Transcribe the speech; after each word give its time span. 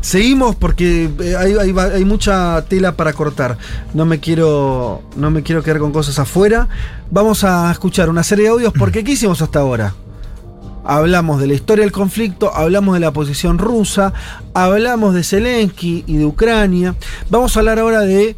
Seguimos 0.00 0.54
porque 0.56 1.10
eh, 1.20 1.36
hay, 1.36 1.54
hay 1.54 1.72
va- 1.72 1.84
hay 1.94 2.04
mucha 2.04 2.64
tela 2.68 2.92
para 2.96 3.12
cortar. 3.12 3.58
No 3.94 4.04
me 4.06 4.20
quiero. 4.20 5.02
No 5.16 5.30
me 5.30 5.42
quiero 5.42 5.62
quedar 5.62 5.78
con 5.78 5.92
cosas 5.92 6.18
afuera. 6.18 6.68
Vamos 7.10 7.44
a 7.44 7.70
escuchar 7.72 8.08
una 8.08 8.22
serie 8.22 8.44
de 8.44 8.50
audios 8.50 8.72
porque 8.78 9.02
¿qué 9.04 9.12
hicimos 9.12 9.42
hasta 9.42 9.60
ahora? 9.60 9.94
Hablamos 10.84 11.40
de 11.40 11.48
la 11.48 11.54
historia 11.54 11.82
del 11.84 11.90
conflicto, 11.90 12.54
hablamos 12.54 12.94
de 12.94 13.00
la 13.00 13.10
posición 13.12 13.58
rusa, 13.58 14.12
hablamos 14.54 15.14
de 15.14 15.24
Zelensky 15.24 16.04
y 16.06 16.16
de 16.18 16.24
Ucrania. 16.24 16.94
Vamos 17.28 17.56
a 17.56 17.60
hablar 17.60 17.80
ahora 17.80 18.02
de 18.02 18.36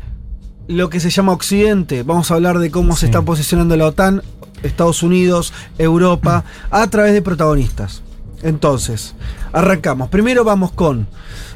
lo 0.67 0.89
que 0.89 0.99
se 1.01 1.11
llama 1.11 1.33
Occidente. 1.33 2.03
Vamos 2.05 2.31
a 2.31 2.35
hablar 2.35 2.59
de 2.59 2.71
cómo 2.71 2.97
se 2.97 3.05
está 3.05 3.21
posicionando 3.21 3.77
la 3.77 3.85
OTAN, 3.87 4.23
Estados 4.63 5.03
Unidos, 5.03 5.53
Europa, 5.77 6.45
a 6.71 6.87
través 6.89 7.13
de 7.13 7.21
protagonistas. 7.21 8.01
Entonces, 8.43 9.15
arrancamos. 9.53 10.09
Primero 10.09 10.43
vamos 10.43 10.73
con 10.73 11.07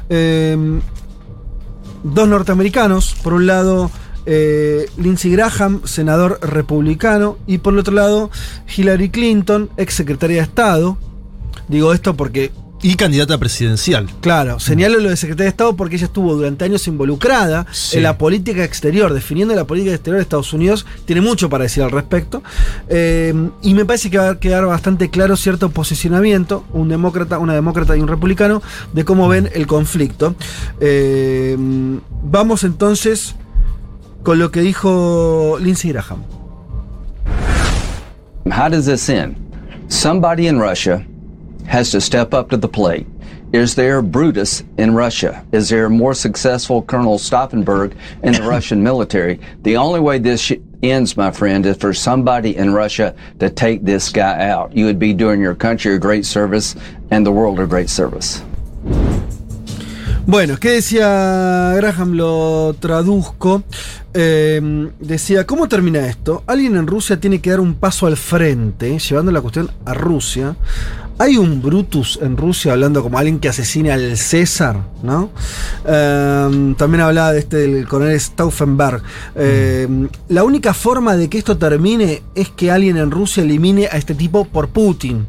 eh, 0.09 0.79
dos 2.03 2.27
norteamericanos. 2.27 3.15
Por 3.23 3.33
un 3.33 3.47
lado, 3.47 3.91
eh, 4.25 4.89
Lindsey 4.97 5.31
Graham, 5.31 5.81
senador 5.85 6.39
republicano, 6.41 7.37
y 7.47 7.59
por 7.59 7.73
el 7.73 7.79
otro 7.79 7.93
lado, 7.93 8.31
Hillary 8.75 9.09
Clinton, 9.09 9.69
ex 9.77 9.93
secretaria 9.93 10.37
de 10.37 10.43
Estado. 10.43 10.97
Digo 11.67 11.93
esto 11.93 12.15
porque 12.15 12.51
Y 12.85 12.95
candidata 12.95 13.37
presidencial. 13.37 14.07
Claro, 14.19 14.59
señalo 14.59 14.99
lo 14.99 15.09
de 15.09 15.15
secretaria 15.15 15.45
de 15.45 15.49
Estado 15.51 15.73
porque 15.77 15.95
ella 15.95 16.05
estuvo 16.05 16.35
durante 16.35 16.65
años 16.65 16.85
involucrada 16.89 17.65
Sí. 17.71 17.95
en 17.97 18.03
la 18.03 18.17
política 18.17 18.65
exterior, 18.65 19.13
definiendo 19.13 19.55
la 19.55 19.63
política 19.65 19.93
exterior 19.95 20.17
de 20.17 20.23
Estados 20.23 20.51
Unidos. 20.51 20.85
Tiene 21.05 21.21
mucho 21.21 21.49
para 21.49 21.63
decir 21.63 21.81
al 21.81 21.91
respecto. 21.91 22.43
Eh, 22.89 23.33
y 23.61 23.73
me 23.73 23.85
parece 23.85 24.09
que 24.11 24.17
va 24.17 24.31
a 24.31 24.39
quedar 24.39 24.65
bastante 24.65 25.09
claro 25.09 25.37
cierto 25.37 25.69
posicionamiento, 25.69 26.65
un 26.73 26.89
demócrata, 26.89 27.39
una 27.39 27.53
demócrata 27.53 27.95
y 27.95 28.01
un 28.01 28.09
republicano, 28.09 28.61
de 28.91 29.05
cómo 29.05 29.29
ven 29.29 29.49
el 29.53 29.65
conflicto. 29.65 30.35
Eh, 30.81 31.55
vamos 32.21 32.65
entonces 32.65 33.35
con 34.23 34.39
lo 34.39 34.51
que 34.51 34.59
dijo 34.59 35.57
Lindsey 35.61 35.93
Graham. 35.93 36.23
How 38.45 38.69
does 38.69 38.85
this 38.87 39.07
end? 39.07 39.37
Somebody 39.87 40.49
in 40.49 40.59
Russia 40.59 41.07
has 41.67 41.91
to 41.91 42.01
step 42.01 42.33
up 42.33 42.49
to 42.49 42.57
the 42.57 42.67
plate. 42.67 43.07
Is 43.53 43.75
there 43.75 44.01
Brutus 44.01 44.63
in 44.79 44.95
Russia? 44.95 45.45
Is 45.51 45.69
there 45.69 45.85
a 45.85 45.89
more 45.89 46.15
successful 46.15 46.81
Colonel 46.81 47.19
Stauffenberg 47.19 47.93
in 48.23 48.33
the 48.33 48.41
Russian 48.49 48.81
military? 48.81 49.39
The 49.61 49.77
only 49.77 49.99
way 49.99 50.17
this 50.17 50.51
ends, 50.81 51.15
my 51.15 51.29
friend, 51.29 51.63
is 51.65 51.77
for 51.77 51.93
somebody 51.93 52.55
in 52.57 52.73
Russia 52.73 53.15
to 53.39 53.51
take 53.51 53.83
this 53.83 54.09
guy 54.09 54.49
out. 54.49 54.75
You 54.75 54.85
would 54.85 54.97
be 54.97 55.13
doing 55.13 55.39
your 55.39 55.53
country 55.53 55.93
a 55.93 55.99
great 55.99 56.25
service 56.25 56.75
and 57.11 57.23
the 57.23 57.31
world 57.31 57.59
a 57.59 57.67
great 57.67 57.89
service. 57.89 58.41
Bueno, 60.25 60.57
¿qué 60.57 60.71
decía 60.71 61.73
Graham? 61.75 62.13
Lo 62.13 62.75
traduzco. 62.79 63.63
Eh, 64.13 64.89
decía, 64.99 65.45
¿cómo 65.45 65.67
termina 65.67 66.07
esto? 66.07 66.43
Alguien 66.47 66.77
en 66.77 66.87
Rusia 66.87 67.19
tiene 67.19 67.41
que 67.41 67.49
dar 67.49 67.59
un 67.59 67.75
paso 67.75 68.07
al 68.07 68.15
frente, 68.15 68.97
llevando 68.99 69.31
la 69.31 69.41
cuestión 69.41 69.69
a 69.85 69.93
Rusia. 69.93 70.55
Hay 71.19 71.37
un 71.37 71.61
Brutus 71.61 72.19
en 72.21 72.35
Rusia 72.37 72.73
hablando 72.73 73.03
como 73.03 73.17
alguien 73.17 73.39
que 73.39 73.47
asesina 73.47 73.93
al 73.93 74.17
César, 74.17 74.81
¿no? 75.03 75.29
Eh, 75.85 76.73
también 76.77 77.01
hablaba 77.01 77.33
de 77.33 77.39
este 77.39 77.57
del 77.57 77.87
coronel 77.87 78.19
Stauffenberg. 78.19 79.01
Eh, 79.35 79.87
La 80.29 80.43
única 80.43 80.73
forma 80.73 81.15
de 81.15 81.29
que 81.29 81.37
esto 81.37 81.57
termine 81.57 82.23
es 82.33 82.49
que 82.49 82.71
alguien 82.71 82.97
en 82.97 83.11
Rusia 83.11 83.43
elimine 83.43 83.85
a 83.85 83.97
este 83.97 84.15
tipo 84.15 84.45
por 84.45 84.69
Putin. 84.69 85.27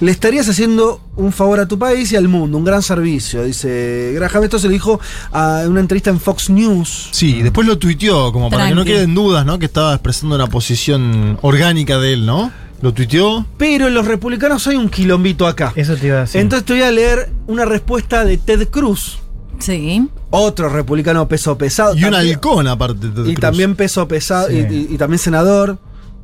Le 0.00 0.12
estarías 0.12 0.48
haciendo 0.48 1.00
un 1.16 1.32
favor 1.32 1.58
a 1.58 1.66
tu 1.66 1.76
país 1.76 2.12
y 2.12 2.16
al 2.16 2.28
mundo, 2.28 2.56
un 2.56 2.64
gran 2.64 2.82
servicio, 2.82 3.42
dice 3.42 4.12
Graham. 4.14 4.44
Esto 4.44 4.60
se 4.60 4.68
lo 4.68 4.72
dijo 4.72 5.00
a 5.32 5.64
una 5.66 5.80
entrevista 5.80 6.10
en 6.10 6.20
Fox 6.20 6.50
News. 6.50 7.08
Sí, 7.10 7.42
después 7.42 7.66
lo 7.66 7.78
tuiteó, 7.78 8.32
como 8.32 8.48
para 8.48 8.68
que 8.68 8.76
no 8.76 8.84
queden 8.84 9.14
dudas, 9.14 9.44
¿no? 9.44 9.58
Que 9.58 9.66
estaba 9.66 9.94
expresando 9.94 10.36
una 10.36 10.46
posición 10.46 11.36
orgánica 11.42 11.98
de 11.98 12.12
él, 12.12 12.26
¿no? 12.26 12.52
Lo 12.80 12.92
tuiteó. 12.94 13.44
Pero 13.56 13.88
en 13.88 13.94
los 13.94 14.06
republicanos 14.06 14.66
hay 14.68 14.76
un 14.76 14.88
quilombito 14.88 15.46
acá. 15.46 15.72
Eso 15.76 15.96
te 15.96 16.06
iba 16.06 16.18
a 16.18 16.20
decir. 16.20 16.40
Entonces 16.40 16.64
te 16.64 16.72
voy 16.74 16.82
a 16.82 16.90
leer 16.92 17.30
una 17.46 17.64
respuesta 17.64 18.24
de 18.24 18.38
Ted 18.38 18.68
Cruz, 18.68 19.18
Sí. 19.58 20.08
otro 20.30 20.68
republicano 20.68 21.26
peso 21.26 21.58
pesado. 21.58 21.94
Y 21.96 22.04
un 22.04 22.12
también- 22.12 22.34
halcón 22.34 22.68
aparte. 22.68 23.08
de 23.08 23.12
Ted 23.12 23.22
Y 23.22 23.34
Cruz. 23.34 23.40
también 23.40 23.74
peso 23.74 24.06
pesado, 24.06 24.48
Sí. 24.48 24.54
y, 24.70 24.74
y- 24.74 24.94
y 24.94 24.98
también 24.98 25.18
senador. 25.18 25.78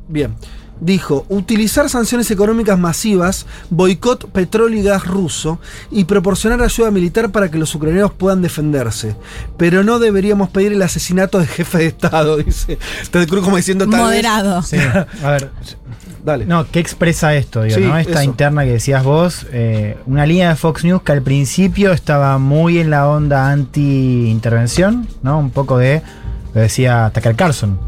Bien. 0.07 0.35
Dijo, 0.81 1.25
utilizar 1.29 1.89
sanciones 1.89 2.29
económicas 2.31 2.77
masivas, 2.77 3.45
boicot 3.69 4.29
petróleo 4.31 4.79
y 4.79 4.83
gas 4.83 5.05
ruso 5.05 5.59
y 5.89 6.03
proporcionar 6.03 6.61
ayuda 6.61 6.91
militar 6.91 7.31
para 7.31 7.49
que 7.49 7.57
los 7.57 7.73
ucranianos 7.75 8.11
puedan 8.11 8.41
defenderse. 8.41 9.15
Pero 9.57 9.83
no 9.83 9.99
deberíamos 9.99 10.49
pedir 10.49 10.73
el 10.73 10.81
asesinato 10.81 11.39
del 11.39 11.47
jefe 11.47 11.77
de 11.77 11.85
Estado, 11.87 12.37
dice 12.45 12.77
Ted 13.09 13.27
Cruz 13.29 13.43
como 13.43 13.55
diciendo 13.57 13.85
tal 13.85 13.93
vez- 13.99 14.01
Moderado. 14.01 14.61
Sí, 14.63 14.75
a 15.23 15.29
ver. 15.31 15.49
Dale. 16.25 16.45
No, 16.47 16.65
¿qué 16.71 16.79
expresa 16.79 17.35
esto? 17.35 17.61
Digo, 17.61 17.75
Sí, 17.77 17.83
¿no? 17.83 17.97
Esta 17.99 18.13
eso. 18.13 18.23
interna 18.23 18.63
que 18.65 18.71
decías 18.71 19.03
vos, 19.03 19.45
eh, 19.51 19.95
una 20.07 20.25
línea 20.25 20.49
de 20.49 20.55
Fox 20.55 20.83
News 20.83 21.03
que 21.03 21.11
al 21.11 21.21
principio 21.21 21.91
estaba 21.93 22.37
muy 22.39 22.79
en 22.79 22.89
la 22.89 23.07
onda 23.07 23.51
anti-intervención, 23.51 25.07
¿no? 25.21 25.37
Un 25.39 25.51
poco 25.51 25.77
de, 25.77 26.01
lo 26.53 26.61
decía 26.61 27.11
Tucker 27.13 27.35
Carlson, 27.35 27.79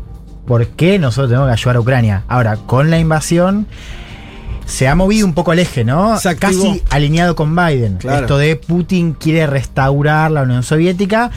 ¿por 0.48 0.66
qué 0.68 0.98
nosotros 0.98 1.30
tenemos 1.30 1.48
que 1.48 1.54
ayudar 1.54 1.76
a 1.76 1.80
Ucrania? 1.82 2.24
Ahora, 2.28 2.56
con 2.56 2.90
la 2.90 2.98
invasión 2.98 3.68
se 4.66 4.88
ha 4.88 4.96
movido 4.96 5.26
un 5.28 5.34
poco 5.34 5.54
el 5.54 5.60
eje, 5.60 5.84
¿no? 5.84 6.18
Casi 6.40 6.82
alineado 6.90 7.36
con 7.36 7.56
Biden. 7.56 7.98
Claro. 7.98 8.22
Esto 8.22 8.38
de 8.38 8.56
Putin 8.56 9.14
quiere 9.14 9.46
restaurar 9.46 10.32
la 10.32 10.44
Unión 10.44 10.64
Soviética. 10.64 11.32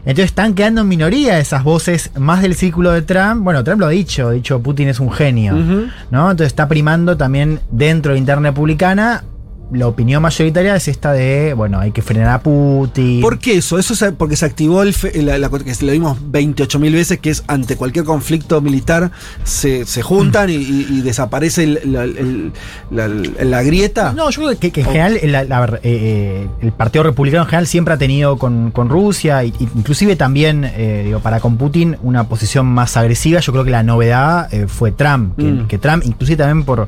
Entonces 0.00 0.26
están 0.26 0.54
quedando 0.54 0.82
en 0.82 0.88
minoría 0.88 1.38
esas 1.38 1.64
voces 1.64 2.10
más 2.18 2.42
del 2.42 2.54
círculo 2.54 2.92
de 2.92 3.00
Trump. 3.02 3.42
Bueno, 3.42 3.64
Trump 3.64 3.80
lo 3.80 3.86
ha 3.86 3.90
dicho, 3.90 4.28
ha 4.28 4.32
dicho 4.32 4.60
Putin 4.60 4.88
es 4.88 5.00
un 5.00 5.10
genio. 5.10 5.54
¿no? 5.54 6.30
Entonces 6.30 6.48
está 6.48 6.68
primando 6.68 7.16
también 7.16 7.60
dentro 7.70 8.12
de 8.12 8.18
interna 8.18 8.50
republicana. 8.50 9.24
La 9.72 9.88
opinión 9.88 10.22
mayoritaria 10.22 10.76
es 10.76 10.86
esta 10.88 11.12
de, 11.12 11.52
bueno, 11.54 11.80
hay 11.80 11.90
que 11.90 12.02
frenar 12.02 12.28
a 12.28 12.40
Putin. 12.40 13.20
¿Por 13.20 13.38
qué 13.38 13.56
eso? 13.56 13.78
Eso 13.78 13.94
es 13.94 14.12
porque 14.16 14.36
se 14.36 14.44
activó 14.44 14.82
el 14.82 14.94
fe- 14.94 15.20
la, 15.22 15.36
la- 15.38 15.48
que 15.48 15.74
lo 15.84 15.92
vimos 15.92 16.18
28 16.30 16.78
mil 16.78 16.92
veces, 16.92 17.18
que 17.18 17.30
es 17.30 17.42
ante 17.48 17.76
cualquier 17.76 18.04
conflicto 18.04 18.60
militar 18.60 19.10
se, 19.42 19.84
se 19.86 20.02
juntan 20.02 20.50
y, 20.50 20.54
y- 20.56 20.86
y 20.90 21.00
desaparece 21.00 21.64
el- 21.64 21.80
la, 21.92 22.04
el- 22.04 22.52
la- 22.90 23.08
la 23.08 23.62
grieta. 23.62 24.12
No, 24.12 24.30
yo 24.30 24.42
creo 24.42 24.58
que, 24.60 24.70
que 24.70 24.82
en 24.82 24.86
general 24.86 25.16
eh, 25.16 25.80
eh, 25.82 26.48
el 26.60 26.72
Partido 26.72 27.02
Republicano 27.02 27.42
en 27.44 27.48
general 27.48 27.66
siempre 27.66 27.94
ha 27.94 27.98
tenido 27.98 28.36
con, 28.38 28.70
con 28.70 28.88
Rusia, 28.90 29.42
inclusive 29.44 30.14
también, 30.14 30.64
eh, 30.64 31.02
digo, 31.06 31.20
para 31.20 31.40
con 31.40 31.56
Putin, 31.56 31.96
una 32.02 32.28
posición 32.28 32.66
más 32.66 32.96
agresiva. 32.96 33.40
Yo 33.40 33.50
creo 33.52 33.64
que 33.64 33.70
la 33.70 33.82
novedad 33.82 34.52
eh, 34.54 34.66
fue 34.68 34.92
Trump. 34.92 35.36
Que, 35.36 35.44
Mm. 35.44 35.66
que 35.68 35.78
Trump, 35.78 36.04
inclusive 36.06 36.36
también 36.36 36.64
por. 36.64 36.86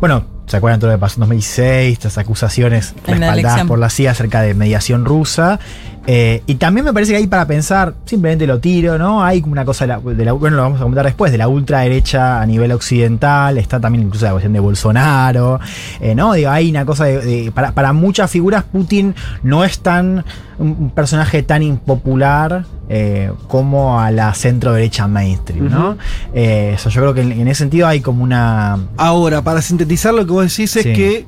Bueno, 0.00 0.24
¿se 0.50 0.56
acuerdan 0.56 0.80
todo 0.80 0.90
lo 0.90 0.96
que 0.96 1.00
pasó 1.00 1.14
en 1.16 1.20
2016? 1.20 1.92
Estas 1.92 2.18
acusaciones 2.18 2.94
respaldadas 3.06 3.66
por 3.66 3.78
la 3.78 3.88
CIA 3.88 4.10
acerca 4.10 4.42
de 4.42 4.54
mediación 4.54 5.04
rusa. 5.04 5.60
Eh, 6.06 6.42
y 6.46 6.54
también 6.54 6.84
me 6.86 6.92
parece 6.94 7.12
que 7.12 7.18
hay 7.18 7.26
para 7.26 7.46
pensar, 7.46 7.94
simplemente 8.06 8.46
lo 8.46 8.58
tiro, 8.58 8.98
¿no? 8.98 9.22
Hay 9.22 9.40
como 9.42 9.52
una 9.52 9.64
cosa 9.66 9.84
de 9.84 9.88
la, 9.88 9.98
de 10.00 10.24
la- 10.24 10.32
bueno, 10.32 10.56
lo 10.56 10.62
vamos 10.62 10.78
a 10.80 10.82
comentar 10.82 11.04
después, 11.04 11.30
de 11.30 11.38
la 11.38 11.46
ultraderecha 11.46 12.40
a 12.40 12.46
nivel 12.46 12.72
occidental, 12.72 13.58
está 13.58 13.78
también 13.78 14.06
incluso 14.06 14.24
la 14.24 14.32
cuestión 14.32 14.52
de 14.54 14.60
Bolsonaro, 14.60 15.60
eh, 16.00 16.14
¿no? 16.14 16.32
Digo, 16.32 16.50
hay 16.50 16.70
una 16.70 16.84
cosa 16.86 17.04
de, 17.04 17.20
de- 17.20 17.52
para, 17.52 17.72
para 17.72 17.92
muchas 17.92 18.30
figuras 18.30 18.64
Putin 18.64 19.14
no 19.42 19.62
es 19.62 19.80
tan 19.80 20.24
un, 20.58 20.90
personaje 20.90 21.42
tan 21.42 21.62
impopular 21.62 22.64
eh, 22.88 23.30
como 23.46 24.00
a 24.00 24.10
la 24.10 24.32
centro 24.34 24.72
derecha 24.72 25.06
mainstream, 25.06 25.68
¿no? 25.70 25.96
Eso 26.32 26.88
yo 26.90 27.00
creo 27.02 27.14
que 27.14 27.20
en, 27.20 27.32
en 27.32 27.46
ese 27.48 27.58
sentido 27.60 27.86
hay 27.86 28.00
como 28.00 28.24
una 28.24 28.78
Ahora, 28.96 29.42
para 29.42 29.60
sintetizar 29.62 30.12
lo 30.14 30.24
que 30.26 30.32
vos 30.32 30.44
decís 30.48 30.74
es 30.76 30.84
que 30.94 31.26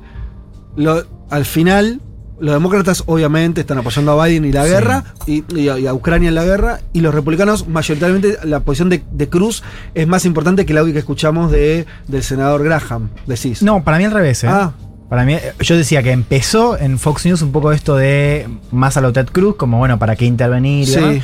lo- 0.77 1.05
al 1.31 1.45
final 1.45 2.01
los 2.43 2.53
demócratas 2.55 3.05
obviamente 3.07 3.63
están 3.63 3.79
apoyando 3.79 4.21
a 4.21 4.27
Biden 4.27 4.45
y 4.45 4.53
la 4.53 4.65
Sí. 4.65 4.71
guerra 4.71 5.05
y, 5.27 5.45
y 5.57 5.69
a, 5.69 5.79
y 5.79 5.87
a 5.87 5.95
Ucrania 5.95 6.29
en 6.29 6.35
la 6.35 6.45
guerra 6.45 6.81
y 6.93 7.01
los 7.01 7.15
republicanos 7.15 7.67
mayoritariamente 7.69 8.37
la 8.45 8.61
posición 8.61 8.89
de, 8.91 9.03
de 9.11 9.29
Cruz 9.29 9.63
es 9.95 10.07
más 10.07 10.25
importante 10.27 10.67
que 10.67 10.73
el 10.73 10.79
audio 10.79 10.93
que 10.93 10.99
escuchamos 10.99 11.51
de, 11.51 11.87
del 12.09 12.23
senador 12.23 12.63
Graham, 12.65 13.09
decís. 13.27 13.63
No, 13.63 13.83
para 13.85 13.97
mí 13.99 14.05
al 14.05 14.13
revés. 14.13 14.45
¿eh? 14.45 14.49
Ah, 14.51 14.73
Para 15.13 15.27
mí, 15.27 15.35
eh, 15.35 15.53
yo 15.61 15.77
decía 15.77 16.03
que 16.03 16.11
empezó 16.11 16.79
en 16.79 16.99
Fox 16.99 17.27
News 17.27 17.43
un 17.43 17.53
poco 17.53 17.71
esto 17.73 17.97
de 17.97 18.49
más 18.71 18.97
a 18.97 19.03
lo 19.03 19.13
Ted 19.13 19.27
Cruz, 19.27 19.57
como 19.57 19.77
bueno, 19.77 19.99
¿para 19.99 20.17
qué 20.17 20.25
intervenir? 20.25 20.85
y 20.85 20.87
Sí. 20.87 20.95
demás. 20.99 21.17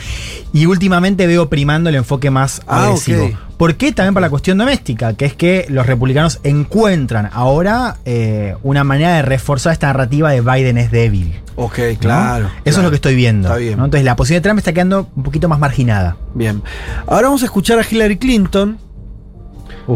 Y 0.53 0.67
últimamente 0.67 1.27
veo 1.27 1.49
primando 1.49 1.89
el 1.89 1.95
enfoque 1.97 2.31
más 2.31 2.61
Ah, 2.67 2.85
agresivo. 2.89 3.31
¿Por 3.57 3.77
qué? 3.77 3.93
También 3.93 4.13
para 4.13 4.27
la 4.27 4.31
cuestión 4.31 4.59
doméstica, 4.59 5.15
que 5.15 5.25
es 5.25 5.33
que 5.33 5.65
los 5.71 5.87
republicanos 5.87 6.39
encuentran 6.43 7.31
ahora 7.33 7.97
eh, 8.05 8.57
una 8.63 8.85
manera 8.85 9.15
de 9.15 9.23
reforzar 9.23 9.73
esta 9.73 9.87
narrativa 9.87 10.33
de 10.33 10.43
Biden 10.43 10.77
es 10.77 10.91
débil. 10.91 11.41
Ok, 11.57 11.79
¿no? 11.79 11.99
claro. 11.99 12.45
Eso 12.47 12.53
claro. 12.65 12.79
es 12.81 12.85
lo 12.85 12.91
que 12.91 12.97
estoy 12.97 13.15
viendo. 13.15 13.49
Está 13.49 13.57
bien. 13.59 13.79
¿no? 13.79 13.87
Entonces 13.87 14.05
la 14.05 14.17
posición 14.17 14.43
de 14.43 14.43
Trump 14.43 14.59
está 14.59 14.75
quedando 14.75 15.09
un 15.17 15.23
poquito 15.23 15.49
más 15.49 15.59
marginada. 15.61 16.19
Bien. 16.35 16.63
Ahora 17.07 17.29
vamos 17.29 17.41
a 17.41 17.47
escuchar 17.47 17.79
a 17.79 17.87
Hillary 17.91 18.19
Clinton. 18.19 18.77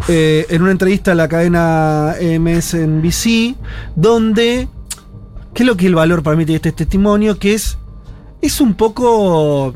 Eh, 0.08 0.46
en 0.48 0.62
una 0.62 0.70
entrevista 0.70 1.12
a 1.12 1.14
la 1.14 1.28
cadena 1.28 2.14
MSNBC, 2.20 3.56
donde, 3.94 4.68
¿qué 5.54 5.62
es 5.62 5.66
lo 5.66 5.76
que 5.76 5.86
el 5.86 5.94
valor 5.94 6.22
para 6.22 6.36
mí 6.36 6.44
de 6.44 6.56
este 6.56 6.72
testimonio? 6.72 7.38
Que 7.38 7.54
es, 7.54 7.78
es 8.40 8.60
un 8.60 8.74
poco... 8.74 9.74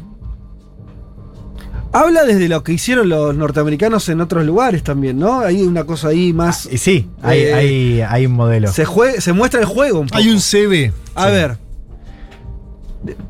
Habla 1.92 2.24
desde 2.24 2.48
lo 2.48 2.62
que 2.62 2.72
hicieron 2.72 3.08
los 3.08 3.34
norteamericanos 3.34 4.08
en 4.10 4.20
otros 4.20 4.44
lugares 4.44 4.82
también, 4.82 5.18
¿no? 5.18 5.40
Hay 5.40 5.62
una 5.62 5.84
cosa 5.84 6.08
ahí 6.08 6.32
más... 6.32 6.68
Y 6.70 6.78
sí, 6.78 7.08
hay, 7.22 7.40
Eh, 7.40 7.54
hay, 7.54 8.00
hay 8.02 8.26
un 8.26 8.32
modelo. 8.32 8.68
Se, 8.70 9.32
muestra 9.32 9.60
el 9.60 9.66
juego 9.66 10.00
un 10.00 10.06
poco. 10.08 10.18
Hay 10.18 10.28
un 10.28 10.38
CB. 10.38 10.92
A 11.14 11.26
ver. 11.28 11.56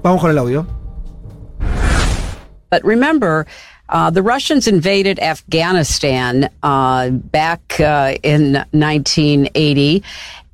Vamos 0.02 0.20
con 0.20 0.30
el 0.30 0.38
audio. 0.38 0.66
But 2.70 2.82
remember, 2.82 3.46
uh, 3.88 4.10
the 4.10 4.22
Russians 4.22 4.66
invaded 4.66 5.18
Afghanistan 5.20 6.50
uh, 6.62 7.10
back 7.10 7.80
uh, 7.80 8.14
in 8.22 8.54
1980. 8.72 10.02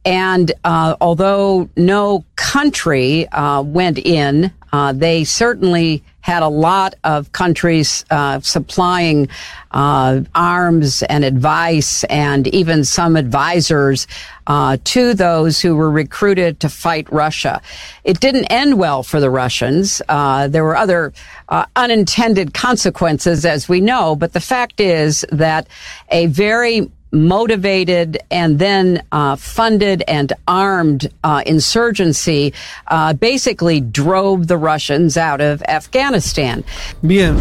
And 0.05 0.53
uh, 0.65 0.97
although 1.01 1.69
no 1.77 2.25
country 2.37 3.29
uh, 3.29 3.63
went 3.63 3.99
in, 3.99 4.53
uh, 4.73 4.93
they 4.93 5.25
certainly 5.25 6.03
had 6.23 6.43
a 6.43 6.49
lot 6.49 6.95
of 7.05 7.31
countries 7.33 8.05
uh, 8.11 8.41
supplying 8.41 9.29
uh, 9.73 10.23
arms 10.35 11.03
and 11.05 11.25
advice 11.25 12.05
and 12.05 12.47
even 12.49 12.85
some 12.85 13.17
advisors 13.17 14.07
uh, 14.47 14.77
to 14.85 15.15
those 15.15 15.61
who 15.61 15.77
were 15.77 15.91
recruited 15.91 16.59
to 16.61 16.69
fight 16.69 17.11
Russia. 17.13 17.61
It 18.05 18.21
didn't 18.21 18.47
end 18.47 18.79
well 18.79 19.03
for 19.03 19.21
the 19.21 19.31
Russians. 19.31 20.03
Uh, 20.09 20.49
there 20.49 20.65
were 20.65 20.77
other 20.77 21.13
uh, 21.49 21.67
unintended 21.77 22.55
consequences, 22.55 23.45
as 23.45 23.69
we 23.69 23.81
know, 23.81 24.17
but 24.17 24.33
the 24.33 24.41
fact 24.41 24.81
is 24.81 25.25
that 25.31 25.69
a 26.11 26.27
very 26.27 26.91
motivated 27.13 28.19
and 28.31 28.59
then 28.59 29.03
uh, 29.13 29.37
funded 29.37 30.03
and 30.09 30.33
armed 30.47 31.11
uh, 31.23 31.43
insurgency 31.47 32.53
uh, 32.89 33.13
basically 33.15 33.81
drove 33.81 34.47
the 34.49 34.57
Russians 34.57 35.17
out 35.17 35.41
of 35.41 35.63
Afghanistan. 35.69 36.65
Bien. 37.03 37.37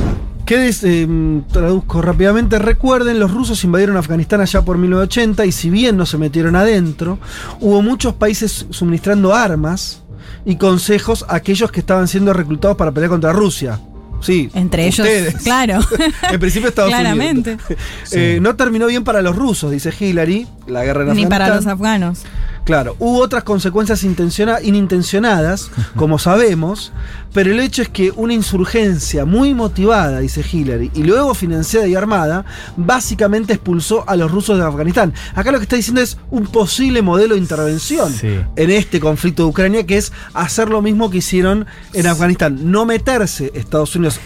¿Qué 0.46 0.58
des- 0.58 0.84
em, 0.84 1.44
traduzco 1.44 2.02
rápidamente? 2.02 2.60
Recuerden, 2.60 3.20
los 3.20 3.32
rusos 3.32 3.64
invadieron 3.64 3.96
Afganistán 3.96 4.42
allá 4.42 4.62
por 4.64 4.78
1980 4.78 5.46
y 5.46 5.52
si 5.52 5.70
bien 5.70 5.96
no 5.96 6.06
se 6.06 6.18
metieron 6.18 6.56
adentro, 6.56 7.20
hubo 7.62 7.82
muchos 7.82 8.16
países 8.16 8.66
suministrando 8.72 9.34
armas 9.34 10.02
y 10.44 10.56
consejos 10.56 11.24
a 11.30 11.36
aquellos 11.36 11.72
que 11.72 11.80
estaban 11.80 12.08
siendo 12.08 12.34
reclutados 12.34 12.76
para 12.76 12.92
pelear 12.92 13.12
contra 13.12 13.32
Rusia. 13.32 13.80
Sí. 14.22 14.50
Entre 14.54 14.84
ellos, 14.88 15.00
ustedes. 15.00 15.36
claro. 15.44 15.80
en 16.32 16.40
principio 16.40 16.70
Estados 16.70 16.90
Claramente. 16.92 17.54
Unidos. 17.54 17.72
Eh, 18.14 18.40
no 18.42 18.56
terminó 18.56 18.88
bien 18.88 19.04
para 19.04 19.22
los 19.22 19.36
rusos, 19.36 19.72
dice 19.72 19.94
Hillary, 19.98 20.46
la 20.68 20.84
guerra 20.84 21.04
en 21.10 21.16
Ni 21.16 21.26
para 21.26 21.48
los 21.48 21.66
Afganistán. 21.66 21.72
afganos. 21.72 22.24
Claro, 22.64 22.96
hubo 23.00 23.20
otras 23.20 23.44
consecuencias 23.44 24.04
intenciona- 24.04 24.62
inintencionadas, 24.62 25.72
como 25.96 26.20
sabemos, 26.20 26.94
pero 27.34 27.52
el 27.52 27.60
hecho 27.60 27.82
es 27.82 27.90
que 27.90 28.12
una 28.16 28.34
insurgencia 28.34 29.26
muy 29.26 29.54
motivada, 29.56 30.20
dice 30.20 30.46
Hillary, 30.50 30.92
y 30.94 31.04
luego 31.04 31.34
financiada 31.34 31.88
y 31.88 31.96
armada, 31.96 32.46
básicamente 32.78 33.54
expulsó 33.54 34.08
a 34.08 34.16
los 34.16 34.32
rusos 34.32 34.60
de 34.60 34.64
Afganistán. 34.66 35.12
Acá 35.34 35.52
lo 35.52 35.58
que 35.58 35.64
está 35.64 35.76
diciendo 35.76 36.02
es 36.02 36.18
un 36.30 36.46
posible 36.48 37.02
modelo 37.02 37.34
de 37.34 37.42
intervención 37.42 38.14
Sí. 38.14 38.40
en 38.56 38.70
este 38.70 39.00
conflicto 39.00 39.44
de 39.44 39.50
Ucrania, 39.50 39.86
que 39.88 39.98
es 39.98 40.12
hacer 40.34 40.70
lo 40.70 40.82
mismo 40.84 41.10
que 41.10 41.18
hicieron 41.18 41.66
en 41.94 42.06
Afganistán, 42.08 42.72
no 42.72 42.86
meterse 42.86 43.52
Estados 43.56 43.96
Unidos 43.96 44.20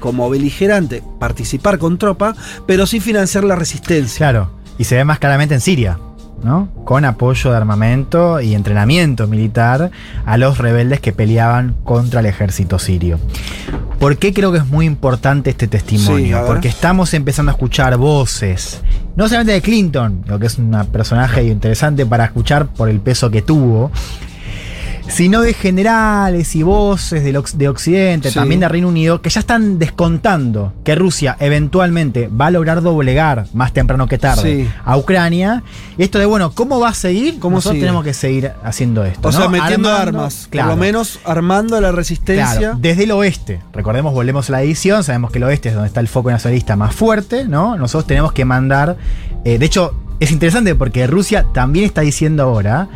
como 0.00 0.28
beligerante, 0.30 1.02
participar 1.18 1.78
con 1.78 1.98
tropa, 1.98 2.34
pero 2.66 2.86
sí 2.86 3.00
financiar 3.00 3.44
la 3.44 3.56
resistencia. 3.56 4.18
Claro. 4.18 4.50
Y 4.78 4.84
se 4.84 4.96
ve 4.96 5.04
más 5.04 5.18
claramente 5.18 5.54
en 5.54 5.60
Siria, 5.60 5.98
¿no? 6.42 6.68
Con 6.84 7.04
apoyo 7.04 7.50
de 7.50 7.56
armamento 7.56 8.40
y 8.40 8.54
entrenamiento 8.54 9.26
militar 9.26 9.90
a 10.24 10.36
los 10.36 10.58
rebeldes 10.58 11.00
que 11.00 11.12
peleaban 11.12 11.74
contra 11.84 12.20
el 12.20 12.26
ejército 12.26 12.78
sirio. 12.78 13.18
¿Por 13.98 14.16
qué 14.16 14.32
creo 14.32 14.50
que 14.50 14.58
es 14.58 14.66
muy 14.66 14.86
importante 14.86 15.50
este 15.50 15.68
testimonio? 15.68 16.42
Porque 16.46 16.68
estamos 16.68 17.12
empezando 17.12 17.52
a 17.52 17.54
escuchar 17.54 17.98
voces, 17.98 18.80
no 19.14 19.28
solamente 19.28 19.52
de 19.52 19.60
Clinton, 19.60 20.24
lo 20.26 20.38
que 20.38 20.46
es 20.46 20.56
un 20.56 20.70
personaje 20.90 21.44
interesante 21.44 22.06
para 22.06 22.24
escuchar 22.24 22.66
por 22.68 22.88
el 22.88 23.00
peso 23.00 23.30
que 23.30 23.42
tuvo, 23.42 23.90
sino 25.10 25.40
de 25.42 25.52
generales 25.54 26.54
y 26.56 26.62
voces 26.62 27.22
de 27.24 27.68
Occidente, 27.68 28.28
Sí. 28.30 28.34
también 28.34 28.60
de 28.60 28.68
Reino 28.68 28.88
Unido, 28.88 29.20
que 29.22 29.30
ya 29.30 29.40
están 29.40 29.78
descontando 29.78 30.72
que 30.84 30.94
Rusia 30.94 31.36
eventualmente 31.40 32.28
va 32.28 32.46
a 32.46 32.50
lograr 32.50 32.82
doblegar 32.82 33.46
más 33.52 33.72
temprano 33.72 34.06
que 34.08 34.18
tarde 34.18 34.64
Sí. 34.64 34.70
a 34.84 34.96
Ucrania. 34.96 35.62
Y 35.98 36.02
esto 36.02 36.18
de, 36.18 36.26
bueno, 36.26 36.52
¿cómo 36.52 36.80
va 36.80 36.88
a 36.90 36.94
seguir? 36.94 37.38
¿Cómo 37.38 37.56
Nosotros 37.56 37.74
sigue? 37.74 37.86
tenemos 37.86 38.04
que 38.04 38.14
seguir 38.14 38.52
haciendo 38.64 39.04
esto. 39.04 39.28
O 39.28 39.32
sea, 39.32 39.42
¿no? 39.44 39.50
metiendo 39.50 39.88
Armando- 39.90 40.20
armas, 40.20 40.46
claro. 40.50 40.68
por 40.70 40.76
lo 40.78 40.80
menos 40.82 41.20
armando 41.24 41.80
la 41.80 41.92
resistencia. 41.92 42.56
Claro, 42.58 42.78
desde 42.80 43.04
el 43.04 43.10
oeste. 43.12 43.60
Recordemos, 43.72 44.12
volvemos 44.14 44.48
a 44.48 44.52
la 44.52 44.62
edición, 44.62 45.04
sabemos 45.04 45.30
que 45.30 45.38
el 45.38 45.44
oeste 45.44 45.68
es 45.70 45.74
donde 45.74 45.88
está 45.88 46.00
el 46.00 46.08
foco 46.08 46.30
nacionalista 46.30 46.76
más 46.76 46.94
fuerte, 46.94 47.44
¿no? 47.46 47.76
Nosotros 47.76 48.06
tenemos 48.06 48.32
que 48.32 48.44
mandar. 48.44 48.96
eh, 49.44 49.58
de 49.58 49.64
hecho, 49.66 49.94
es 50.20 50.30
interesante 50.32 50.74
porque 50.74 51.06
Rusia 51.06 51.46
también 51.54 51.86
está 51.86 52.02
diciendo 52.02 52.42
ahora 52.42 52.88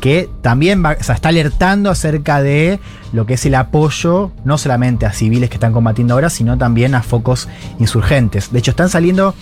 que 0.00 0.28
también 0.42 0.84
va- 0.84 0.96
o 0.98 1.02
sea, 1.04 1.14
está 1.14 1.28
alertando 1.28 1.90
acerca 1.90 2.42
de 2.42 2.80
lo 3.12 3.26
que 3.26 3.34
es 3.34 3.46
el 3.46 3.54
apoyo, 3.54 4.32
no 4.44 4.58
solamente 4.58 5.06
a 5.06 5.12
civiles 5.12 5.48
que 5.50 5.56
están 5.56 5.72
combatiendo 5.72 6.14
ahora, 6.14 6.30
sino 6.30 6.56
también 6.58 6.94
a 6.94 7.02
focos 7.02 7.48
insurgentes. 7.78 8.50
De 8.52 8.58
hecho, 8.58 8.70
están 8.72 8.88
saliendo. 8.88 9.34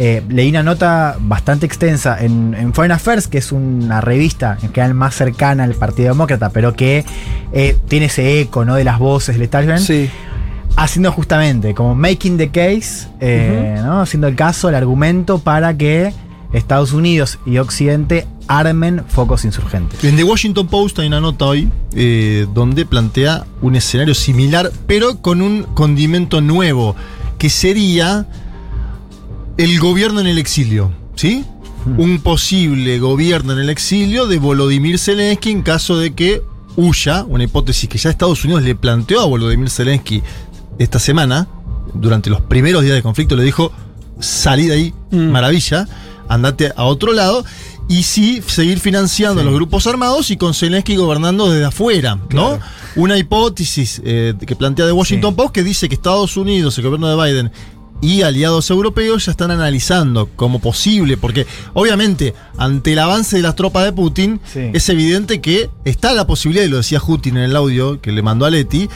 eh, 0.00 0.22
leí 0.28 0.50
una 0.50 0.62
nota 0.62 1.16
bastante 1.18 1.66
extensa 1.66 2.16
en, 2.20 2.54
en 2.54 2.72
Foreign 2.72 2.92
Affairs, 2.92 3.26
que 3.26 3.38
es 3.38 3.50
una 3.50 4.00
revista 4.00 4.56
en 4.62 4.68
general 4.72 4.94
más 4.94 5.16
cercana 5.16 5.64
al 5.64 5.74
Partido 5.74 6.10
Demócrata, 6.10 6.50
pero 6.50 6.72
que 6.74 7.04
eh, 7.52 7.76
tiene 7.88 8.06
ese 8.06 8.40
eco 8.40 8.64
¿no? 8.64 8.76
de 8.76 8.84
las 8.84 9.00
voces 9.00 9.34
del 9.34 9.42
establishment, 9.42 9.80
Sí. 9.84 10.08
haciendo 10.76 11.10
justamente 11.10 11.74
como 11.74 11.96
making 11.96 12.36
the 12.36 12.48
case, 12.50 13.08
eh, 13.18 13.80
¿no? 13.82 14.02
haciendo 14.02 14.28
el 14.28 14.36
caso, 14.36 14.68
el 14.68 14.76
argumento 14.76 15.40
para 15.40 15.74
que 15.76 16.12
Estados 16.52 16.92
Unidos 16.92 17.38
y 17.44 17.58
Occidente 17.58 18.26
armen 18.46 19.02
focos 19.08 19.44
insurgentes. 19.44 20.02
En 20.02 20.16
The 20.16 20.24
Washington 20.24 20.66
Post 20.68 20.98
hay 20.98 21.08
una 21.08 21.20
nota 21.20 21.44
hoy 21.44 21.68
eh, 21.94 22.46
donde 22.54 22.86
plantea 22.86 23.44
un 23.60 23.76
escenario 23.76 24.14
similar, 24.14 24.72
pero 24.86 25.18
con 25.20 25.42
un 25.42 25.64
condimento 25.74 26.40
nuevo, 26.40 26.96
que 27.36 27.50
sería 27.50 28.26
el 29.56 29.78
gobierno 29.80 30.20
en 30.20 30.26
el 30.26 30.38
exilio, 30.38 30.90
¿sí? 31.14 31.44
Un 31.96 32.20
posible 32.20 32.98
gobierno 32.98 33.52
en 33.52 33.60
el 33.60 33.70
exilio 33.70 34.26
de 34.26 34.38
Volodymyr 34.38 34.98
Zelensky 34.98 35.50
en 35.50 35.62
caso 35.62 35.96
de 35.96 36.12
que 36.14 36.42
huya, 36.76 37.24
una 37.24 37.44
hipótesis 37.44 37.88
que 37.88 37.98
ya 37.98 38.10
Estados 38.10 38.44
Unidos 38.44 38.62
le 38.62 38.74
planteó 38.74 39.20
a 39.20 39.26
Volodymyr 39.26 39.70
Zelensky 39.70 40.22
esta 40.78 40.98
semana, 40.98 41.48
durante 41.94 42.30
los 42.30 42.40
primeros 42.42 42.82
días 42.82 42.94
de 42.94 43.02
conflicto, 43.02 43.36
le 43.36 43.42
dijo, 43.44 43.72
salí 44.20 44.66
de 44.66 44.74
ahí, 44.74 44.94
Mm. 45.10 45.30
maravilla, 45.30 45.88
andate 46.28 46.72
a 46.76 46.84
otro 46.84 47.12
lado, 47.12 47.44
y 47.88 48.02
sí 48.02 48.42
seguir 48.46 48.80
financiando 48.80 49.40
a 49.40 49.44
los 49.44 49.54
grupos 49.54 49.86
armados 49.86 50.30
y 50.30 50.36
con 50.36 50.52
Zelensky 50.52 50.96
gobernando 50.96 51.50
desde 51.50 51.64
afuera, 51.64 52.18
¿no? 52.30 52.58
Una 52.96 53.16
hipótesis 53.16 54.02
eh, 54.04 54.34
que 54.46 54.54
plantea 54.56 54.84
The 54.86 54.92
Washington 54.92 55.30
Sí. 55.32 55.36
Post 55.36 55.54
que 55.54 55.64
dice 55.64 55.88
que 55.88 55.94
Estados 55.94 56.36
Unidos, 56.36 56.76
el 56.76 56.84
gobierno 56.84 57.08
de 57.08 57.16
Biden 57.32 57.50
y 58.00 58.22
aliados 58.22 58.70
europeos 58.70 59.24
ya 59.26 59.32
están 59.32 59.50
analizando 59.50 60.28
como 60.36 60.60
posible, 60.60 61.16
porque 61.16 61.46
obviamente 61.72 62.34
ante 62.56 62.92
el 62.92 62.98
avance 62.98 63.36
de 63.36 63.42
las 63.42 63.56
tropas 63.56 63.84
de 63.84 63.92
Putin 63.92 64.38
Sí. 64.52 64.70
es 64.72 64.88
evidente 64.90 65.40
que 65.40 65.70
está 65.84 66.12
la 66.12 66.26
posibilidad, 66.26 66.64
y 66.66 66.68
lo 66.68 66.76
decía 66.76 67.00
Putin 67.00 67.38
en 67.38 67.44
el 67.44 67.56
audio 67.56 68.00
que 68.02 68.12
le 68.12 68.22
mandó 68.22 68.44
a 68.44 68.50
Leti, 68.50 68.88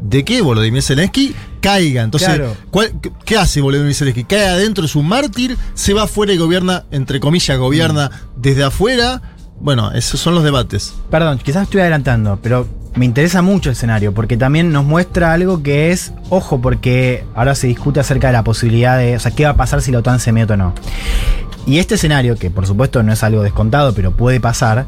de 0.00 0.24
que 0.24 0.42
Volodymyr 0.42 0.82
Zelensky 0.82 1.34
caiga. 1.60 2.02
Entonces, 2.02 2.28
Claro. 2.28 2.56
¿cuál- 2.70 2.92
¿qué 3.24 3.36
hace 3.36 3.60
Volodymyr 3.60 3.94
Zelensky? 3.94 4.24
Cae 4.24 4.46
adentro, 4.46 4.84
es 4.84 4.94
un 4.96 5.08
mártir, 5.08 5.56
se 5.74 5.94
va 5.94 6.04
afuera 6.04 6.32
y 6.32 6.36
gobierna, 6.36 6.84
entre 6.90 7.20
comillas, 7.20 7.58
gobierna 7.58 8.10
desde 8.36 8.64
afuera. 8.64 9.22
Bueno, 9.58 9.90
esos 9.92 10.20
son 10.20 10.34
los 10.34 10.44
debates. 10.44 10.94
Perdón, 11.10 11.38
quizás 11.42 11.62
estoy 11.64 11.80
adelantando, 11.80 12.38
pero 12.42 12.68
me 12.94 13.04
interesa 13.06 13.40
mucho 13.42 13.70
el 13.70 13.72
escenario, 13.72 14.12
porque 14.12 14.36
también 14.36 14.70
nos 14.70 14.84
muestra 14.84 15.32
algo 15.32 15.62
que 15.62 15.92
es, 15.92 16.12
ojo, 16.28 16.60
porque 16.60 17.24
ahora 17.34 17.54
se 17.54 17.66
discute 17.66 17.98
acerca 18.00 18.26
de 18.26 18.34
la 18.34 18.44
posibilidad 18.44 18.98
de, 18.98 19.16
o 19.16 19.20
sea, 19.20 19.30
qué 19.32 19.44
va 19.44 19.50
a 19.50 19.56
pasar 19.56 19.80
si 19.82 19.90
la 19.92 19.98
OTAN 20.00 20.20
se 20.20 20.32
mete 20.32 20.52
o 20.52 20.56
no. 20.58 20.74
Y 21.66 21.78
este 21.78 21.96
escenario, 21.96 22.36
que 22.36 22.50
por 22.50 22.66
supuesto 22.66 23.02
no 23.02 23.12
es 23.12 23.22
algo 23.22 23.42
descontado, 23.42 23.92
pero 23.94 24.12
puede 24.12 24.40
pasar, 24.40 24.86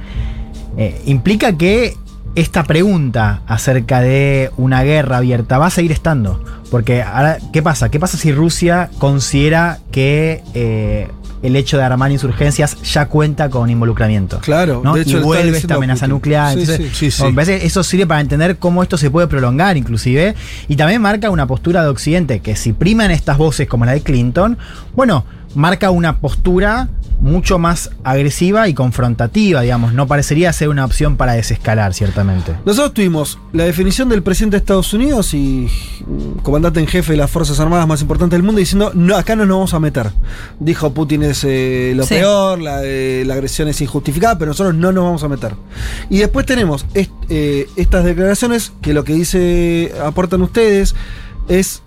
eh, 0.77 1.00
implica 1.07 1.57
que 1.57 1.97
esta 2.35 2.64
pregunta 2.64 3.42
acerca 3.47 4.00
de 4.00 4.50
una 4.56 4.82
guerra 4.82 5.18
abierta 5.18 5.58
va 5.58 5.66
a 5.66 5.70
seguir 5.70 5.92
estando. 5.92 6.42
Porque 6.70 7.02
ahora, 7.02 7.38
¿qué 7.52 7.62
pasa? 7.62 7.90
¿Qué 7.90 7.99
pasa 7.99 8.16
si 8.18 8.32
Rusia 8.32 8.90
considera 8.99 9.78
que 9.90 10.42
eh, 10.54 11.08
el 11.42 11.56
hecho 11.56 11.78
de 11.78 11.85
armar 11.85 12.12
insurgencias 12.12 12.76
ya 12.82 13.06
cuenta 13.06 13.49
con 13.49 13.70
involucramiento? 13.70 14.38
Claro, 14.40 14.82
¿no? 14.85 14.94
de 14.94 15.02
hecho, 15.02 15.18
y 15.18 15.23
vuelve 15.23 15.56
esta 15.56 15.76
amenaza 15.76 16.06
Putin. 16.06 16.14
nuclear. 16.14 16.54
Sí, 16.54 16.61
Entonces, 16.61 16.97
sí. 16.97 17.11
Sí, 17.11 17.52
eso 17.62 17.82
sirve 17.82 18.06
para 18.06 18.20
entender 18.20 18.58
cómo 18.58 18.82
esto 18.82 18.99
se 18.99 19.11
puede 19.11 19.26
prolongar, 19.26 19.76
inclusive. 19.76 20.35
Y 20.68 20.76
también 20.76 21.00
marca 21.00 21.30
una 21.30 21.47
postura 21.47 21.82
de 21.82 21.88
Occidente 21.88 22.40
que 22.40 22.54
si 22.56 22.73
priman 22.73 23.11
estas 23.11 23.38
voces 23.38 23.66
como 23.66 23.85
la 23.85 23.92
de 23.92 24.02
Clinton, 24.02 24.58
bueno, 24.94 25.25
marca 25.55 25.90
una 25.90 26.19
postura 26.21 26.88
mucho 27.21 27.59
más 27.59 27.90
agresiva 28.05 28.69
y 28.69 28.75
confrontativa, 28.75 29.62
digamos. 29.62 29.93
No 29.93 30.07
parecería 30.07 30.52
ser 30.52 30.69
una 30.69 30.85
opción 30.85 31.17
para 31.17 31.33
desescalar, 31.33 31.93
ciertamente. 31.93 32.55
Nosotros 32.64 32.95
tuvimos 32.95 33.40
la 33.52 33.64
definición 33.64 34.09
del 34.09 34.23
presidente 34.23 34.55
de 34.57 34.59
Estados 34.61 34.95
Unidos 34.95 35.35
y 35.35 35.69
mm, 36.07 36.43
comandante 36.43 36.78
en 36.78 36.87
jefe 36.87 37.14
de 37.14 37.19
las 37.19 37.28
Fuerzas 37.28 37.59
Armadas 37.59 37.88
más 37.88 38.00
importantes 38.02 38.37
del 38.37 38.45
mundo 38.45 38.61
diciendo, 38.61 38.93
no, 38.95 39.17
acá 39.17 39.35
no 39.35 39.47
nos 39.47 39.57
vamos 39.57 39.75
a 39.75 39.81
meter. 39.81 40.11
Dijo 40.61 40.95
Putin 40.95 41.25
es 41.25 41.43
eh, 41.43 41.93
lo 41.97 42.05
Sí. 42.05 42.14
peor, 42.14 42.61
la, 42.61 42.83
eh, 42.85 43.25
la 43.26 43.35
agresión 43.35 43.67
es 43.67 43.81
injustificada, 43.81 44.38
pero 44.38 44.50
nosotros 44.50 44.76
no 44.76 44.93
nos 44.93 45.02
vamos 45.02 45.25
a 45.25 45.28
meter. 45.28 45.55
Y 46.09 46.19
después 46.19 46.47
tenemos 46.47 46.87
est- 46.95 47.11
eh, 47.31 47.67
estas 47.75 48.05
declaraciones 48.05 48.73
que 48.81 48.95
lo 48.95 49.02
que 49.02 49.14
dice, 49.14 49.93
aportan 50.05 50.40
ustedes, 50.43 50.95
es, 51.49 51.83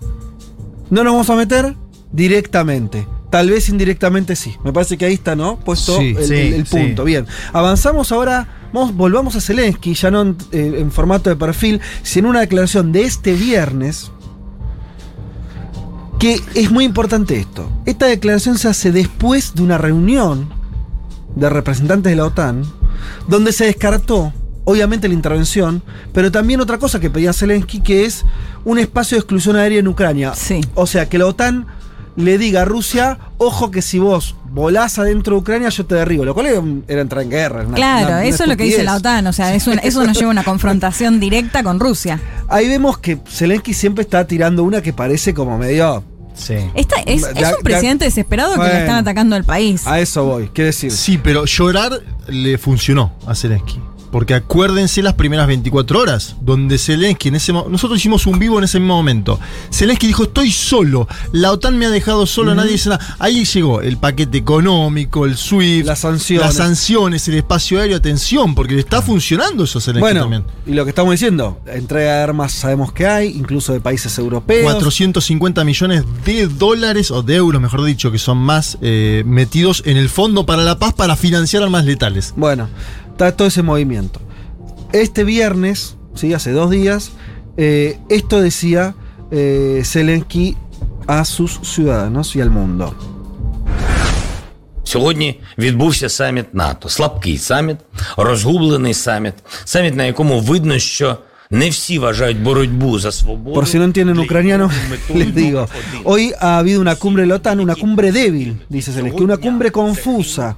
no 0.90 1.04
nos 1.04 1.14
vamos 1.14 1.30
a 1.30 1.36
meter 1.36 1.74
directamente. 2.12 3.06
Tal 3.32 3.48
vez 3.50 3.68
indirectamente 3.68 4.36
sí. 4.36 4.54
Me 4.62 4.72
parece 4.72 4.96
que 4.96 5.06
ahí 5.06 5.14
está, 5.14 5.34
¿no? 5.34 5.58
Puesto 5.58 5.96
Sí, 5.98 6.14
el, 6.16 6.24
sí, 6.26 6.34
el- 6.34 6.54
el 6.54 6.66
sí. 6.66 6.76
punto. 6.76 7.02
Bien. 7.02 7.26
Avanzamos 7.52 8.12
ahora. 8.12 8.46
Vamos, 8.72 8.94
volvamos 8.94 9.34
a 9.36 9.40
Zelensky, 9.40 9.94
ya 9.94 10.10
no 10.10 10.20
en, 10.22 10.36
eh, 10.52 10.76
en 10.78 10.92
formato 10.92 11.28
de 11.30 11.36
perfil, 11.36 11.80
sino 12.02 12.28
una 12.28 12.40
declaración 12.40 12.92
de 12.92 13.02
este 13.02 13.32
viernes. 13.34 14.10
Que 16.18 16.40
es 16.54 16.70
muy 16.70 16.84
importante 16.84 17.36
esto. 17.38 17.68
Esta 17.84 18.06
declaración 18.06 18.56
se 18.58 18.68
hace 18.68 18.92
después 18.92 19.54
de 19.54 19.62
una 19.62 19.76
reunión 19.78 20.48
de 21.34 21.48
representantes 21.50 22.10
de 22.12 22.16
la 22.16 22.26
OTAN, 22.26 22.64
donde 23.26 23.52
se 23.52 23.64
descartó, 23.64 24.32
obviamente, 24.64 25.08
la 25.08 25.14
intervención, 25.14 25.82
pero 26.12 26.30
también 26.30 26.60
otra 26.60 26.78
cosa 26.78 27.00
que 27.00 27.10
pedía 27.10 27.32
Zelensky, 27.32 27.80
que 27.80 28.04
es 28.04 28.24
un 28.64 28.78
espacio 28.78 29.16
de 29.16 29.20
exclusión 29.20 29.56
aérea 29.56 29.80
en 29.80 29.88
Ucrania. 29.88 30.34
Sí. 30.34 30.60
O 30.74 30.86
sea, 30.86 31.08
que 31.08 31.18
la 31.18 31.26
OTAN 31.26 31.66
le 32.16 32.38
diga 32.38 32.62
a 32.62 32.64
Rusia, 32.64 33.18
ojo 33.38 33.70
que 33.70 33.82
si 33.82 33.98
vos 33.98 34.36
volás 34.50 34.98
adentro 34.98 35.36
de 35.36 35.40
Ucrania, 35.40 35.68
yo 35.70 35.86
te 35.86 35.94
derribo. 35.94 36.24
Lo 36.24 36.34
cual 36.34 36.46
era, 36.46 36.62
era 36.88 37.00
entrar 37.00 37.22
en 37.22 37.30
guerra. 37.30 37.62
una- 37.66 37.74
Claro, 37.74 38.06
una- 38.08 38.16
una 38.18 38.24
eso 38.26 38.42
es 38.42 38.48
lo 38.50 38.56
que 38.56 38.64
dice 38.64 38.82
la. 38.82 38.96
OTAN, 38.96 39.26
o 39.26 39.32
sea, 39.32 39.54
es 39.54 39.66
una- 39.66 39.80
eso 39.80 40.04
nos 40.04 40.16
lleva 40.18 40.28
a 40.30 40.32
una 40.32 40.44
confrontación 40.44 41.20
directa 41.20 41.62
con 41.62 41.80
Rusia. 41.80 42.20
Ahí 42.48 42.68
vemos 42.68 42.98
que 42.98 43.18
Zelensky 43.28 43.72
siempre 43.74 44.02
está 44.02 44.26
tirando 44.26 44.62
una 44.64 44.82
que 44.82 44.92
parece 44.92 45.32
como 45.34 45.56
medio... 45.58 46.04
Sí. 46.34 46.54
Esta, 46.74 46.96
es, 47.04 47.22
un 47.24 47.62
presidente 47.62 48.06
desesperado 48.06 48.54
que 48.54 48.66
le 48.66 48.80
están 48.80 48.96
atacando 48.96 49.36
al 49.36 49.44
país. 49.44 49.86
A 49.86 50.00
eso 50.00 50.24
voy, 50.24 50.48
¿qué 50.54 50.64
decir? 50.64 50.90
Sí, 50.90 51.18
pero 51.22 51.44
llorar 51.44 52.00
le 52.26 52.56
funcionó 52.56 53.12
a 53.26 53.34
Zelensky. 53.34 53.78
Porque 54.12 54.34
acuérdense 54.34 55.02
las 55.02 55.14
primeras 55.14 55.46
24 55.46 55.98
horas, 55.98 56.36
donde 56.42 56.78
Zelensky 56.78 57.28
en 57.28 57.36
ese 57.36 57.52
Nosotros 57.52 57.98
hicimos 57.98 58.26
un 58.26 58.38
vivo 58.38 58.58
en 58.58 58.64
ese 58.64 58.78
mismo 58.78 58.94
momento. 58.94 59.40
Zelensky 59.72 60.06
dijo: 60.06 60.24
Estoy 60.24 60.52
solo. 60.52 61.08
La 61.32 61.50
OTAN 61.50 61.78
me 61.78 61.86
ha 61.86 61.90
dejado 61.90 62.26
solo, 62.26 62.54
nadie 62.54 62.72
dice 62.72 62.90
nada. 62.90 63.16
Ahí 63.18 63.44
llegó 63.46 63.80
el 63.80 63.96
paquete 63.96 64.36
económico, 64.38 65.24
el 65.24 65.36
SWIFT, 65.36 65.86
Las 65.86 66.00
sanciones. 66.00 66.46
las 66.46 66.54
sanciones, 66.56 67.26
el 67.28 67.34
espacio 67.36 67.80
aéreo. 67.80 67.96
Atención, 67.96 68.54
porque 68.54 68.74
le 68.74 68.80
está 68.80 69.00
funcionando 69.00 69.64
eso 69.64 69.78
a 69.78 69.80
Zelensky 69.82 70.00
Bueno, 70.02 70.20
también. 70.20 70.44
y 70.66 70.72
lo 70.74 70.84
que 70.84 70.90
estamos 70.90 71.12
diciendo, 71.12 71.58
entrega 71.66 72.16
de 72.16 72.22
armas 72.22 72.52
sabemos 72.52 72.92
que 72.92 73.06
hay, 73.06 73.28
incluso 73.28 73.72
de 73.72 73.80
países 73.80 74.18
europeos. 74.18 74.62
450 74.64 75.64
millones 75.64 76.04
de 76.26 76.48
dólares, 76.48 77.10
o 77.10 77.22
de 77.22 77.36
euros, 77.36 77.62
mejor 77.62 77.82
dicho, 77.84 78.12
que 78.12 78.18
son 78.18 78.36
más 78.38 78.76
eh, 78.82 79.22
metidos 79.24 79.82
en 79.86 79.96
el 79.96 80.10
Fondo 80.10 80.44
para 80.44 80.62
la 80.64 80.78
Paz 80.78 80.92
para 80.92 81.16
financiar 81.16 81.62
armas 81.62 81.86
letales. 81.86 82.34
Bueno, 82.36 82.68
está 83.11 83.31
todo 83.31 83.47
ese 83.47 83.63
movimiento. 83.63 84.19
Este 84.93 85.23
viernes, 85.23 85.97
¿sí? 86.15 86.33
hace 86.33 86.51
dos 86.51 86.69
días, 86.69 87.11
eh, 87.57 87.99
esto 88.09 88.41
decía 88.41 88.95
eh, 89.31 89.81
Zelensky 89.83 90.55
a 91.07 91.25
sus 91.25 91.59
ciudadanos 91.63 92.35
y 92.35 92.41
al 92.41 92.51
mundo. 92.51 92.93
Сьогодні 94.83 95.39
відбувся 95.57 96.09
саміт 96.09 96.53
НАТО. 96.53 96.89
Слабкий 96.89 97.37
саміт, 97.37 97.77
розгублений 98.17 98.93
саміт, 98.93 99.33
саміт, 99.65 99.95
на 99.95 100.05
якому 100.05 100.39
видно, 100.39 100.79
що 100.79 101.17
не 101.51 101.69
всі 101.69 101.99
вважають 101.99 102.39
боротьбу 102.39 102.99
за 102.99 103.11
свободу. 103.11 103.59
Por 103.59 103.65
si 103.65 103.79
no 103.79 103.83
entienden 103.83 104.13
для 104.13 104.21
ucraniano, 104.21 104.71
якої 104.71 104.89
метою 104.89 105.25
les 105.25 105.33
digo, 105.35 105.51
номер 105.51 105.69
один. 105.93 106.01
hoy 106.03 106.33
ha 106.39 106.57
habido 106.59 106.81
una 106.81 106.95
cumbre 106.95 107.23
de 107.23 107.27
la 107.27 107.35
OTAN, 107.35 107.59
una 107.59 107.75
cumbre 107.75 108.11
débil, 108.11 108.49
dice 108.69 108.91
Zelensky, 108.91 109.23
una 109.23 109.37
cumbre 109.37 109.71
confusa, 109.71 110.55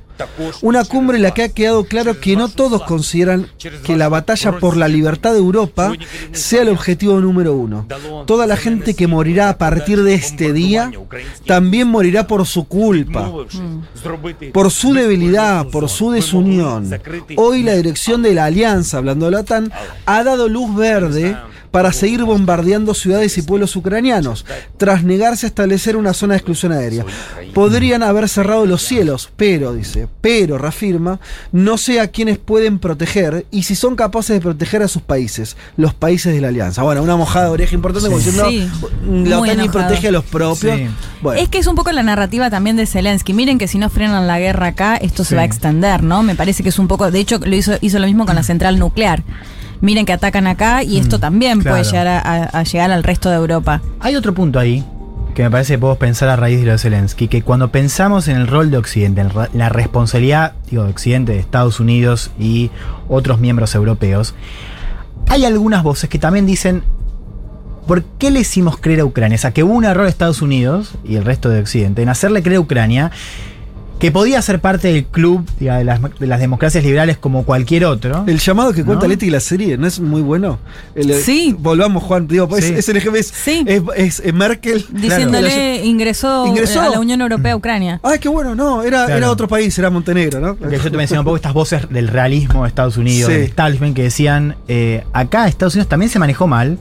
una 0.63 0.85
cumbre 0.85 1.17
en 1.17 1.23
la 1.23 1.33
que 1.33 1.43
ha 1.43 1.49
quedado 1.49 1.85
claro 1.85 2.21
que 2.21 2.37
no 2.37 2.49
todos 2.49 2.83
consideran 2.83 3.49
que 3.85 3.97
la 3.97 4.09
batalla 4.09 4.59
por 4.59 4.77
la 4.77 4.89
libertad 4.89 5.33
de 5.33 5.39
Europa 5.39 5.93
sea 6.33 6.63
el 6.63 6.69
objetivo 6.69 7.21
número 7.21 7.55
uno. 7.55 7.87
Toda 8.27 8.47
la 8.47 8.57
gente 8.57 8.95
que 8.95 9.07
morirá 9.07 9.49
a 9.49 9.59
partir 9.59 10.03
de 10.03 10.15
este 10.15 10.53
día 10.53 10.91
también 11.47 11.89
morirá 11.89 12.27
por 12.27 12.47
su 12.47 12.65
culpa. 12.65 13.31
por 14.53 14.71
su 14.71 14.95
debilidad, 14.95 15.67
por 15.69 15.89
su 15.89 16.11
desunión. 16.11 16.91
Hoy 17.37 17.63
la 17.63 17.75
dirección 17.75 18.23
de 18.23 18.35
la 18.35 18.47
alianza, 18.47 18.99
hablando 18.99 19.27
de 19.27 19.33
la 19.33 19.41
OTAN, 19.41 19.73
ha 20.07 20.25
dado 20.25 20.49
luz 20.49 20.75
verde 20.75 21.37
para 21.75 21.93
seguir 21.93 22.23
bombardeando 22.23 22.95
ciudades 22.95 23.37
y 23.37 23.43
pueblos 23.43 23.75
ucranianos, 23.75 24.47
tras 24.77 25.03
negarse 25.03 25.47
a 25.47 25.49
establecer 25.49 25.97
una 25.97 26.15
zona 26.15 26.35
de 26.35 26.39
exclusión 26.39 26.71
aérea. 26.71 27.05
Podrían 27.53 28.05
haber 28.05 28.29
cerrado 28.29 28.65
los 28.65 28.81
cielos, 28.81 29.33
pero, 29.35 29.75
dice, 29.75 30.07
pero, 30.21 30.57
reafirma, 30.57 31.19
no 31.51 31.77
sé 31.77 31.99
a 31.99 32.07
quienes 32.07 32.39
pueden 32.39 32.79
proteger 32.79 33.47
y 33.51 33.65
si 33.65 33.75
son 33.75 33.97
capaces 33.97 34.37
de 34.37 34.41
proteger 34.41 34.83
a 34.83 34.89
sus 34.89 35.03
países, 35.03 35.57
los 35.77 35.95
países 35.95 36.33
de 36.33 36.41
la 36.41 36.47
alianza. 36.47 36.85
Bueno, 36.85 37.03
una 37.03 37.17
mojada 37.17 37.47
de 37.47 37.51
oreja 37.51 37.75
importante, 37.75 38.07
como 38.07 38.19
diciendo, 38.19 38.49
Sí, 38.49 38.71
la 39.25 39.39
muy 39.39 39.51
OTAN 39.51 39.59
ni 39.59 39.69
protege 39.69 40.07
a 40.07 40.13
los 40.13 40.25
propios. 40.25 40.77
Sí. 40.77 40.87
Bueno. 41.23 41.41
Es 41.41 41.49
que 41.49 41.59
es 41.59 41.67
un 41.67 41.75
poco 41.75 41.91
la 41.91 42.05
narrativa 42.05 42.51
también 42.51 42.77
de 42.77 42.87
Zelensky. 42.87 43.33
Miren 43.33 43.59
que 43.59 43.67
si 43.67 43.79
no 43.79 43.91
frenan 43.91 44.29
la 44.29 44.39
guerra 44.39 44.69
acá, 44.69 44.95
esto 44.95 45.25
se 45.25 45.35
va 45.35 45.43
a 45.43 45.45
extender, 45.45 46.05
¿no? 46.05 46.23
Me 46.23 46.37
parece 46.37 46.63
que 46.63 46.69
es 46.69 46.79
un 46.79 46.87
poco. 46.87 47.11
De 47.11 47.19
hecho, 47.19 47.41
lo 47.41 47.57
hizo, 47.57 47.73
hizo 47.81 47.99
lo 47.99 48.07
mismo 48.07 48.27
con 48.27 48.37
la 48.37 48.45
central 48.45 48.79
nuclear. 48.79 49.25
Miren 49.85 50.07
que 50.07 50.13
atacan 50.15 50.47
acá 50.47 50.83
y 50.83 50.99
esto 50.99 51.19
también 51.21 51.63
puede 51.63 51.85
llegar 51.85 52.07
a, 52.07 52.19
a- 52.19 52.45
a 52.45 52.63
llegar 52.65 52.91
al 52.91 53.03
resto 53.05 53.29
de 53.31 53.37
Europa. 53.37 53.81
Hay 54.01 54.17
otro 54.17 54.33
punto 54.35 54.59
ahí 54.59 54.83
que 55.35 55.43
me 55.43 55.51
parece 55.51 55.75
que 55.75 55.79
podemos 55.79 55.99
pensar 55.99 56.29
a 56.29 56.37
raíz 56.37 56.61
de 56.61 56.67
lo 56.67 56.73
de 56.73 56.79
Zelensky, 56.79 57.27
que 57.29 57.43
cuando 57.43 57.71
pensamos 57.73 58.29
en 58.29 58.37
el 58.37 58.47
rol 58.47 58.71
de 58.71 58.79
Occidente, 58.79 59.21
en 59.21 59.31
la 59.53 59.69
responsabilidad 59.69 60.53
digo, 60.71 60.85
de 60.85 60.91
Occidente, 60.91 61.33
de 61.33 61.39
Estados 61.41 61.81
Unidos 61.81 62.31
y 62.39 62.71
otros 63.09 63.41
miembros 63.41 63.75
europeos, 63.75 64.35
hay 65.29 65.45
algunas 65.45 65.83
voces 65.83 66.09
que 66.09 66.19
también 66.21 66.47
dicen, 66.47 66.83
¿por 67.87 68.05
qué 68.05 68.31
le 68.31 68.41
hicimos 68.41 68.77
creer 68.79 69.01
a 69.01 69.05
Ucrania? 69.05 69.35
O 69.37 69.39
sea, 69.41 69.51
que 69.53 69.65
hubo 69.65 69.75
un 69.75 69.85
error 69.85 70.05
de 70.05 70.11
Estados 70.11 70.41
Unidos 70.41 70.93
y 71.05 71.17
el 71.17 71.25
resto 71.25 71.49
de 71.51 71.61
Occidente 71.61 72.01
en 72.03 72.09
hacerle 72.09 72.43
creer 72.43 72.59
a 72.59 72.61
Ucrania 72.61 73.11
que 74.05 74.13
podía 74.13 74.43
ser 74.43 74.61
parte 74.61 74.89
del 74.93 75.07
club 75.07 75.47
de, 75.59 75.83
las, 75.83 75.99
de 76.19 76.27
las 76.27 76.39
democracias 76.39 76.85
liberales 76.85 77.17
como 77.17 77.45
cualquier 77.45 77.87
otro. 77.87 78.25
El 78.27 78.39
llamado 78.39 78.75
que 78.75 78.85
cuenta 78.85 79.05
¿No? 79.07 79.09
Leti 79.09 79.27
y 79.29 79.31
la 79.31 79.41
serie, 79.41 79.79
¿no 79.79 79.87
es 79.87 79.99
muy 79.99 80.21
bueno? 80.21 80.59
El- 80.95 81.15
Sí. 81.15 81.57
Volvamos, 81.59 82.03
Juan. 82.03 82.27
Digo, 82.29 82.55
es, 82.55 82.67
Sí. 82.67 82.75
es 82.77 82.89
el. 82.91 82.97
Es, 82.99 83.29
Sí. 83.29 83.65
es, 83.67 83.83
es- 83.97 84.21
es 84.21 84.35
Merkel. 84.35 84.85
Diciéndole, 84.91 85.83
ingresó, 85.87 86.47
Ingresó. 86.47 86.83
a 86.83 86.91
la 86.91 87.01
Unión 87.01 87.23
Europea 87.23 87.55
a 87.55 87.57
Ucrania. 87.57 87.99
Ay, 88.03 88.19
qué 88.19 88.29
bueno, 88.29 88.55
no, 88.55 88.83
era, 88.83 89.07
Claro. 89.07 89.17
era 89.17 89.31
otro 89.31 89.49
país, 89.49 89.79
era 89.79 89.89
Montenegro, 89.89 90.39
¿no? 90.39 90.55
Que 90.59 90.77
yo 90.79 90.91
te 90.91 90.97
mencionaba 90.99 91.21
un 91.23 91.25
poco 91.25 91.37
estas 91.37 91.55
voces 91.55 91.89
del 91.89 92.09
realismo 92.09 92.65
de 92.65 92.69
Estados 92.69 92.99
Unidos, 92.99 93.31
Sí. 93.31 93.39
del 93.39 93.45
establishment, 93.47 93.97
que 93.97 94.03
decían, 94.03 94.57
eh, 94.69 95.05
acá 95.15 95.49
Estados 95.49 95.77
Unidos 95.77 95.89
también 95.89 96.11
se 96.11 96.19
manejó 96.19 96.47
mal. 96.47 96.79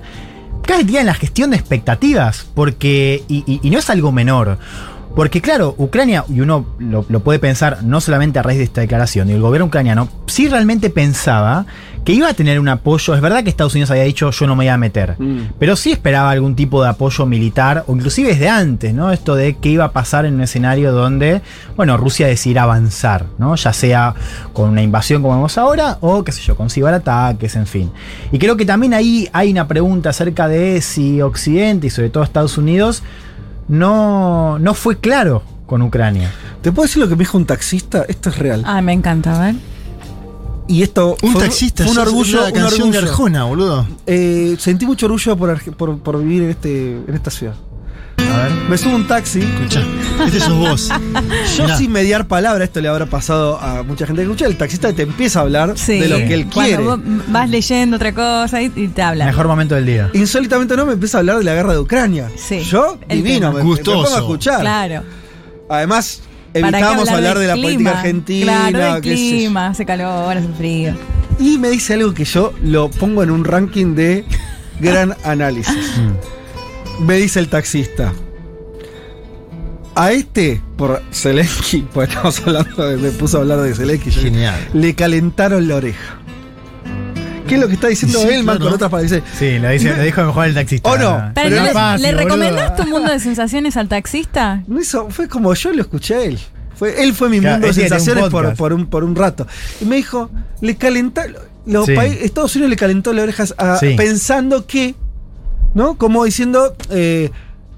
Cada 0.68 0.84
día 0.84 1.00
en 1.02 1.06
la 1.08 1.14
gestión 1.14 1.52
de 1.52 1.56
expectativas, 1.58 2.46
porque, 2.54 3.24
y, 3.30 3.44
y- 3.48 3.60
y 3.64 3.70
no 3.70 3.80
es 3.80 3.90
algo 3.90 4.12
menor. 4.12 4.58
Porque 5.16 5.42
claro, 5.42 5.76
Ucrania, 5.78 6.26
y 6.28 6.42
uno 6.42 6.66
lo, 6.80 7.06
lo 7.08 7.20
puede 7.20 7.38
pensar 7.40 7.84
no 7.84 8.02
solamente 8.02 8.40
a 8.40 8.44
raíz 8.44 8.58
de 8.58 8.64
esta 8.64 8.82
declaración, 8.82 9.30
y 9.30 9.34
el 9.34 9.42
gobierno 9.42 9.68
ucraniano 9.68 10.10
sí 10.26 10.48
realmente 10.48 10.90
pensaba 10.90 11.66
que 12.04 12.12
iba 12.12 12.28
a 12.28 12.34
tener 12.34 12.60
un 12.60 12.68
apoyo. 12.68 13.16
Es 13.16 13.22
verdad 13.22 13.44
que 13.44 13.50
Estados 13.50 13.74
Unidos 13.76 13.90
había 13.92 14.04
dicho 14.04 14.30
yo 14.32 14.46
no 14.48 14.56
me 14.56 14.66
voy 14.66 14.70
a 14.70 14.78
meter, 14.78 15.16
Mm. 15.18 15.52
pero 15.60 15.76
sí 15.78 15.92
esperaba 15.92 16.32
algún 16.32 16.56
tipo 16.56 16.84
de 16.84 16.90
apoyo 16.90 17.26
militar, 17.26 17.86
o 17.88 17.96
inclusive 17.96 18.30
desde 18.30 18.50
antes, 18.50 18.94
¿no? 18.94 19.12
Esto 19.12 19.36
de 19.36 19.56
qué 19.56 19.70
iba 19.70 19.86
a 19.86 19.92
pasar 19.92 20.26
en 20.26 20.34
un 20.34 20.42
escenario 20.42 20.92
donde, 20.92 21.42
bueno, 21.78 21.96
Rusia 21.96 22.28
decidiera 22.28 22.64
avanzar, 22.64 23.28
¿no? 23.38 23.56
Ya 23.56 23.72
sea 23.72 24.16
con 24.52 24.70
una 24.72 24.82
invasión 24.82 25.22
como 25.22 25.36
vemos 25.36 25.58
ahora, 25.58 25.98
o 26.02 26.24
qué 26.24 26.32
sé 26.34 26.42
yo, 26.42 26.56
con 26.58 26.70
ciberataques, 26.70 27.56
en 27.56 27.68
fin. 27.68 27.92
Y 28.34 28.40
creo 28.40 28.58
que 28.58 28.66
también 28.66 28.94
ahí 28.94 29.30
hay 29.32 29.52
una 29.52 29.68
pregunta 29.68 30.10
acerca 30.10 30.48
de 30.50 30.82
si 30.82 31.22
Occidente 31.22 31.88
y 31.88 31.90
sobre 31.90 32.10
todo 32.10 32.24
Estados 32.24 32.58
Unidos 32.58 33.04
no, 33.68 34.60
no 34.60 34.74
fue 34.74 35.00
claro 35.00 35.44
con 35.66 35.82
Ucrania. 35.82 36.32
¿Te 36.62 36.72
puedo 36.72 36.86
decir 36.88 37.02
lo 37.02 37.10
que 37.10 37.16
me 37.16 37.20
dijo 37.20 37.38
un 37.38 37.46
taxista? 37.46 38.06
Esto 38.08 38.30
es 38.30 38.38
real. 38.38 38.64
Ah, 38.66 38.82
me 38.82 38.94
encanta, 38.94 39.36
a 39.36 39.46
ver. 39.46 39.56
Y 40.68 40.82
esto 40.82 41.18
Un 41.22 41.34
fue, 41.34 41.42
taxista, 41.42 41.84
fue 41.84 41.92
un 41.92 42.00
orgullo. 42.00 42.40
una 42.40 42.48
un 42.48 42.54
canción 42.54 42.92
de. 42.92 42.98
Arjona, 43.00 43.44
boludo. 43.44 43.86
Eh, 44.06 44.56
sentí 44.60 44.86
mucho 44.86 45.08
orgullo 45.08 45.36
por, 45.36 45.76
por, 45.76 46.00
por 46.00 46.20
vivir 46.20 46.44
en, 46.44 46.50
este, 46.52 46.94
en 47.06 47.14
esta 47.14 47.30
ciudad. 47.32 47.56
A 48.18 48.44
ver. 48.44 48.52
Me 48.70 48.78
subo 48.78 48.96
un 48.96 49.08
taxi. 49.08 49.40
Escucha, 49.42 49.84
este 50.26 50.40
sos 50.40 50.58
vos. 50.58 50.90
Yo 51.58 51.64
Mirá. 51.64 51.78
sin 51.78 51.92
mediar 51.92 52.28
palabra, 52.28 52.64
esto 52.64 52.82
le 52.82 52.88
habrá 52.88 53.06
pasado 53.06 53.60
a 53.60 53.84
mucha 53.84 54.06
gente 54.08 54.22
que 54.22 54.28
escucha, 54.28 54.46
el 54.46 54.58
taxista 54.58 54.92
te 54.94 55.04
empieza 55.04 55.40
a 55.40 55.42
hablar 55.44 55.74
Sí. 55.78 56.00
de 56.00 56.08
lo 56.10 56.18
que 56.18 56.34
él 56.34 56.48
Cuando 56.52 56.62
quiere. 56.78 56.84
vos 56.84 57.00
vas 57.28 57.50
leyendo 57.50 57.96
otra 57.98 58.14
cosa 58.14 58.62
y, 58.62 58.72
y 58.76 58.88
te 58.88 59.02
habla. 59.02 59.26
Mejor 59.26 59.48
momento 59.48 59.76
del 59.76 59.86
día. 59.86 60.10
Insólitamente 60.14 60.76
no 60.76 60.86
me 60.86 60.94
empieza 60.94 61.18
a 61.18 61.20
hablar 61.20 61.38
de 61.38 61.44
la 61.44 61.54
guerra 61.54 61.74
de 61.74 61.80
Ucrania. 61.80 62.30
Sí, 62.36 62.60
Yo, 62.62 62.98
el 63.08 63.24
divino, 63.24 63.52
me, 63.52 63.60
me 63.60 63.64
Gustoso. 63.66 64.04
pongo 64.04 64.16
a 64.16 64.20
escuchar. 64.20 64.62
Claro. 64.62 65.04
Además, 65.70 66.22
¿Para 66.54 66.72
qué 66.72 66.78
evitamos 66.78 67.10
hablar 67.10 67.40
de 67.40 67.48
la 67.48 67.56
política 67.56 67.92
argentina. 68.00 68.70
Claro, 68.70 68.94
del 68.96 69.02
qué 69.04 69.14
clima, 69.14 69.68
hace 69.68 69.86
calor, 69.86 70.38
hace 70.38 70.48
frío. 70.58 70.94
Y 71.40 71.58
me 71.58 71.70
dice 71.70 71.96
algo 71.96 72.14
que 72.14 72.26
yo 72.26 72.54
lo 72.64 72.90
pongo 72.90 73.24
en 73.24 73.32
un 73.32 73.44
ranking 73.44 73.96
de 73.96 74.24
gran 74.80 75.16
análisis. 75.24 75.76
Me 77.00 77.16
dice 77.18 77.40
el 77.40 77.48
taxista. 77.50 78.14
A 79.96 80.12
este, 80.12 80.60
por 80.76 81.02
Zelensky, 81.12 81.88
pues 81.94 82.10
estamos 82.10 82.42
hablando, 82.46 82.88
de- 82.88 82.98
me 82.98 83.12
puso 83.12 83.38
a 83.38 83.42
hablar 83.42 83.60
de 83.62 83.76
Zelensky. 83.76 84.10
yo- 84.10 84.22
Genial. 84.22 84.56
Le 84.74 84.96
calentaron 84.96 85.68
la 85.68 85.76
oreja. 85.76 86.18
¿Qué 87.48 87.56
es 87.56 87.62
lo 87.62 87.68
que 87.68 87.74
está 87.74 87.88
diciendo 87.90 88.20
Sí, 88.20 88.28
Elman 88.30 88.56
claro. 88.58 88.60
con 88.66 88.74
otras 88.76 88.90
palabras? 88.90 89.22
Sí, 89.38 89.60
lo, 89.60 89.70
dice, 89.70 89.96
lo 89.96 90.02
dijo 90.02 90.24
mejor 90.24 90.46
el 90.48 90.54
taxista. 90.56 90.90
¿O 90.90 90.98
no? 90.98 91.32
Pero, 91.36 91.50
Pero 91.50 91.50
¿no 91.50 91.56
no 91.62 91.68
le, 91.68 91.74
fácil, 91.74 92.02
¿le 92.04 92.08
boludo. 92.14 92.24
recomendás 92.24 92.76
tu 92.78 92.86
mundo 92.88 93.12
de 93.12 93.20
sensaciones 93.20 93.78
al 93.78 93.88
taxista? 93.90 94.64
No 94.66 94.80
hizo- 94.80 95.10
fue 95.10 95.28
como 95.28 95.54
yo 95.54 95.74
lo 95.74 95.82
escuché 95.82 96.16
a 96.16 96.24
él. 96.24 96.40
Fue, 96.76 97.04
él 97.04 97.14
fue 97.14 97.30
mi 97.30 97.40
Claro, 97.40 97.56
mundo 97.56 97.68
de 97.68 97.72
un 97.72 97.76
sensaciones 97.76 98.30
por, 98.30 98.74
un, 98.74 98.86
por 98.88 99.04
un 99.04 99.16
rato. 99.16 99.46
Y 99.82 99.86
me 99.86 99.98
dijo, 99.98 100.32
le 100.62 100.76
calentaron. 100.78 101.36
Los 101.66 101.86
Sí. 101.86 101.94
países- 101.94 102.24
Estados 102.24 102.56
Unidos 102.56 102.72
le 102.72 102.76
calentó 102.78 103.14
las 103.14 103.24
orejas 103.24 103.54
a- 103.58 103.78
Sí. 103.78 103.94
pensando 103.96 104.66
que, 104.66 104.96
¿no? 105.74 105.98
Como 105.98 106.24
diciendo, 106.26 106.76
eh, 106.90 107.30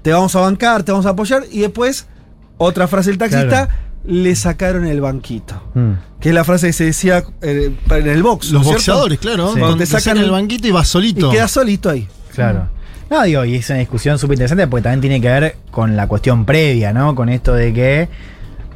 te 0.02 0.12
vamos 0.12 0.34
a 0.36 0.40
bancar, 0.40 0.82
te 0.82 0.92
vamos 0.92 1.06
a 1.06 1.10
apoyar. 1.10 1.44
Y 1.50 1.60
después, 1.60 2.06
otra 2.58 2.86
frase 2.88 3.10
del 3.10 3.18
taxista, 3.18 3.66
Claro. 3.66 3.72
le 4.06 4.34
sacaron 4.36 4.86
el 4.86 5.00
banquito. 5.00 5.62
Mm. 5.74 5.92
Que 6.20 6.28
es 6.30 6.34
la 6.34 6.44
frase 6.44 6.68
que 6.68 6.72
se 6.72 6.84
decía 6.84 7.24
eh, 7.42 7.72
en 7.90 8.06
el 8.08 8.22
box. 8.22 8.52
¿no 8.52 8.58
Los 8.58 8.66
cierto? 8.68 8.72
boxeadores, 8.78 9.18
claro. 9.18 9.52
Sí. 9.54 9.58
Cuando 9.60 9.76
Te 9.78 9.86
sacan 9.86 10.18
el 10.18 10.30
banquito 10.30 10.66
y 10.68 10.70
vas 10.70 10.88
Y 10.88 10.90
solito. 10.92 11.30
queda 11.30 11.48
solito 11.48 11.90
ahí. 11.90 12.08
Claro. 12.34 12.68
No, 13.10 13.22
digo, 13.22 13.44
y 13.44 13.54
es 13.54 13.70
una 13.70 13.78
discusión 13.78 14.18
súper 14.18 14.34
interesante 14.34 14.66
porque 14.66 14.82
también 14.82 15.00
tiene 15.00 15.20
que 15.20 15.28
ver 15.28 15.56
con 15.70 15.94
la 15.96 16.08
cuestión 16.08 16.44
previa, 16.44 16.92
¿no? 16.92 17.14
Con 17.14 17.28
esto 17.28 17.54
de 17.54 17.72
que, 17.72 18.08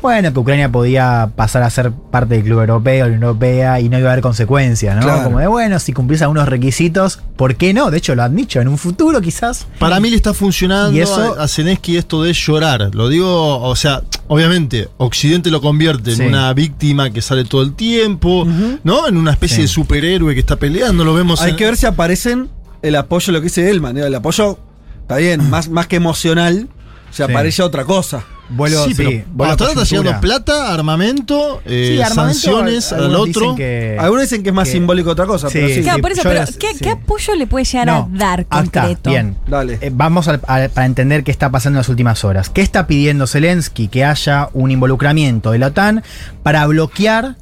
bueno, 0.02 0.32
que 0.32 0.38
Ucrania 0.38 0.70
podía 0.70 1.30
pasar 1.36 1.62
a 1.62 1.70
ser 1.70 1.92
parte 1.92 2.34
del 2.36 2.44
Club 2.44 2.60
Europeo, 2.60 3.00
la 3.04 3.06
Unión 3.06 3.22
Europea, 3.22 3.80
y 3.80 3.88
no 3.88 3.98
iba 3.98 4.08
a 4.08 4.12
haber 4.12 4.22
consecuencias, 4.22 4.96
¿no? 4.96 5.02
Claro. 5.02 5.24
Como 5.24 5.38
de, 5.40 5.46
bueno, 5.46 5.78
si 5.78 5.92
cumplís 5.92 6.22
algunos 6.22 6.48
requisitos, 6.48 7.20
¿por 7.36 7.56
qué 7.56 7.74
no? 7.74 7.90
De 7.90 7.98
hecho, 7.98 8.14
lo 8.14 8.22
han 8.22 8.34
dicho, 8.34 8.60
en 8.60 8.68
un 8.68 8.78
futuro 8.78 9.20
quizás. 9.20 9.66
Para 9.78 10.00
mí 10.00 10.10
le 10.10 10.16
está 10.16 10.32
funcionando 10.34 10.96
Y 10.96 11.00
eso- 11.00 11.36
a, 11.38 11.44
a 11.44 11.48
Zelensky 11.48 11.96
esto 11.96 12.22
de 12.22 12.32
llorar. 12.32 12.90
Lo 12.94 13.08
digo, 13.08 13.60
o 13.60 13.76
sea, 13.76 14.02
obviamente, 14.28 14.88
Occidente 14.96 15.50
lo 15.50 15.60
convierte 15.60 16.14
Sí. 16.14 16.22
en 16.22 16.28
una 16.28 16.52
víctima 16.54 17.10
que 17.10 17.20
sale 17.22 17.44
todo 17.44 17.62
el 17.62 17.74
tiempo, 17.74 18.46
¿no? 18.84 19.06
En 19.08 19.16
una 19.16 19.32
especie 19.32 19.56
Sí. 19.56 19.62
de 19.62 19.68
superhéroe 19.68 20.34
que 20.34 20.40
está 20.40 20.56
peleando. 20.56 21.04
Lo 21.04 21.14
vemos 21.14 21.42
Hay 21.42 21.50
en- 21.50 21.56
que 21.56 21.64
ver 21.64 21.76
si 21.76 21.86
aparecen 21.86 22.48
el 22.82 22.96
apoyo, 22.96 23.32
lo 23.32 23.40
que 23.40 23.44
dice 23.44 23.68
Elman. 23.70 23.96
El 23.98 24.14
apoyo, 24.14 24.58
está 25.02 25.16
bien, 25.16 25.40
más, 25.50 25.68
más 25.68 25.86
que 25.86 25.96
emocional, 25.96 26.68
se 27.10 27.24
Sí. 27.26 27.30
aparece 27.30 27.62
otra 27.62 27.84
cosa. 27.84 28.24
Vuelvo, 28.52 28.84
sí, 28.86 28.94
pero 28.96 29.10
hasta 29.50 29.64
ahora 29.64 29.82
está 29.82 29.96
llegando 29.96 30.20
plata, 30.20 30.74
armamento, 30.74 31.62
eh, 31.64 31.94
Sí, 31.96 32.02
armamento, 32.02 32.40
sanciones 32.40 32.92
al 32.92 33.14
otro. 33.14 33.54
que- 33.54 33.96
Algunos 33.98 34.22
dicen 34.24 34.42
que 34.42 34.48
es 34.48 34.54
más 34.54 34.66
que- 34.68 34.72
simbólico 34.72 35.06
que 35.06 35.12
otra 35.12 35.26
cosa, 35.26 35.48
Sí, 35.48 35.58
pero 35.60 35.68
sí. 35.74 35.82
Claro, 35.82 35.96
sí, 35.96 36.02
por 36.02 36.12
eso, 36.12 36.22
yo 36.24 36.28
pero 36.30 36.40
las- 36.40 36.56
¿qué, 36.56 36.72
sí. 36.74 36.78
qué 36.80 36.90
apoyo 36.90 37.34
le 37.36 37.46
puede 37.46 37.64
llegar 37.64 37.88
a 37.88 38.06
dar 38.10 38.46
concreto? 38.46 39.10
bien. 39.10 39.36
Dale. 39.46 39.78
Eh, 39.80 39.90
vamos 39.92 40.26
a- 40.28 40.38
para 40.38 40.84
entender 40.84 41.22
qué 41.24 41.30
está 41.30 41.50
pasando 41.50 41.76
en 41.76 41.80
las 41.80 41.88
últimas 41.88 42.24
horas. 42.24 42.50
¿Qué 42.50 42.60
está 42.62 42.86
pidiendo 42.86 43.26
Zelensky? 43.26 43.88
Que 43.88 44.04
haya 44.04 44.48
un 44.52 44.70
involucramiento 44.70 45.52
de 45.52 45.58
la 45.58 45.68
OTAN 45.68 46.02
para 46.42 46.66
bloquear 46.66 47.36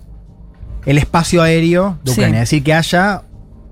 el 0.86 0.98
espacio 0.98 1.42
aéreo 1.42 1.98
de 2.04 2.12
Sí. 2.12 2.20
Ucrania. 2.20 2.42
Es 2.42 2.50
decir, 2.50 2.62
que 2.62 2.74
haya. 2.74 3.22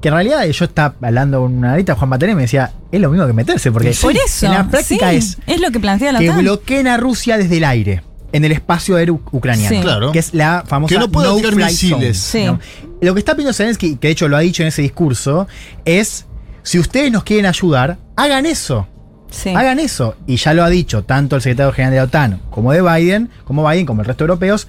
Que 0.00 0.08
en 0.08 0.14
realidad 0.14 0.44
yo 0.46 0.64
estaba 0.66 0.94
hablando 1.00 1.40
con 1.40 1.54
una 1.56 1.70
ahorita, 1.72 1.94
Juan 1.94 2.10
Bateré, 2.10 2.32
y 2.32 2.34
me 2.34 2.42
decía, 2.42 2.70
es 2.92 3.00
lo 3.00 3.10
mismo 3.10 3.26
que 3.26 3.32
meterse, 3.32 3.72
porque 3.72 3.92
Por 4.00 4.14
eso. 4.16 4.46
en 4.46 4.52
la 4.52 4.68
práctica 4.68 5.10
sí, 5.10 5.16
es 5.16 5.38
Es 5.46 5.60
lo 5.60 5.70
que 5.70 5.80
plantea 5.80 6.12
la 6.12 6.18
que 6.18 6.28
OTAN. 6.30 6.40
bloqueen 6.42 6.86
a 6.86 6.96
Rusia 6.98 7.38
desde 7.38 7.56
el 7.56 7.64
aire, 7.64 8.02
en 8.32 8.44
el 8.44 8.52
espacio 8.52 8.96
aéreo 8.96 9.20
ucraniano. 9.32 9.74
Sí. 9.74 9.82
Claro. 9.82 10.12
Que 10.12 10.18
es 10.18 10.34
la 10.34 10.64
famosa 10.66 10.94
Que 10.94 10.98
no 11.00 11.08
tirar 11.36 11.52
fly 11.54 11.64
misiles. 11.64 12.18
zone, 12.18 12.42
Sí. 12.42 12.44
¿no? 12.46 12.60
Lo 13.00 13.14
que 13.14 13.20
está 13.20 13.32
pidiendo 13.32 13.52
Zelensky, 13.54 13.96
que 13.96 14.08
de 14.08 14.12
hecho 14.12 14.28
lo 14.28 14.36
ha 14.36 14.40
dicho 14.40 14.62
en 14.62 14.68
ese 14.68 14.82
discurso, 14.82 15.48
es: 15.86 16.26
si 16.62 16.78
ustedes 16.78 17.10
nos 17.10 17.24
quieren 17.24 17.46
ayudar, 17.46 17.96
hagan 18.16 18.44
eso. 18.46 18.86
Sí. 19.30 19.50
Hagan 19.56 19.78
eso. 19.80 20.14
Y 20.26 20.36
ya 20.36 20.52
lo 20.54 20.62
ha 20.62 20.68
dicho 20.68 21.04
tanto 21.04 21.36
el 21.36 21.42
secretario 21.42 21.72
general 21.72 21.92
de 21.92 21.96
la 21.98 22.04
OTAN 22.04 22.40
como 22.50 22.72
de 22.72 22.80
Biden, 22.82 23.30
como 23.44 23.66
Biden, 23.68 23.86
como 23.86 24.02
el 24.02 24.06
resto 24.06 24.24
de 24.24 24.28
europeos. 24.30 24.68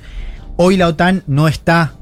Hoy 0.56 0.78
la 0.78 0.88
OTAN 0.88 1.24
no 1.28 1.48
está 1.48 1.94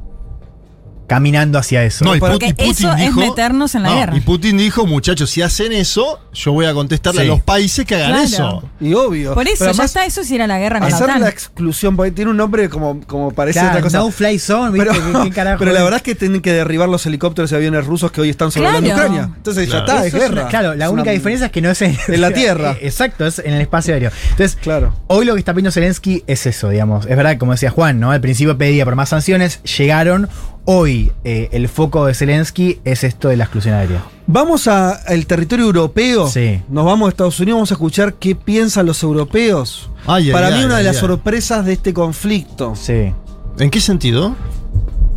caminando 1.07 1.59
hacia 1.59 1.83
eso. 1.83 2.03
No, 2.05 2.15
y 2.15 2.19
Porque 2.19 2.33
Putin, 2.49 2.55
Putin 2.55 2.71
eso 2.71 2.91
es 2.93 2.97
dijo, 2.99 3.19
meternos 3.19 3.75
en 3.75 3.83
la 3.83 3.89
No, 3.89 3.95
guerra. 3.95 4.17
Y 4.17 4.21
Putin 4.21 4.57
dijo, 4.57 4.85
muchachos, 4.87 5.29
si 5.29 5.41
hacen 5.41 5.71
eso, 5.73 6.19
yo 6.33 6.51
voy 6.51 6.65
a 6.65 6.73
contestarle 6.73 7.21
Sí. 7.21 7.27
a 7.27 7.29
los 7.31 7.41
países 7.41 7.85
que 7.85 7.95
hagan 7.95 8.09
Claro. 8.11 8.23
eso. 8.25 8.69
Y 8.79 8.93
obvio. 8.93 9.33
Por 9.33 9.47
eso, 9.47 9.71
ya 9.71 9.83
está, 9.83 10.05
eso 10.05 10.21
es 10.21 10.31
ir 10.31 10.41
a 10.41 10.47
la 10.47 10.57
guerra 10.59 10.79
con 10.79 10.89
la 10.89 10.95
Hacer 10.95 11.09
OTAN. 11.09 11.21
la 11.21 11.29
exclusión, 11.29 11.95
porque 11.95 12.11
tiene 12.11 12.31
un 12.31 12.37
nombre 12.37 12.69
como, 12.69 13.01
como 13.05 13.31
parece 13.31 13.59
Claro, 13.59 13.69
otra 13.75 13.81
cosa. 13.83 13.97
no 13.99 14.11
fly 14.11 14.39
zone, 14.39 14.71
¿viste? 14.71 14.89
pero, 14.89 15.23
¿Qué- 15.23 15.29
qué 15.29 15.35
carajo 15.35 15.59
pero 15.59 15.71
la 15.71 15.79
es? 15.79 15.83
verdad 15.83 15.97
es 15.97 16.03
que 16.03 16.15
tienen 16.15 16.41
que 16.41 16.51
derribar 16.53 16.89
los 16.89 17.05
helicópteros 17.05 17.51
y 17.51 17.55
aviones 17.55 17.85
rusos 17.85 18.11
que 18.11 18.21
hoy 18.21 18.29
están 18.29 18.51
sobrevolando 18.51 18.89
Claro. 18.89 19.01
Ucrania. 19.09 19.29
Entonces 19.37 19.67
Claro. 19.69 19.85
ya 19.85 19.93
está, 19.93 20.05
es 20.07 20.13
Eso 20.13 20.17
es 20.17 20.29
guerra. 20.29 20.41
una- 20.41 20.49
claro, 20.49 20.75
la 20.75 20.85
Es 20.85 20.91
única 20.91 21.03
una- 21.03 21.11
diferencia 21.11 21.45
es 21.47 21.51
que 21.51 21.61
no 21.61 21.69
es 21.69 21.81
en, 21.81 21.97
En 22.07 22.21
la 22.21 22.31
tierra. 22.31 22.75
Exacto, 22.81 23.25
es 23.25 23.39
en 23.39 23.53
el 23.53 23.61
espacio 23.61 23.93
aéreo. 23.93 24.11
Entonces, 24.31 24.57
Claro. 24.61 24.93
hoy 25.07 25.25
lo 25.25 25.33
que 25.33 25.39
está 25.39 25.53
pidiendo 25.53 25.71
Zelensky 25.71 26.23
es 26.27 26.45
eso, 26.45 26.69
digamos. 26.69 27.05
Es 27.05 27.15
verdad, 27.15 27.37
como 27.37 27.51
decía 27.51 27.69
Juan, 27.69 27.99
¿no? 27.99 28.11
Al 28.11 28.21
principio 28.21 28.57
pedía 28.57 28.85
por 28.85 28.95
más 28.95 29.09
sanciones, 29.09 29.61
llegaron. 29.63 30.29
Hoy 30.65 31.11
eh, 31.23 31.49
el 31.51 31.69
foco 31.69 32.05
de 32.07 32.13
Zelensky 32.15 32.79
es 32.83 33.03
esto 33.03 33.29
de 33.29 33.37
la 33.37 33.43
exclusión 33.43 33.75
aérea. 33.75 34.03
Vamos 34.25 34.67
a- 34.67 34.91
al 34.93 35.27
territorio 35.27 35.65
europeo. 35.65 36.27
Sí. 36.27 36.61
Nos 36.69 36.85
vamos 36.85 37.05
a 37.05 37.09
Estados 37.09 37.39
Unidos, 37.39 37.57
vamos 37.57 37.71
a 37.71 37.75
escuchar 37.75 38.15
qué 38.15 38.33
piensan 38.35 38.87
los 38.87 39.03
europeos. 39.03 39.89
Ay, 40.07 40.27
ay, 40.27 40.31
Para 40.31 40.49
mí 40.49 40.57
ay, 40.57 40.63
una 40.65 40.75
de 40.75 40.79
ay, 40.79 40.85
las 40.85 40.97
sorpresas 40.97 41.65
de 41.65 41.73
este 41.73 41.93
conflicto, 41.93 42.75
Sí. 42.75 43.13
¿En 43.59 43.69
qué 43.69 43.79
sentido? 43.79 44.35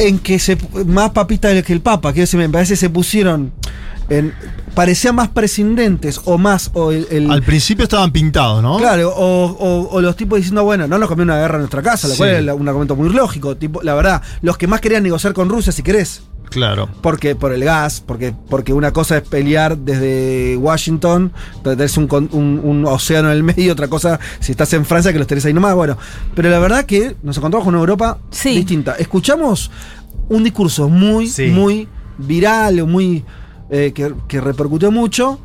en 0.01 0.21
que 0.21 0.39
se 0.39 0.57
más 0.87 1.11
papistas 1.11 1.61
que 1.65 1.73
el 1.73 1.81
Papa, 1.81 2.13
quiero 2.13 2.23
decir, 2.23 2.39
me 2.39 2.49
parece 2.49 2.75
que 2.75 2.77
se 2.77 2.89
pusieron 2.91 3.51
en 4.11 4.33
parecían 4.75 5.15
más 5.17 5.29
prescindentes 5.29 6.21
o 6.25 6.39
más 6.39 6.71
o 6.75 6.93
el, 6.93 7.07
el- 7.11 7.31
Al 7.31 7.43
principio 7.43 7.83
estaban 7.85 8.13
pintados, 8.13 8.63
¿no? 8.63 8.77
Claro, 8.79 9.11
o, 9.15 9.47
o- 9.47 9.89
o 9.91 10.01
los 10.01 10.15
tipos 10.17 10.37
diciendo, 10.39 10.63
bueno, 10.65 10.87
no 10.87 10.99
nos 10.99 11.09
comió 11.09 11.25
una 11.25 11.37
guerra 11.39 11.55
en 11.57 11.61
nuestra 11.63 11.83
casa, 11.83 12.07
lo 12.09 12.15
Sí. 12.15 12.19
cual 12.19 12.49
es 12.49 12.55
un 12.55 12.69
argumento 12.69 12.95
muy 12.97 13.09
lógico. 13.11 13.57
Tipo, 13.57 13.83
la 13.83 13.95
verdad, 13.95 14.23
los 14.41 14.57
que 14.57 14.67
más 14.67 14.81
querían 14.81 15.03
negociar 15.03 15.33
con 15.35 15.49
Rusia, 15.49 15.73
si 15.73 15.83
querés, 15.83 16.23
Claro. 16.51 16.89
porque 17.03 17.35
por 17.35 17.53
el 17.53 17.63
gas, 17.65 18.01
porque, 18.07 18.33
porque 18.49 18.73
una 18.73 18.93
cosa 18.93 19.17
es 19.19 19.23
pelear 19.29 19.77
desde 19.77 20.57
Washington, 20.57 21.33
donde 21.63 21.77
tenés 21.77 21.97
un, 21.99 22.07
con- 22.07 22.29
un- 22.33 22.61
un 22.63 22.87
océano 22.87 23.29
en 23.31 23.37
el 23.37 23.43
medio, 23.43 23.73
otra 23.73 23.89
cosa 23.89 24.19
si 24.41 24.53
estás 24.53 24.73
en 24.75 24.85
Francia 24.87 25.13
que 25.13 25.19
los 25.19 25.27
tenés 25.27 25.45
ahí 25.45 25.53
nomás. 25.53 25.75
Bueno, 25.75 25.99
pero 26.35 26.49
la 26.51 26.59
verdad 26.61 26.85
que 26.87 27.17
nos 27.23 27.37
encontramos 27.37 27.65
con 27.65 27.75
una 27.75 27.81
Europa 27.81 28.19
Sí. 28.31 28.51
distinta. 28.57 28.95
Escuchamos 28.99 29.71
un 30.29 30.45
discurso 30.45 30.89
muy, 30.89 31.27
Sí. 31.27 31.47
muy 31.49 31.89
viral, 32.17 32.81
o 32.81 32.87
muy 32.87 33.25
eh, 33.71 33.93
que, 33.95 34.15
que 34.27 34.41
repercutió 34.41 34.91
mucho 34.91 35.39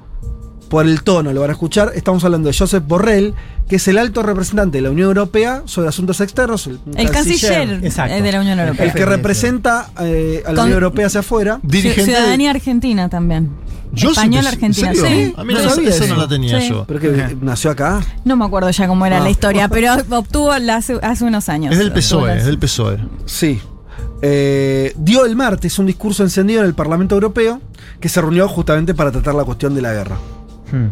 por 0.70 0.86
el 0.88 1.04
tono, 1.04 1.32
lo 1.34 1.42
van 1.42 1.52
a 1.52 1.54
escuchar. 1.54 1.92
Estamos 1.94 2.24
hablando 2.24 2.50
de 2.50 2.58
Joseph 2.58 2.84
Borrell, 2.88 3.34
que 3.68 3.76
es 3.76 3.88
el 3.88 3.98
alto 4.00 4.24
representante 4.24 4.80
de 4.80 4.82
la 4.82 4.90
Unión 4.92 5.08
Europea 5.10 5.62
sobre 5.66 5.88
asuntos 5.88 6.20
externos, 6.20 6.66
el, 6.68 6.80
El 6.96 7.12
canciller 7.12 7.80
Exacto. 7.84 8.14
eh, 8.16 8.22
de 8.22 8.32
la 8.32 8.42
Unión 8.42 8.60
Europea. 8.60 8.86
el 8.86 8.94
que 8.94 9.06
representa 9.06 9.92
eh, 10.02 10.42
a 10.46 10.50
la 10.50 10.56
Con- 10.56 10.64
Unión 10.66 10.84
Europea 10.84 11.08
hacia 11.08 11.20
afuera. 11.20 11.60
Dirigente. 11.62 12.02
de- 12.02 12.18
Ciudadanía 12.18 12.50
argentina 12.52 13.08
también. 13.10 13.50
Yo 13.94 14.12
siempre- 14.16 14.40
argentina, 14.40 14.90
¿en 14.90 14.96
serio? 14.96 15.28
sí. 15.28 15.34
A 15.38 15.44
mí 15.44 15.54
No 15.54 15.62
no, 15.62 15.70
sabía 15.70 15.90
esa 15.90 16.06
eso. 16.06 16.16
no 16.16 16.22
la 16.22 16.28
tenía 16.28 16.60
Sí. 16.60 16.70
yo. 16.70 16.86
Pero 16.88 17.00
que 17.00 17.38
nació 17.42 17.70
acá. 17.70 18.02
No 18.26 18.36
me 18.36 18.44
acuerdo 18.46 18.72
ya 18.72 18.88
cómo 18.88 19.06
era 19.06 19.18
Ah. 19.18 19.24
la 19.24 19.30
historia, 19.30 19.68
pero 19.70 19.94
obtuvo 20.10 20.58
la 20.58 20.78
hace, 20.78 20.98
hace 21.04 21.24
unos 21.24 21.48
años. 21.50 21.72
Es 21.74 21.78
del 21.78 21.92
PSOE, 21.94 22.38
es 22.38 22.46
del 22.48 22.58
PSOE. 22.58 22.98
Sí. 23.28 23.62
Eh, 24.24 24.94
dio 24.98 25.26
el 25.26 25.36
martes 25.36 25.78
un 25.78 25.86
discurso 25.86 26.24
encendido 26.24 26.62
en 26.62 26.66
el 26.68 26.74
Parlamento 26.74 27.14
Europeo 27.14 27.62
que 28.00 28.10
se 28.10 28.22
reunió 28.22 28.48
justamente 28.48 28.94
para 28.94 29.12
tratar 29.12 29.36
la 29.36 29.44
cuestión 29.44 29.76
de 29.76 29.82
la 29.82 29.94
guerra. 29.94 30.18
Hmm. 30.72 30.90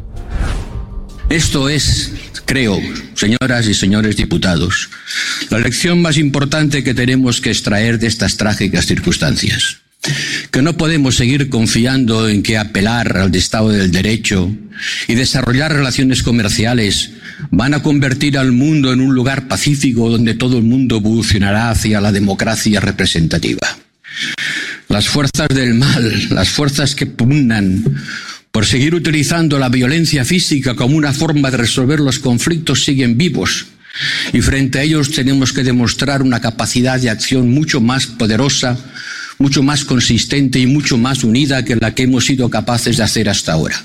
Esto 1.29 1.69
es, 1.69 2.11
creo, 2.45 2.77
señoras 3.15 3.65
y 3.67 3.73
señores 3.73 4.17
diputados, 4.17 4.89
la 5.49 5.59
lección 5.59 6.01
más 6.01 6.17
importante 6.17 6.83
que 6.83 6.93
tenemos 6.93 7.39
que 7.39 7.51
extraer 7.51 7.99
de 7.99 8.07
estas 8.07 8.35
trágicas 8.35 8.85
circunstancias. 8.85 9.77
Que 10.49 10.61
no 10.61 10.75
podemos 10.75 11.15
seguir 11.15 11.49
confiando 11.49 12.27
en 12.27 12.43
que 12.43 12.57
apelar 12.57 13.17
al 13.17 13.33
Estado 13.33 13.69
del 13.69 13.91
Derecho 13.91 14.51
y 15.07 15.15
desarrollar 15.15 15.71
relaciones 15.71 16.23
comerciales 16.23 17.11
van 17.51 17.75
a 17.75 17.83
convertir 17.83 18.37
al 18.37 18.51
mundo 18.51 18.91
en 18.91 18.99
un 18.99 19.13
lugar 19.13 19.47
pacífico 19.47 20.09
donde 20.09 20.33
todo 20.33 20.57
el 20.57 20.63
mundo 20.63 20.97
evolucionará 20.97 21.69
hacia 21.69 22.01
la 22.01 22.11
democracia 22.11 22.79
representativa. 22.79 23.67
Las 24.91 25.07
fuerzas 25.07 25.47
del 25.47 25.73
mal, 25.73 26.29
las 26.31 26.49
fuerzas 26.49 26.95
que 26.95 27.05
pugnan 27.05 27.83
por 28.51 28.65
seguir 28.65 28.93
utilizando 28.93 29.57
la 29.57 29.69
violencia 29.69 30.25
física 30.25 30.75
como 30.75 30.97
una 30.97 31.13
forma 31.13 31.49
de 31.49 31.57
resolver 31.57 32.01
los 32.01 32.19
conflictos 32.19 32.83
siguen 32.83 33.17
vivos. 33.17 33.67
Y 34.33 34.41
frente 34.41 34.79
a 34.79 34.83
ellos 34.83 35.11
tenemos 35.11 35.53
que 35.53 35.63
demostrar 35.63 36.21
una 36.21 36.41
capacidad 36.41 36.99
de 36.99 37.09
acción 37.09 37.49
mucho 37.51 37.79
más 37.79 38.05
poderosa, 38.05 38.77
mucho 39.39 39.63
más 39.63 39.85
consistente 39.85 40.59
y 40.59 40.67
mucho 40.67 40.97
más 40.97 41.23
unida 41.23 41.63
que 41.63 41.77
la 41.77 41.95
que 41.95 42.03
hemos 42.03 42.25
sido 42.25 42.49
capaces 42.49 42.97
de 42.97 43.03
hacer 43.03 43.29
hasta 43.29 43.53
ahora. 43.53 43.81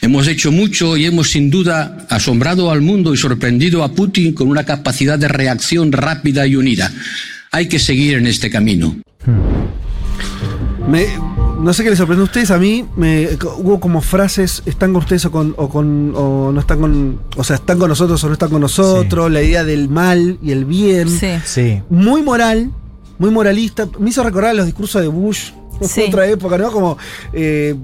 Hemos 0.00 0.28
hecho 0.28 0.52
mucho 0.52 0.96
y 0.96 1.06
hemos 1.06 1.30
sin 1.30 1.50
duda 1.50 2.06
asombrado 2.08 2.70
al 2.70 2.80
mundo 2.80 3.12
y 3.12 3.16
sorprendido 3.16 3.82
a 3.82 3.92
Putin 3.92 4.32
con 4.32 4.48
una 4.48 4.64
capacidad 4.64 5.18
de 5.18 5.28
reacción 5.28 5.90
rápida 5.90 6.46
y 6.46 6.54
unida. 6.54 6.92
Hay 7.50 7.66
que 7.66 7.80
seguir 7.80 8.14
en 8.14 8.28
este 8.28 8.48
camino. 8.48 8.96
Me- 10.90 11.06
no 11.60 11.72
sé 11.74 11.82
qué 11.84 11.90
les 11.90 11.98
sorprendió 11.98 12.22
a 12.22 12.24
ustedes, 12.24 12.50
a 12.50 12.58
mí 12.58 12.86
me, 12.96 13.28
hubo 13.58 13.80
como 13.80 14.00
frases, 14.00 14.62
están 14.64 14.92
con 14.94 15.02
ustedes 15.02 15.26
o, 15.26 15.30
con, 15.30 15.54
o, 15.58 15.68
con- 15.68 16.12
o 16.16 16.50
no 16.52 16.60
están 16.60 16.80
con, 16.80 17.20
o 17.36 17.44
sea, 17.44 17.56
están 17.56 17.78
con 17.78 17.88
nosotros 17.90 18.22
o 18.24 18.26
no 18.28 18.32
están 18.32 18.48
con 18.48 18.62
nosotros, 18.62 19.30
la 19.30 19.42
idea 19.42 19.62
del 19.62 19.88
mal 19.90 20.38
y 20.42 20.52
el 20.52 20.64
bien. 20.64 21.08
Sí. 21.08 21.32
Sí. 21.44 21.82
Muy 21.90 22.22
moral, 22.22 22.70
muy 23.18 23.30
moralista. 23.30 23.86
Me 23.98 24.08
hizo 24.10 24.22
recordar 24.24 24.54
los 24.54 24.64
discursos 24.66 25.02
de 25.02 25.08
Bush. 25.08 25.50
Sí. 25.82 26.02
Otra 26.08 26.26
época, 26.26 26.58
¿no? 26.58 26.70
Como. 26.72 26.98
eh, 27.32 27.74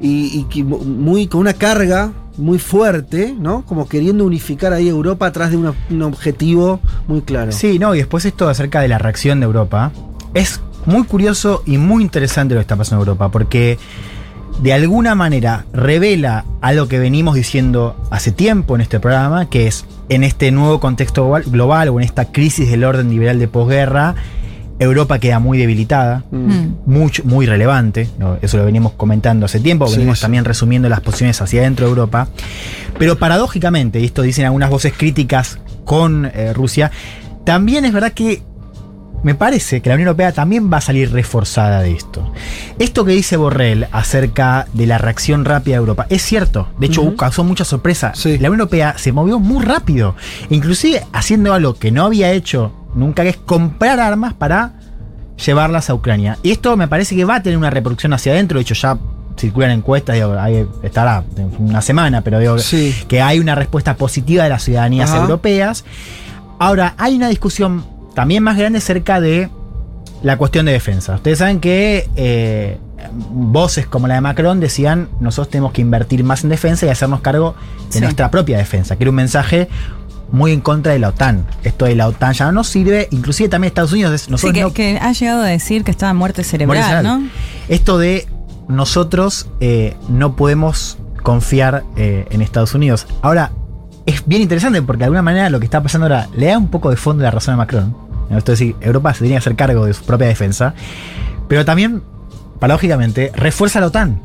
y, 0.00 0.46
muy 0.62 1.26
con 1.26 1.40
una 1.40 1.52
carga 1.52 2.10
muy 2.38 2.58
fuerte, 2.58 3.34
¿no? 3.38 3.66
Como 3.66 3.86
queriendo 3.86 4.24
unificar 4.24 4.72
ahí 4.72 4.88
Europa 4.88 5.26
atrás 5.26 5.50
de 5.50 5.58
una- 5.58 5.74
un 5.90 6.02
objetivo 6.02 6.80
muy 7.06 7.20
claro. 7.20 7.52
Sí, 7.52 7.78
no, 7.78 7.94
y 7.94 7.98
después 7.98 8.24
esto 8.24 8.48
acerca 8.48 8.80
de 8.80 8.88
la 8.88 8.96
reacción 8.98 9.40
de 9.40 9.46
Europa. 9.46 9.92
Es 10.32 10.58
muy 10.86 11.04
curioso 11.04 11.62
y 11.66 11.78
muy 11.78 12.02
interesante 12.02 12.54
lo 12.54 12.58
que 12.60 12.62
está 12.62 12.76
pasando 12.76 13.02
en 13.02 13.08
Europa, 13.08 13.30
porque 13.30 13.78
de 14.62 14.72
alguna 14.72 15.14
manera 15.14 15.64
revela 15.72 16.44
algo 16.60 16.86
que 16.88 16.98
venimos 16.98 17.34
diciendo 17.34 17.96
hace 18.10 18.30
tiempo 18.32 18.74
en 18.76 18.80
este 18.82 19.00
programa, 19.00 19.48
que 19.50 19.66
es 19.66 19.84
en 20.08 20.22
este 20.22 20.50
nuevo 20.52 20.78
contexto 20.80 21.28
global, 21.46 21.88
o 21.88 21.98
en 21.98 22.04
esta 22.04 22.30
crisis 22.30 22.70
del 22.70 22.84
orden 22.84 23.10
liberal 23.10 23.38
de 23.38 23.48
posguerra, 23.48 24.14
Europa 24.78 25.18
queda 25.20 25.38
muy 25.38 25.56
debilitada, 25.56 26.24
Mm. 26.30 26.74
muy 27.24 27.46
relevante, 27.46 28.08
eso 28.42 28.56
lo 28.58 28.64
venimos 28.64 28.92
comentando 28.92 29.46
hace 29.46 29.60
tiempo, 29.60 29.86
Sí, 29.86 29.96
venimos 29.96 30.18
sí. 30.18 30.22
también 30.22 30.44
resumiendo 30.44 30.88
las 30.88 31.00
posiciones 31.00 31.40
hacia 31.40 31.60
adentro 31.60 31.86
de 31.86 31.90
Europa, 31.90 32.28
pero 32.98 33.16
paradójicamente, 33.16 34.00
y 34.00 34.04
esto 34.04 34.22
dicen 34.22 34.44
algunas 34.46 34.70
voces 34.70 34.92
críticas 34.96 35.58
con 35.84 36.26
eh, 36.26 36.52
Rusia, 36.52 36.90
también 37.44 37.84
es 37.84 37.92
verdad 37.92 38.12
que 38.12 38.42
me 39.24 39.34
parece 39.34 39.80
que 39.80 39.88
la 39.88 39.96
Unión 39.96 40.08
Europea 40.08 40.32
también 40.32 40.70
va 40.72 40.76
a 40.76 40.80
salir 40.80 41.10
reforzada 41.12 41.80
de 41.80 41.92
esto. 41.92 42.30
Esto 42.78 43.04
que 43.04 43.12
dice 43.12 43.36
Borrell 43.36 43.88
acerca 43.90 44.66
de 44.74 44.86
la 44.86 44.98
reacción 44.98 45.44
rápida 45.44 45.74
de 45.76 45.80
Europa 45.80 46.06
es 46.10 46.22
cierto. 46.22 46.68
De 46.78 46.86
hecho, 46.86 47.16
causó 47.16 47.42
mucha 47.42 47.64
sorpresa. 47.64 48.12
Sí. 48.14 48.38
La 48.38 48.48
Unión 48.50 48.60
Europea 48.60 48.94
se 48.98 49.10
movió 49.12 49.40
muy 49.40 49.64
rápido. 49.64 50.14
Inclusive 50.50 51.04
haciendo 51.12 51.52
algo 51.54 51.74
que 51.74 51.90
no 51.90 52.04
había 52.04 52.30
hecho 52.32 52.72
nunca, 52.94 53.22
que 53.24 53.30
es 53.30 53.36
comprar 53.38 53.98
armas 53.98 54.34
para 54.34 54.74
llevarlas 55.44 55.90
a 55.90 55.94
Ucrania. 55.94 56.38
Y 56.42 56.50
esto 56.52 56.76
me 56.76 56.86
parece 56.86 57.16
que 57.16 57.24
va 57.24 57.36
a 57.36 57.42
tener 57.42 57.56
una 57.58 57.70
reproducción 57.70 58.12
hacia 58.12 58.32
adentro. 58.32 58.58
De 58.58 58.62
hecho, 58.62 58.74
ya 58.74 58.98
circulan 59.38 59.70
encuestas, 59.72 60.14
digo, 60.14 60.38
ahí 60.38 60.64
estará 60.82 61.24
una 61.58 61.80
semana, 61.80 62.20
pero 62.20 62.38
digo 62.38 62.58
Sí. 62.58 62.94
que 63.08 63.20
hay 63.22 63.40
una 63.40 63.54
respuesta 63.54 63.96
positiva 63.96 64.44
de 64.44 64.50
las 64.50 64.62
ciudadanías 64.62 65.10
Ajá. 65.10 65.22
europeas. 65.22 65.84
Ahora, 66.60 66.94
hay 66.98 67.16
una 67.16 67.28
discusión 67.28 67.84
también 68.14 68.42
más 68.42 68.56
grande 68.56 68.78
acerca 68.78 69.20
de 69.20 69.48
la 70.22 70.36
cuestión 70.38 70.66
de 70.66 70.72
defensa. 70.72 71.14
Ustedes 71.16 71.38
saben 71.38 71.60
que 71.60 72.08
eh, 72.16 72.78
voces 73.30 73.86
como 73.86 74.06
la 74.08 74.14
de 74.14 74.20
Macron 74.22 74.60
decían, 74.60 75.08
nosotros 75.20 75.50
tenemos 75.50 75.72
que 75.72 75.82
invertir 75.82 76.24
más 76.24 76.44
en 76.44 76.50
defensa 76.50 76.86
y 76.86 76.88
hacernos 76.88 77.20
cargo 77.20 77.54
de 77.88 77.92
Sí. 77.94 78.00
nuestra 78.00 78.30
propia 78.30 78.56
defensa, 78.58 78.96
que 78.96 79.04
era 79.04 79.10
un 79.10 79.16
mensaje 79.16 79.68
muy 80.32 80.52
en 80.52 80.60
contra 80.62 80.92
de 80.94 80.98
la 80.98 81.08
OTAN. 81.10 81.46
Esto 81.62 81.84
de 81.84 81.94
la 81.94 82.08
OTAN 82.08 82.32
ya 82.32 82.46
no 82.46 82.52
nos 82.52 82.68
sirve, 82.68 83.08
inclusive 83.10 83.48
también 83.50 83.68
Estados 83.68 83.92
Unidos, 83.92 84.14
es- 84.14 84.22
Sí, 84.22 84.30
nosotros 84.30 84.54
que, 84.54 84.62
no 84.62 84.72
que 84.72 84.98
ha 84.98 85.12
llegado 85.12 85.42
a 85.42 85.46
decir 85.46 85.84
que 85.84 85.90
estaba 85.90 86.12
muerte 86.14 86.42
cerebral, 86.42 86.78
Muerte 86.78 86.90
cerebral. 86.96 87.22
¿no? 87.24 87.28
esto 87.68 87.98
de 87.98 88.26
nosotros 88.68 89.48
eh, 89.60 89.94
no 90.08 90.34
podemos 90.36 90.98
confiar 91.22 91.84
eh, 91.96 92.26
en 92.30 92.40
Estados 92.42 92.74
Unidos. 92.74 93.06
Ahora, 93.22 93.52
es 94.06 94.26
bien 94.26 94.42
interesante 94.42 94.82
porque 94.82 95.00
de 95.00 95.04
alguna 95.04 95.22
manera 95.22 95.48
lo 95.50 95.58
que 95.60 95.64
está 95.66 95.82
pasando 95.82 96.06
ahora 96.06 96.28
le 96.36 96.46
da 96.46 96.58
un 96.58 96.68
poco 96.68 96.90
de 96.90 96.96
fondo 96.96 97.22
la 97.22 97.30
razón 97.30 97.54
a 97.54 97.56
Macron. 97.58 97.94
Esto 98.30 98.52
es 98.52 98.58
decir, 98.58 98.76
Europa 98.80 99.12
se 99.14 99.20
tiene 99.20 99.34
que 99.34 99.38
hacer 99.38 99.56
cargo 99.56 99.86
de 99.86 99.94
su 99.94 100.04
propia 100.04 100.26
defensa, 100.28 100.74
pero 101.48 101.64
también, 101.64 102.02
paradójicamente, 102.60 103.32
refuerza 103.34 103.78
a 103.78 103.80
la 103.80 103.86
OTAN. 103.88 104.20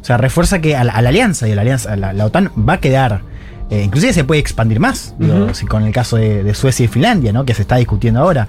O 0.00 0.04
sea, 0.04 0.16
refuerza 0.16 0.60
que 0.60 0.76
a 0.76 0.84
la, 0.84 0.92
a 0.92 1.02
la 1.02 1.10
alianza 1.10 1.46
y 1.48 1.52
a 1.52 1.54
la 1.54 1.62
alianza, 1.62 1.94
la, 1.96 2.12
la 2.12 2.26
OTAN 2.26 2.50
va 2.68 2.74
a 2.74 2.80
quedar. 2.80 3.22
eh, 3.70 3.82
inclusive 3.84 4.12
se 4.12 4.24
puede 4.24 4.40
expandir 4.40 4.80
más, 4.80 5.14
si 5.52 5.64
con 5.66 5.84
el 5.84 5.92
caso 5.92 6.16
de, 6.16 6.42
de 6.42 6.54
Suecia 6.54 6.84
y 6.84 6.88
Finlandia, 6.88 7.32
¿no? 7.32 7.44
que 7.44 7.54
se 7.54 7.62
está 7.62 7.76
discutiendo 7.76 8.20
ahora. 8.20 8.48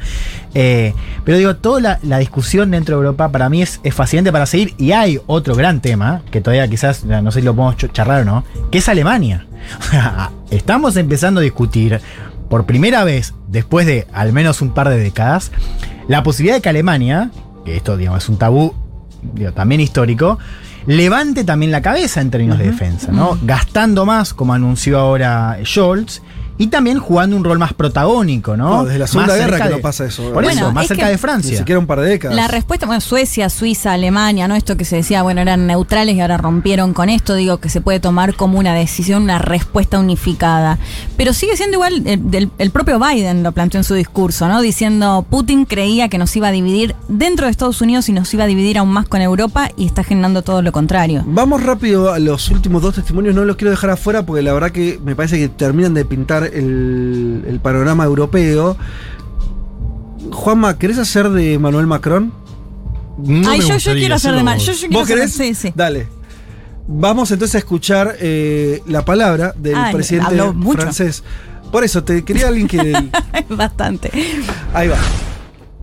Eh, 0.55 0.93
pero 1.23 1.37
digo, 1.37 1.55
toda 1.57 1.79
la, 1.79 1.99
la 2.03 2.17
discusión 2.17 2.71
dentro 2.71 2.95
de 2.97 3.03
Europa 3.05 3.29
para 3.29 3.49
mí 3.49 3.61
es, 3.61 3.79
es 3.83 3.93
fascinante 3.93 4.31
para 4.31 4.45
seguir. 4.47 4.73
Y 4.77 4.91
hay 4.93 5.19
otro 5.27 5.55
gran 5.55 5.79
tema, 5.81 6.21
que 6.31 6.41
todavía 6.41 6.67
quizás, 6.67 7.03
no 7.05 7.31
sé 7.31 7.39
si 7.41 7.45
lo 7.45 7.53
podemos 7.55 7.77
ch- 7.77 7.91
charlar 7.93 8.21
o 8.21 8.25
no, 8.25 8.43
que 8.71 8.79
es 8.79 8.89
Alemania. 8.89 9.45
O 9.79 9.83
sea, 9.83 10.31
Estamos 10.51 10.97
empezando 10.97 11.39
a 11.39 11.43
discutir 11.43 12.01
por 12.53 12.67
primera 12.67 13.03
vez, 13.03 13.33
después 13.47 13.87
de 13.87 14.05
al 14.13 14.31
menos 14.31 14.61
un 14.61 14.75
par 14.75 14.87
de 14.87 14.99
décadas, 14.99 15.51
la 16.07 16.21
posibilidad 16.21 16.57
de 16.57 16.61
que 16.61 16.69
Alemania, 16.69 17.31
que 17.65 17.75
esto 17.75 17.97
digamos, 17.97 18.21
es 18.21 18.29
un 18.29 18.37
tabú 18.37 18.75
digo, 19.33 19.53
también 19.53 19.81
histórico, 19.81 20.37
levante 20.85 21.45
también 21.45 21.71
la 21.71 21.81
cabeza 21.81 22.21
en 22.21 22.29
términos 22.29 22.59
de 22.59 22.65
defensa, 22.65 23.11
¿no? 23.11 23.39
Gastando 23.41 24.05
más, 24.05 24.35
como 24.35 24.53
anunció 24.53 24.99
ahora 24.99 25.57
Scholz, 25.65 26.21
y 26.57 26.67
también 26.67 26.99
jugando 26.99 27.35
un 27.35 27.43
rol 27.43 27.57
más 27.59 27.73
protagónico, 27.73 28.55
¿no? 28.57 28.69
No, 28.69 28.85
desde 28.85 28.99
la 28.99 29.07
Segunda 29.07 29.33
Más 29.33 29.37
Guerra 29.37 29.51
cerca 29.57 29.63
que 29.65 29.69
de- 29.71 29.75
no 29.77 29.81
pasa 29.81 30.05
eso. 30.05 30.23
Por 30.31 30.43
Bueno, 30.43 30.49
eso, 30.51 30.71
más 30.71 30.83
es 30.83 30.87
cerca 30.89 31.05
de 31.07 31.13
Ni 31.13 31.17
Francia. 31.17 31.57
siquiera 31.57 31.79
un 31.79 31.87
par 31.87 31.99
de 31.99 32.09
décadas. 32.09 32.35
La 32.35 32.47
respuesta, 32.47 32.85
bueno, 32.85 33.01
Suecia, 33.01 33.49
Suiza, 33.49 33.93
Alemania, 33.93 34.47
¿no? 34.47 34.55
Esto 34.55 34.77
que 34.77 34.85
se 34.85 34.97
decía, 34.97 35.23
bueno, 35.23 35.41
eran 35.41 35.67
neutrales 35.67 36.15
y 36.15 36.21
ahora 36.21 36.37
rompieron 36.37 36.93
con 36.93 37.09
esto, 37.09 37.35
digo 37.35 37.57
que 37.57 37.69
se 37.69 37.81
puede 37.81 37.99
tomar 37.99 38.35
como 38.35 38.59
una 38.59 38.73
decisión, 38.73 39.23
una 39.23 39.39
respuesta 39.39 39.99
unificada. 39.99 40.77
Pero 41.17 41.33
sigue 41.33 41.57
siendo 41.57 41.75
igual, 41.75 42.03
eh, 42.05 42.17
del- 42.21 42.49
el 42.57 42.71
propio 42.71 42.99
Biden 42.99 43.43
lo 43.43 43.51
planteó 43.51 43.79
en 43.79 43.83
su 43.83 43.93
discurso, 43.95 44.47
¿no? 44.47 44.61
Diciendo, 44.61 45.25
Putin 45.29 45.65
creía 45.65 46.09
que 46.09 46.17
nos 46.17 46.35
iba 46.35 46.47
a 46.47 46.51
dividir 46.51 46.95
dentro 47.07 47.45
de 47.47 47.51
Estados 47.51 47.81
Unidos 47.81 48.09
y 48.09 48.13
nos 48.13 48.33
iba 48.33 48.43
a 48.43 48.47
dividir 48.47 48.77
aún 48.77 48.89
más 48.89 49.07
con 49.07 49.21
Europa 49.21 49.69
y 49.77 49.85
está 49.85 50.03
generando 50.03 50.41
todo 50.41 50.61
lo 50.61 50.71
contrario. 50.71 51.23
Vamos 51.25 51.63
rápido 51.63 52.11
a 52.13 52.19
los 52.19 52.49
últimos 52.49 52.81
dos 52.81 52.95
testimonios, 52.95 53.35
no 53.35 53.45
los 53.45 53.55
quiero 53.55 53.71
dejar 53.71 53.89
afuera 53.91 54.25
porque 54.25 54.41
la 54.41 54.53
verdad 54.53 54.71
que 54.71 54.99
me 55.03 55.15
parece 55.15 55.37
que 55.37 55.49
terminan 55.49 55.93
de 55.93 56.05
pintar 56.05 56.42
el, 56.45 57.43
el 57.47 57.59
panorama 57.59 58.03
europeo. 58.05 58.77
Juanma, 60.31 60.77
¿querés 60.77 60.97
hacer 60.97 61.29
de 61.29 61.59
Manuel 61.59 61.87
Macron? 61.87 62.33
No 63.17 63.49
Ay, 63.49 63.59
me 63.59 63.65
yo, 63.67 63.77
yo 63.77 63.93
quiero 63.93 64.15
hacer 64.15 64.35
de 64.35 64.43
mal. 64.43 64.57
Yo, 64.59 64.71
yo 64.73 64.87
¿Vos 64.89 65.03
hacer- 65.03 65.15
querés? 65.17 65.33
Sí, 65.33 65.53
sí. 65.53 65.71
Dale. 65.75 66.07
Vamos 66.87 67.31
entonces 67.31 67.55
a 67.55 67.57
escuchar 67.59 68.15
eh, 68.19 68.81
la 68.87 69.05
palabra 69.05 69.53
del 69.57 69.75
Ah, 69.75 69.89
presidente 69.91 70.35
francés. 70.75 71.23
Por 71.71 71.83
eso, 71.83 72.03
te 72.03 72.23
quería 72.23 72.47
alguien 72.49 72.67
que... 72.67 72.93
Bastante. 73.49 74.11
Ahí 74.73 74.87
va. 74.89 74.97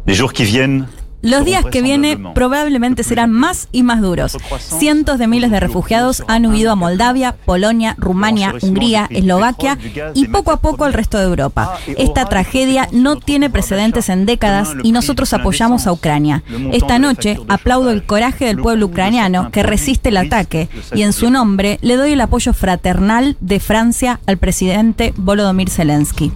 Les 0.07 0.19
jours 0.19 0.33
qui 0.33 0.45
viennent 0.45 0.87
Los 1.23 1.45
días 1.45 1.65
que 1.71 1.83
vienen 1.83 2.33
probablemente 2.35 3.05
serán 3.05 3.31
más 3.31 3.69
y 3.73 3.83
más 3.83 4.01
duros. 4.01 4.37
Cientos 4.59 5.19
de 5.19 5.27
miles 5.27 5.51
de 5.51 5.61
refugiados 5.61 6.25
han 6.29 6.47
huido 6.47 6.73
a 6.73 6.77
Moldavia, 6.77 7.37
Polonia, 7.45 7.95
Rumania, 7.99 8.55
Hungría, 8.61 9.07
Eslovaquia 9.11 9.79
y 10.15 10.29
poco 10.29 10.51
a 10.51 10.61
poco 10.61 10.85
al 10.85 10.95
resto 10.95 11.19
de 11.19 11.25
Europa. 11.25 11.75
Esta 11.99 12.25
tragedia 12.25 12.89
no 12.93 13.17
tiene 13.17 13.51
precedentes 13.51 14.09
en 14.09 14.25
décadas 14.25 14.71
y 14.83 14.93
nosotros 14.93 15.33
apoyamos 15.33 15.87
a 15.87 15.93
Ucrania. 15.93 16.43
Esta 16.73 16.99
noche 16.99 17.39
aplaudo 17.49 17.91
el 17.91 18.05
coraje 18.05 18.47
del 18.47 18.59
pueblo 18.59 18.87
ucraniano 18.87 19.51
que 19.51 19.63
resiste 19.63 20.09
el 20.09 20.17
ataque 20.17 20.69
y 20.95 21.03
en 21.03 21.13
su 21.13 21.31
nombre 21.31 21.79
le 21.83 21.97
doy 21.97 22.13
el 22.13 22.21
apoyo 22.21 22.55
fraternal 22.55 23.37
de 23.41 23.61
Francia 23.61 24.21
al 24.27 24.39
presidente 24.39 25.13
Volodymyr 25.17 25.69
Zelensky. 25.69 26.33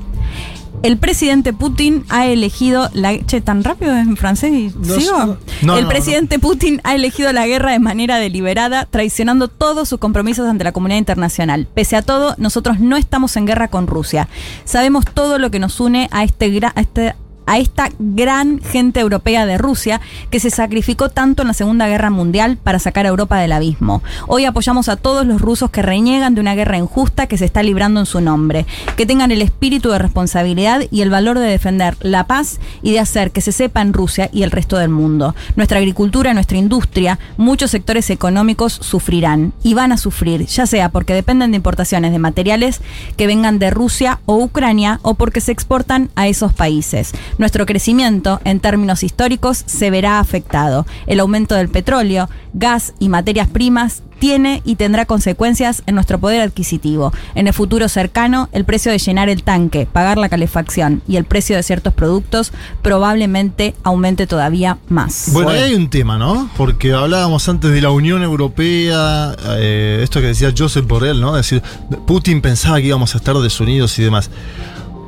El 0.85 0.99
presidente 0.99 1.53
Putin 1.53 2.05
ha 2.11 2.27
elegido 2.27 2.90
la... 2.92 3.18
Che, 3.25 3.40
tan 3.40 3.64
rápido 3.64 3.97
en 3.97 4.16
francés 4.16 4.53
y 4.53 4.73
No 4.79 4.94
sigo. 4.94 5.38
No, 5.62 5.77
el 5.79 5.85
no, 5.85 5.88
presidente 5.88 6.38
Putin 6.38 6.81
ha 6.85 6.94
elegido 6.94 7.33
la 7.33 7.47
guerra 7.47 7.73
de 7.73 7.79
manera 7.79 8.18
deliberada, 8.18 8.85
traicionando 8.85 9.49
todos 9.49 9.88
sus 9.88 9.99
compromisos 9.99 10.47
ante 10.47 10.62
la 10.62 10.73
comunidad 10.73 10.99
internacional. 10.99 11.66
Pese 11.73 11.97
a 11.97 12.03
todo, 12.03 12.35
nosotros 12.38 12.81
no 12.81 12.97
estamos 12.97 13.37
en 13.37 13.47
guerra 13.47 13.68
con 13.68 13.87
Rusia. 13.87 14.29
Sabemos 14.66 15.07
todo 15.07 15.38
lo 15.38 15.51
que 15.51 15.59
nos 15.59 15.81
une 15.81 16.09
a 16.12 16.23
este, 16.23 16.49
gra- 16.53 16.73
a 16.75 16.81
este 16.83 17.14
a 17.46 17.59
esta 17.59 17.90
gran 17.98 18.61
gente 18.61 19.00
europea 19.00 19.46
de 19.46 19.59
Rusia 19.59 20.00
que 20.30 20.40
se 20.40 20.50
sacrificó 20.50 21.09
tanto 21.09 21.42
en 21.42 21.48
la 21.48 21.54
Segunda 21.54 21.88
Guerra 21.88 22.11
Mundial 22.11 22.57
para 22.57 22.78
sacar 22.78 23.07
a 23.07 23.11
Europa 23.11 23.38
del 23.38 23.52
abismo. 23.52 24.02
Hoy 24.26 24.44
apoyamos 24.44 24.88
a 24.88 24.96
todos 24.96 25.26
los 25.26 25.40
rusos 25.40 25.70
que 25.70 25.83
reniegan 25.83 26.35
de 26.35 26.40
una 26.40 26.54
guerra 26.54 26.78
injusta 26.78 27.26
que 27.26 27.38
se 27.38 27.44
está 27.44 27.62
librando 27.62 28.00
en 28.00 28.07
su 28.07 28.20
nombre, 28.20 28.66
que 28.96 29.07
tengan 29.07 29.30
el 29.30 29.42
espíritu 29.42 29.90
de 29.90 29.98
responsabilidad 29.98 30.83
y 30.90 31.02
el 31.02 31.11
valor 31.11 31.38
de 31.38 31.46
defender 31.46 31.96
la 32.00 32.26
paz 32.26 32.61
y 32.83 32.92
de 32.92 33.00
hacer 33.00 33.30
que 33.30 33.40
se 33.40 33.52
sepa 33.52 33.83
en 33.83 33.92
Rusia 33.92 34.30
y 34.33 34.42
el 34.42 34.50
resto 34.50 34.78
del 34.78 34.88
mundo. 34.88 35.35
Nuestra 35.57 35.78
agricultura, 35.78 36.35
nuestra 36.35 36.59
industria, 36.59 37.18
muchos 37.37 37.70
sectores 37.70 38.11
económicos 38.11 38.72
sufrirán 38.72 39.52
y 39.62 39.74
van 39.74 39.92
a 39.92 39.96
sufrir, 39.96 40.46
ya 40.46 40.66
sea 40.66 40.88
porque 40.88 41.14
dependen 41.14 41.50
de 41.50 41.57
importaciones 41.57 42.12
de 42.12 42.18
materiales 42.18 42.80
que 43.16 43.26
vengan 43.26 43.59
de 43.59 43.70
Rusia 43.70 44.20
o 44.26 44.37
Ucrania 44.37 45.00
o 45.02 45.14
porque 45.14 45.40
se 45.40 45.52
exportan 45.52 46.11
a 46.16 46.28
esos 46.28 46.52
países. 46.52 47.12
Nuestro 47.38 47.66
crecimiento 47.66 48.40
en 48.44 48.61
términos 48.61 49.03
históricos 49.03 49.64
se 49.66 49.90
verá 49.90 50.20
afectado. 50.20 50.87
El 51.07 51.20
aumento 51.20 51.55
del 51.55 51.68
petróleo, 51.68 52.29
gas 52.53 52.94
y 52.99 53.09
materias 53.09 53.49
primas 53.49 54.03
tiene 54.18 54.62
y 54.64 54.77
tendrá 54.77 55.05
consecuencias 55.05 55.83
en 55.87 55.97
nuestro 55.97 56.18
poder 56.18 56.40
adquisitivo. 56.40 57.12
En 57.35 57.47
el 57.47 57.53
futuro 57.53 57.88
cercano, 57.88 58.49
el 58.53 58.64
precio 58.64 58.92
de 58.92 58.99
llenar 58.99 59.29
el 59.29 59.42
tanque, 59.42 59.87
pagar 59.90 60.16
la 60.16 60.29
calefacción 60.29 61.03
y 61.07 61.16
el 61.16 61.25
precio 61.25 61.57
de 61.57 61.62
ciertos 61.62 61.92
productos 61.92 62.53
probablemente 62.83 63.75
aumente 63.83 64.27
todavía 64.27 64.79
más. 64.88 65.31
Bueno, 65.33 65.51
ahí 65.51 65.59
hay 65.59 65.75
un 65.75 65.90
tema, 65.90 66.16
¿no? 66.16 66.49
Porque 66.57 66.92
hablábamos 66.92 67.49
antes 67.49 67.73
de 67.73 67.81
la 67.81 67.90
Unión 67.90 68.23
Europea, 68.23 69.37
eh, 69.59 70.01
esto 70.03 70.20
que 70.20 70.29
decía 70.29 70.55
Joseph 70.57 70.87
Borrell, 70.87 71.20
¿no? 71.20 71.37
Es 71.37 71.51
decir, 71.51 71.62
Putin 72.07 72.40
pensaba 72.40 72.81
que 72.81 72.87
íbamos 72.87 73.14
a 73.14 73.18
estar 73.18 73.37
desunidos 73.37 73.99
y 73.99 74.05
demás. 74.05 74.31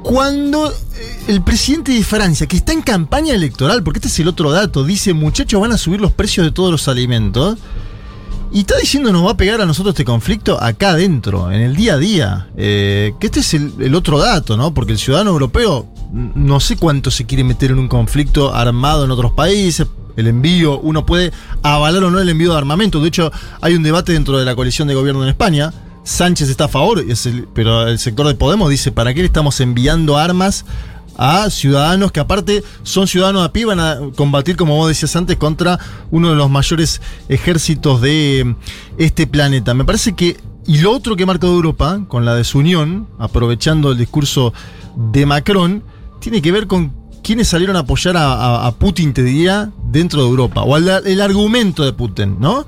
Cuando 0.07 0.71
eh, 0.71 0.75
el 1.27 1.42
presidente 1.42 1.90
de 1.90 2.05
Francia, 2.05 2.47
que 2.47 2.57
está 2.57 2.73
en 2.73 2.81
campaña 2.81 3.35
electoral, 3.35 3.83
porque 3.83 3.99
este 3.99 4.07
es 4.07 4.21
el 4.21 4.29
otro 4.29 4.53
dato, 4.53 4.85
dice, 4.85 5.12
muchachos, 5.14 5.61
van 5.61 5.73
a 5.73 5.79
subir 5.79 6.01
los 6.01 6.12
precios 6.12 6.47
de 6.47 6.53
todos 6.53 6.71
los 6.71 6.87
alimentos. 6.87 7.59
Y 8.53 8.61
está 8.61 8.79
diciendo 8.79 9.12
nos 9.12 9.27
va 9.27 9.33
a 9.33 9.37
pegar 9.37 9.61
a 9.61 9.66
nosotros 9.66 9.95
este 9.95 10.05
conflicto 10.05 10.62
acá 10.62 10.90
adentro, 10.90 11.51
en 11.51 11.61
el 11.61 11.75
día 11.75 11.95
a 11.95 11.99
día. 11.99 12.49
Eh, 12.57 13.14
que 13.19 13.27
este 13.27 13.40
es 13.40 13.55
el, 13.55 13.73
el 13.81 13.97
otro 13.97 14.21
dato, 14.21 14.57
¿no? 14.57 14.73
Porque 14.73 14.92
el 14.92 14.99
ciudadano 14.99 15.33
europeo 15.33 15.88
no 16.12 16.61
sé 16.61 16.77
cuánto 16.77 17.11
se 17.11 17.27
quiere 17.27 17.42
meter 17.42 17.73
en 17.73 17.81
un 17.81 17.88
conflicto 17.88 18.55
armado 18.55 19.05
en 19.05 19.11
otros 19.11 19.33
países. 19.33 19.88
El 20.16 20.29
envío, 20.29 20.79
uno 20.79 21.05
puede 21.05 21.33
avalar 21.64 22.05
o 22.05 22.12
no 22.12 22.21
el 22.21 22.29
envío 22.29 22.53
de 22.53 22.59
armamento. 22.59 23.01
De 23.01 23.09
hecho, 23.09 23.33
hay 23.61 23.75
un 23.75 23.83
debate 23.83 24.12
dentro 24.12 24.38
de 24.38 24.45
la 24.45 24.55
coalición 24.55 24.87
de 24.87 24.95
gobierno 24.95 25.25
en 25.25 25.31
España. 25.31 25.73
Sánchez 26.07 26.49
está 26.51 26.66
a 26.66 26.69
favor, 26.69 27.01
es 27.01 27.27
el- 27.27 27.49
pero 27.53 27.88
el 27.88 27.99
sector 27.99 28.27
de 28.29 28.37
Podemos 28.37 28.71
dice, 28.71 28.92
¿para 28.92 29.12
qué 29.12 29.21
le 29.21 29.27
estamos 29.27 29.61
enviando 29.61 30.16
armas 30.16 30.64
a 31.19 31.51
ciudadanos 31.51 32.12
que 32.12 32.21
aparte 32.21 32.62
son 32.85 33.09
ciudadanos 33.09 33.45
a 33.45 33.53
pie, 33.53 33.64
van 33.64 33.81
a 33.81 33.99
combatir, 34.14 34.55
como 34.57 34.77
vos 34.77 34.87
decías 34.87 35.16
antes, 35.16 35.37
contra 35.37 35.81
uno 36.12 36.31
de 36.31 36.37
los 36.37 36.49
mayores 36.49 37.01
ejércitos 37.29 38.01
de 38.01 38.40
eh, 38.40 38.55
este 38.99 39.27
planeta. 39.27 39.75
Me 39.75 39.85
parece 39.85 40.14
que, 40.14 40.37
y 40.66 40.79
lo 40.79 40.92
otro 40.92 41.16
que 41.16 41.25
ha 41.25 41.27
marcado 41.27 41.55
Europa, 41.55 42.01
con 42.07 42.25
la 42.25 42.35
desunión, 42.37 43.09
aprovechando 43.19 43.90
el 43.90 43.99
discurso 43.99 44.53
de 44.95 45.27
Macron, 45.27 45.83
tiene 46.21 46.40
que 46.40 46.53
ver 46.53 46.66
con 46.69 46.92
quienes 47.25 47.49
salieron 47.49 47.75
a 47.75 47.81
apoyar 47.81 48.16
a- 48.16 48.64
a 48.66 48.71
Putin, 48.77 49.12
te 49.12 49.25
diría, 49.25 49.71
dentro 49.97 50.23
de 50.23 50.29
Europa, 50.29 50.63
o 50.63 50.75
al- 50.75 51.03
el 51.07 51.21
argumento 51.21 51.85
de 51.85 51.93
Putin, 51.93 52.37
¿no? 52.41 52.67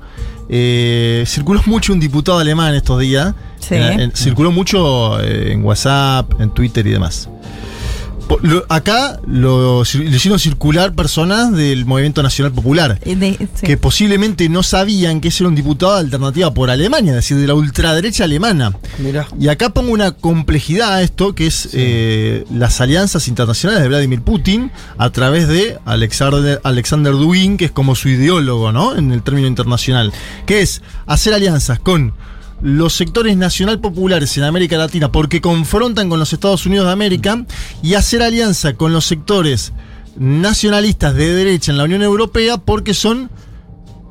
Eh, 0.49 1.23
circuló 1.27 1.61
mucho 1.67 1.93
un 1.93 1.99
diputado 1.99 2.39
alemán 2.39 2.73
estos 2.73 2.99
días. 2.99 3.33
Sí. 3.59 3.75
En- 3.75 3.99
en- 3.99 4.11
circuló 4.15 4.51
mucho 4.51 5.19
eh, 5.21 5.51
en 5.53 5.63
WhatsApp, 5.63 6.39
en 6.41 6.49
Twitter 6.51 6.85
y 6.87 6.91
demás. 6.91 7.29
Lo- 8.41 8.65
acá 8.69 9.19
lo, 9.27 9.81
hicieron 9.81 10.39
circular 10.39 10.93
personas 10.93 11.51
del 11.51 11.85
Movimiento 11.85 12.21
Nacional 12.23 12.53
Popular, 12.53 12.99
Eh, 13.03 13.15
de- 13.15 13.31
sí. 13.55 13.65
que 13.65 13.75
posiblemente 13.77 14.47
no 14.49 14.63
sabían 14.63 15.19
que 15.19 15.29
ese 15.29 15.43
era 15.43 15.49
un 15.49 15.55
diputado 15.55 15.93
de 15.95 15.99
alternativa 16.01 16.53
por 16.53 16.69
Alemania, 16.69 17.11
es 17.11 17.15
decir, 17.17 17.37
de 17.37 17.47
la 17.47 17.53
ultraderecha 17.55 18.23
alemana. 18.25 18.73
Mirá. 18.99 19.27
Y 19.39 19.47
acá 19.47 19.71
pongo 19.71 19.91
una 19.91 20.11
complejidad 20.11 20.93
a 20.93 21.01
esto, 21.01 21.33
que 21.35 21.47
es 21.47 21.69
eh, 21.73 22.45
las 22.53 22.79
alianzas 22.81 23.27
internacionales 23.27 23.81
de 23.81 23.89
Vladimir 23.89 24.21
Putin 24.21 24.71
a 24.97 25.09
través 25.09 25.47
de 25.47 25.77
Alexander, 25.85 26.61
Alexander 26.63 27.13
Dugin, 27.13 27.57
que 27.57 27.65
es 27.65 27.71
como 27.71 27.95
su 27.95 28.09
ideólogo, 28.09 28.71
¿no? 28.71 28.95
En 28.95 29.11
el 29.11 29.21
término 29.23 29.47
internacional. 29.47 30.13
Que 30.45 30.61
es 30.61 30.81
hacer 31.07 31.33
alianzas 31.33 31.79
con 31.79 32.13
los 32.61 32.93
sectores 32.93 33.37
nacional 33.37 33.79
populares 33.79 34.37
en 34.37 34.43
América 34.43 34.77
Latina 34.77 35.11
porque 35.11 35.41
confrontan 35.41 36.09
con 36.09 36.19
los 36.19 36.33
Estados 36.33 36.65
Unidos 36.65 36.85
de 36.87 36.91
América 36.91 37.45
y 37.81 37.93
hacer 37.93 38.21
alianza 38.21 38.73
con 38.73 38.91
los 38.93 39.05
sectores 39.05 39.71
nacionalistas 40.17 41.15
de 41.15 41.33
derecha 41.33 41.71
en 41.71 41.77
la 41.77 41.85
Unión 41.85 42.01
Europea 42.01 42.57
porque 42.57 42.93
son 42.93 43.29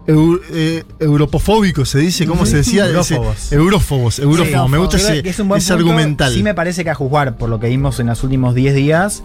eu- 0.06 0.40
eh, 0.50 0.84
europofóbicos, 1.00 1.90
se 1.90 1.98
dice, 1.98 2.26
¿cómo 2.26 2.46
se 2.46 2.56
decía? 2.58 2.84
Ese- 2.86 3.16
Eurófobos. 3.16 3.52
Eurófobos. 3.52 4.14
Sí, 4.14 4.70
Me 4.70 4.78
gusta 4.78 4.96
ese, 4.96 5.28
es 5.28 5.38
un 5.38 5.48
buen 5.48 5.58
ese 5.58 5.74
punto. 5.74 5.90
argumental. 5.90 6.32
Sí 6.32 6.42
me 6.42 6.54
parece 6.54 6.82
que 6.84 6.90
a 6.90 6.94
juzgar 6.94 7.36
por 7.36 7.50
lo 7.50 7.60
que 7.60 7.68
vimos 7.68 8.00
en 8.00 8.06
los 8.06 8.22
últimos 8.24 8.54
10 8.54 8.74
días, 8.74 9.22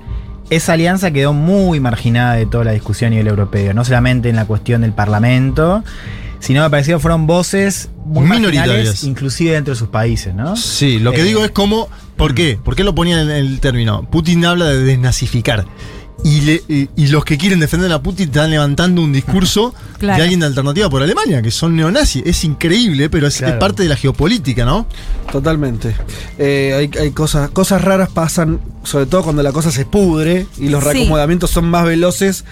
esa 0.49 0.73
alianza 0.73 1.11
quedó 1.11 1.31
muy 1.31 1.79
marginada 1.79 2.33
de 2.33 2.45
toda 2.45 2.65
la 2.65 2.71
discusión 2.73 3.07
a 3.07 3.11
nivel 3.11 3.27
europeo, 3.27 3.73
no 3.73 3.85
solamente 3.85 4.27
en 4.29 4.35
la 4.35 4.45
cuestión 4.45 4.81
del 4.81 4.91
Parlamento, 4.91 5.83
sino 6.43 6.61
me 6.61 6.69
pareció 6.69 6.97
que 6.97 7.01
fueron 7.01 7.25
voces 7.25 7.89
muy 8.05 8.27
Minoritarias. 8.27 9.03
inclusive 9.05 9.51
dentro 9.53 9.73
de 9.73 9.79
sus 9.79 9.87
países, 9.87 10.35
¿no? 10.35 10.55
Sí, 10.57 10.99
lo 10.99 11.11
que 11.13 11.21
Eh, 11.21 11.23
digo 11.23 11.45
es 11.45 11.51
como, 11.51 11.87
¿por 12.17 12.35
qué? 12.35 12.59
¿Por 12.61 12.75
qué 12.75 12.83
lo 12.83 12.93
ponían 12.93 13.19
en 13.19 13.31
el 13.31 13.59
término? 13.61 14.03
Putin 14.11 14.43
habla 14.45 14.65
de 14.65 14.83
desnazificar. 14.83 15.65
Y, 16.25 16.39
le- 16.41 16.63
y- 16.69 16.89
y 16.95 17.07
los 17.07 17.25
que 17.25 17.37
quieren 17.37 17.59
defender 17.59 17.91
a 17.91 18.01
Putin 18.01 18.27
están 18.27 18.49
levantando 18.49 19.01
un 19.01 19.11
discurso 19.11 19.73
Claro. 19.99 20.17
de 20.17 20.23
alguien 20.23 20.39
de 20.39 20.45
alternativa 20.45 20.89
por 20.89 21.01
Alemania, 21.03 21.41
que 21.41 21.51
son 21.51 21.75
neonazis. 21.75 22.23
Es 22.25 22.43
increíble, 22.45 23.09
pero 23.09 23.27
es, 23.27 23.37
Claro. 23.37 23.53
es 23.53 23.59
parte 23.59 23.83
de 23.83 23.89
la 23.89 23.95
geopolítica, 23.97 24.63
¿no? 24.63 24.85
Totalmente. 25.31 25.95
Eh, 26.37 26.73
hay 26.95 27.01
hay 27.01 27.11
cosas, 27.11 27.49
cosas 27.49 27.81
raras 27.81 28.09
pasan, 28.09 28.59
sobre 28.83 29.05
todo 29.05 29.23
cuando 29.23 29.43
la 29.43 29.51
cosa 29.51 29.71
se 29.71 29.85
pudre 29.85 30.45
y 30.57 30.69
los 30.69 30.83
Sí. 30.83 30.91
reacomodamientos 30.91 31.49
son 31.49 31.65
más 31.69 31.85
veloces, 31.85 32.45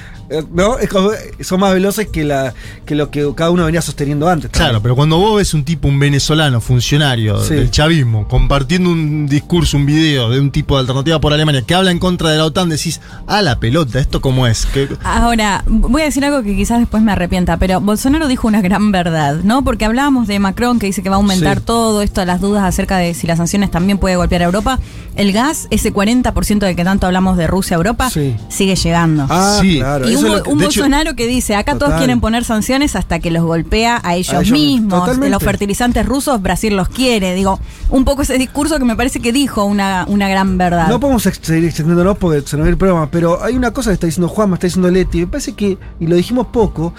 ¿no? 0.53 0.77
Es 0.79 0.89
como- 0.89 1.11
son 1.41 1.59
más 1.59 1.73
veloces 1.73 2.07
que, 2.07 2.23
la, 2.23 2.53
que 2.85 2.95
lo 2.95 3.09
que 3.11 3.27
cada 3.35 3.49
uno 3.51 3.65
venía 3.65 3.81
sosteniendo 3.81 4.27
antes. 4.29 4.49
Claro, 4.51 4.81
pero 4.81 4.95
cuando 4.95 5.17
vos 5.17 5.37
ves 5.37 5.53
un 5.53 5.63
tipo, 5.63 5.87
un 5.87 5.99
venezolano, 5.99 6.61
funcionario 6.61 7.43
Sí. 7.43 7.53
del 7.55 7.71
chavismo, 7.71 8.27
compartiendo 8.27 8.89
un 8.89 9.27
discurso, 9.27 9.77
un 9.77 9.85
video 9.85 10.29
de 10.29 10.39
un 10.39 10.51
tipo 10.51 10.75
de 10.75 10.81
alternativa 10.81 11.19
por 11.19 11.33
Alemania 11.33 11.61
que 11.63 11.75
habla 11.75 11.91
en 11.91 11.99
contra 11.99 12.29
de 12.29 12.37
la 12.37 12.45
OTAN, 12.45 12.69
decís, 12.69 13.01
a 13.27 13.41
la 13.41 13.59
pelota, 13.59 13.99
¿esto 13.99 14.21
cómo 14.21 14.47
es? 14.47 14.65
¿Qué- 14.73 14.87
Ahora, 15.03 15.63
voy 15.67 16.01
a 16.01 16.05
decir 16.05 16.23
algo 16.25 16.43
que 16.43 16.55
quizás 16.55 16.79
después 16.79 17.01
me 17.03 17.11
arrepienta, 17.11 17.57
pero 17.57 17.81
Bolsonaro 17.81 18.27
dijo 18.27 18.47
una 18.47 18.61
gran 18.61 18.91
verdad, 18.91 19.37
¿no? 19.43 19.63
Porque 19.63 19.85
hablábamos 19.85 20.27
de 20.27 20.39
Macron 20.39 20.79
que 20.79 20.85
dice 20.87 21.03
que 21.03 21.09
va 21.09 21.15
a 21.15 21.17
aumentar 21.17 21.59
Sí. 21.59 21.63
todo 21.65 22.01
esto, 22.01 22.23
las 22.25 22.41
dudas 22.41 22.63
acerca 22.63 22.97
de 22.97 23.13
si 23.13 23.27
las 23.27 23.37
sanciones 23.37 23.71
también 23.71 23.97
puede 23.97 24.15
golpear 24.15 24.41
a 24.41 24.45
Europa. 24.45 24.79
El 25.15 25.33
gas, 25.33 25.67
ese 25.71 25.91
40% 25.91 26.65
del 26.65 26.75
que 26.75 26.83
tanto 26.85 27.05
hablamos 27.05 27.37
de 27.37 27.45
Rusia 27.47 27.75
a 27.75 27.79
Europa, 27.79 28.09
Sí. 28.09 28.35
sigue 28.49 28.75
llegando. 28.75 29.25
Ah, 29.29 29.57
Sí. 29.61 29.77
claro. 29.79 30.09
y 30.09 30.15
eso 30.21 30.27
un, 30.27 30.31
es 30.33 30.37
lo 30.39 30.43
que- 30.43 30.49
un 30.51 30.57
de 30.59 30.65
hecho- 30.65 30.81
Bolsonaro 30.81 31.15
que 31.15 31.27
dice, 31.27 31.55
acá 31.55 31.77
todos 31.77 31.93
quieren 31.95 32.19
poner 32.21 32.43
sanciones 32.43 32.95
hasta 32.95 33.19
que 33.19 33.31
los 33.31 33.43
golpea 33.43 33.99
a 34.03 34.15
ellos, 34.15 34.33
ellos 34.33 34.51
mismos. 34.51 35.19
De 35.19 35.29
los 35.29 35.43
fertilizantes 35.43 36.05
rusos, 36.05 36.41
Brasil 36.41 36.75
los 36.75 36.89
quiere. 36.89 37.33
Digo, 37.35 37.59
un 37.89 38.05
poco 38.05 38.21
ese 38.21 38.37
discurso 38.37 38.77
que 38.79 38.85
me 38.85 38.95
parece 38.95 39.19
que 39.19 39.31
dijo 39.31 39.65
una, 39.65 40.05
una 40.07 40.27
gran 40.29 40.57
verdad. 40.57 40.87
No 40.87 40.99
podemos 40.99 41.23
seguir 41.23 41.65
extendiéndonos 41.65 42.17
porque 42.17 42.41
se 42.47 42.57
nos 42.57 42.65
va 42.65 42.69
el 42.69 42.77
programa, 42.77 43.09
pero 43.11 43.43
hay 43.43 43.55
una 43.55 43.71
cosa 43.71 43.89
que 43.89 43.95
está 43.95 44.05
diciendo 44.07 44.27
Juan, 44.29 44.49
me 44.49 44.55
está 44.55 44.67
diciendo 44.67 44.89
Leti, 44.89 45.19
me 45.21 45.27
parece 45.27 45.53
que, 45.53 45.77
y 45.99 46.07
lo 46.07 46.15
dijimos 46.15 46.47
poco, 46.47 46.93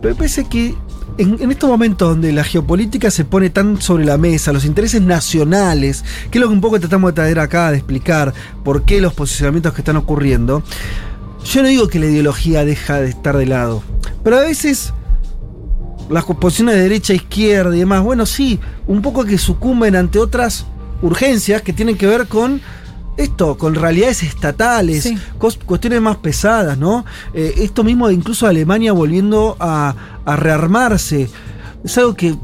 pero 0.00 0.14
me 0.14 0.18
parece 0.18 0.44
que 0.44 0.74
en, 1.18 1.36
en 1.42 1.50
estos 1.50 1.68
momentos 1.68 2.08
donde 2.08 2.32
la 2.32 2.44
geopolítica 2.44 3.10
se 3.10 3.24
pone 3.24 3.50
tan 3.50 3.82
sobre 3.82 4.04
la 4.06 4.16
mesa, 4.16 4.52
los 4.52 4.64
intereses 4.64 5.02
nacionales, 5.02 6.04
que 6.30 6.38
es 6.38 6.40
lo 6.40 6.48
que 6.48 6.54
un 6.54 6.60
poco 6.60 6.80
tratamos 6.80 7.10
de 7.10 7.14
traer 7.14 7.38
acá, 7.40 7.70
de 7.70 7.76
explicar 7.78 8.32
por 8.64 8.82
qué 8.84 9.00
los 9.00 9.12
posicionamientos 9.12 9.74
que 9.74 9.80
están 9.82 9.96
ocurriendo, 9.96 10.62
yo 11.44 11.62
no 11.62 11.68
digo 11.68 11.88
que 11.88 11.98
la 11.98 12.06
ideología 12.06 12.64
deja 12.64 13.00
de 13.00 13.08
estar 13.10 13.36
de 13.36 13.46
lado, 13.46 13.82
pero 14.22 14.36
a 14.38 14.40
veces 14.40 14.92
las 16.08 16.24
posiciones 16.24 16.74
de 16.74 16.82
derecha, 16.82 17.12
izquierda 17.14 17.74
y 17.76 17.80
demás, 17.80 18.02
bueno, 18.02 18.26
sí, 18.26 18.58
un 18.86 19.00
poco 19.00 19.24
que 19.24 19.38
sucumben 19.38 19.94
ante 19.96 20.18
otras 20.18 20.66
urgencias 21.02 21.62
que 21.62 21.72
tienen 21.72 21.96
que 21.96 22.06
ver 22.06 22.26
con 22.26 22.60
esto, 23.16 23.56
con 23.58 23.74
realidades 23.74 24.22
estatales, 24.22 25.02
Sí. 25.04 25.18
cuestiones 25.66 26.00
más 26.00 26.16
pesadas, 26.16 26.76
¿no? 26.78 27.04
Eh, 27.34 27.54
esto 27.58 27.84
mismo 27.84 28.08
de 28.08 28.14
incluso 28.14 28.46
Alemania 28.46 28.92
volviendo 28.92 29.56
a, 29.60 29.94
a 30.24 30.36
rearmarse, 30.36 31.28
es 31.84 31.98
algo 31.98 32.14
que 32.14 32.34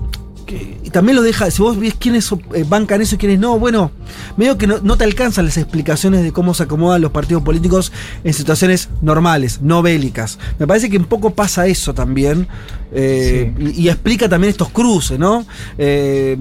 que- 0.46 0.78
y 0.84 0.90
también 0.90 1.16
lo 1.16 1.22
deja, 1.22 1.50
si 1.50 1.60
vos 1.60 1.78
ves 1.78 1.94
quiénes 1.98 2.30
eh, 2.54 2.64
bancan 2.68 3.00
eso 3.02 3.16
y 3.16 3.18
quiénes 3.18 3.38
no, 3.40 3.58
bueno, 3.58 3.90
medio 4.36 4.56
que 4.56 4.66
no, 4.68 4.78
no 4.82 4.96
te 4.96 5.04
alcanzan 5.04 5.44
las 5.44 5.56
explicaciones 5.58 6.22
de 6.22 6.32
cómo 6.32 6.54
se 6.54 6.62
acomodan 6.62 7.02
los 7.02 7.10
partidos 7.10 7.42
políticos 7.42 7.92
en 8.24 8.32
situaciones 8.32 8.88
normales, 9.02 9.60
no 9.60 9.82
bélicas. 9.82 10.38
Me 10.58 10.66
parece 10.66 10.88
que 10.88 10.96
un 10.98 11.04
poco 11.06 11.30
pasa 11.34 11.66
eso 11.66 11.92
también, 11.94 12.46
eh, 12.92 13.52
y, 13.58 13.82
y 13.82 13.88
explica 13.88 14.28
también 14.28 14.50
estos 14.52 14.68
cruces, 14.70 15.18
¿no? 15.18 15.44
Eh, 15.78 16.36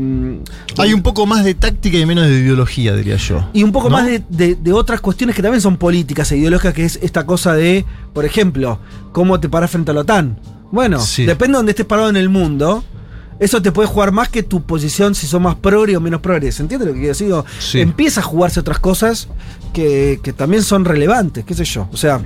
Hay 0.77 0.93
un 0.93 1.01
poco 1.01 1.25
más 1.25 1.43
de 1.43 1.53
táctica 1.55 1.97
y 1.97 2.05
menos 2.05 2.27
de 2.27 2.39
ideología, 2.39 2.95
diría 2.95 3.17
yo. 3.17 3.49
y 3.53 3.63
un 3.63 3.71
poco 3.71 3.89
¿No? 3.89 3.97
más 3.97 4.05
de, 4.05 4.23
de- 4.29 4.55
de 4.55 4.73
otras 4.73 5.01
cuestiones 5.01 5.35
que 5.35 5.41
también 5.41 5.61
son 5.61 5.77
políticas 5.77 6.31
e 6.31 6.37
ideológicas, 6.37 6.73
que 6.73 6.85
es 6.85 6.99
esta 7.01 7.25
cosa 7.25 7.53
de, 7.53 7.85
por 8.13 8.25
ejemplo, 8.25 8.79
cómo 9.11 9.39
te 9.39 9.49
paras 9.49 9.71
frente 9.71 9.91
a 9.91 9.93
la 9.95 10.01
OTAN. 10.01 10.39
Bueno, 10.71 10.99
Sí. 10.99 11.25
depende 11.25 11.53
de 11.53 11.57
donde 11.57 11.71
estés 11.71 11.85
parado 11.85 12.09
en 12.09 12.17
el 12.17 12.29
mundo. 12.29 12.83
Eso 13.39 13.61
te 13.61 13.71
puede 13.71 13.87
jugar 13.87 14.11
más 14.11 14.29
que 14.29 14.43
tu 14.43 14.61
posición 14.63 15.13
si 15.13 15.27
sos 15.27 15.41
más 15.41 15.55
progre 15.55 15.97
o 15.97 16.01
menos 16.01 16.21
progre. 16.21 16.51
¿Se 16.51 16.61
entiende 16.61 16.85
lo 16.85 16.93
que 16.93 16.99
quiero 16.99 17.13
decir? 17.13 17.33
Sí. 17.59 17.81
Empieza 17.81 18.21
a 18.21 18.23
jugarse 18.23 18.59
otras 18.61 18.79
cosas 18.79 19.27
que, 19.73 20.19
que 20.23 20.31
también 20.31 20.63
son 20.63 20.85
relevantes, 20.85 21.43
qué 21.43 21.53
sé 21.53 21.65
yo. 21.65 21.87
O 21.91 21.97
sea, 21.97 22.21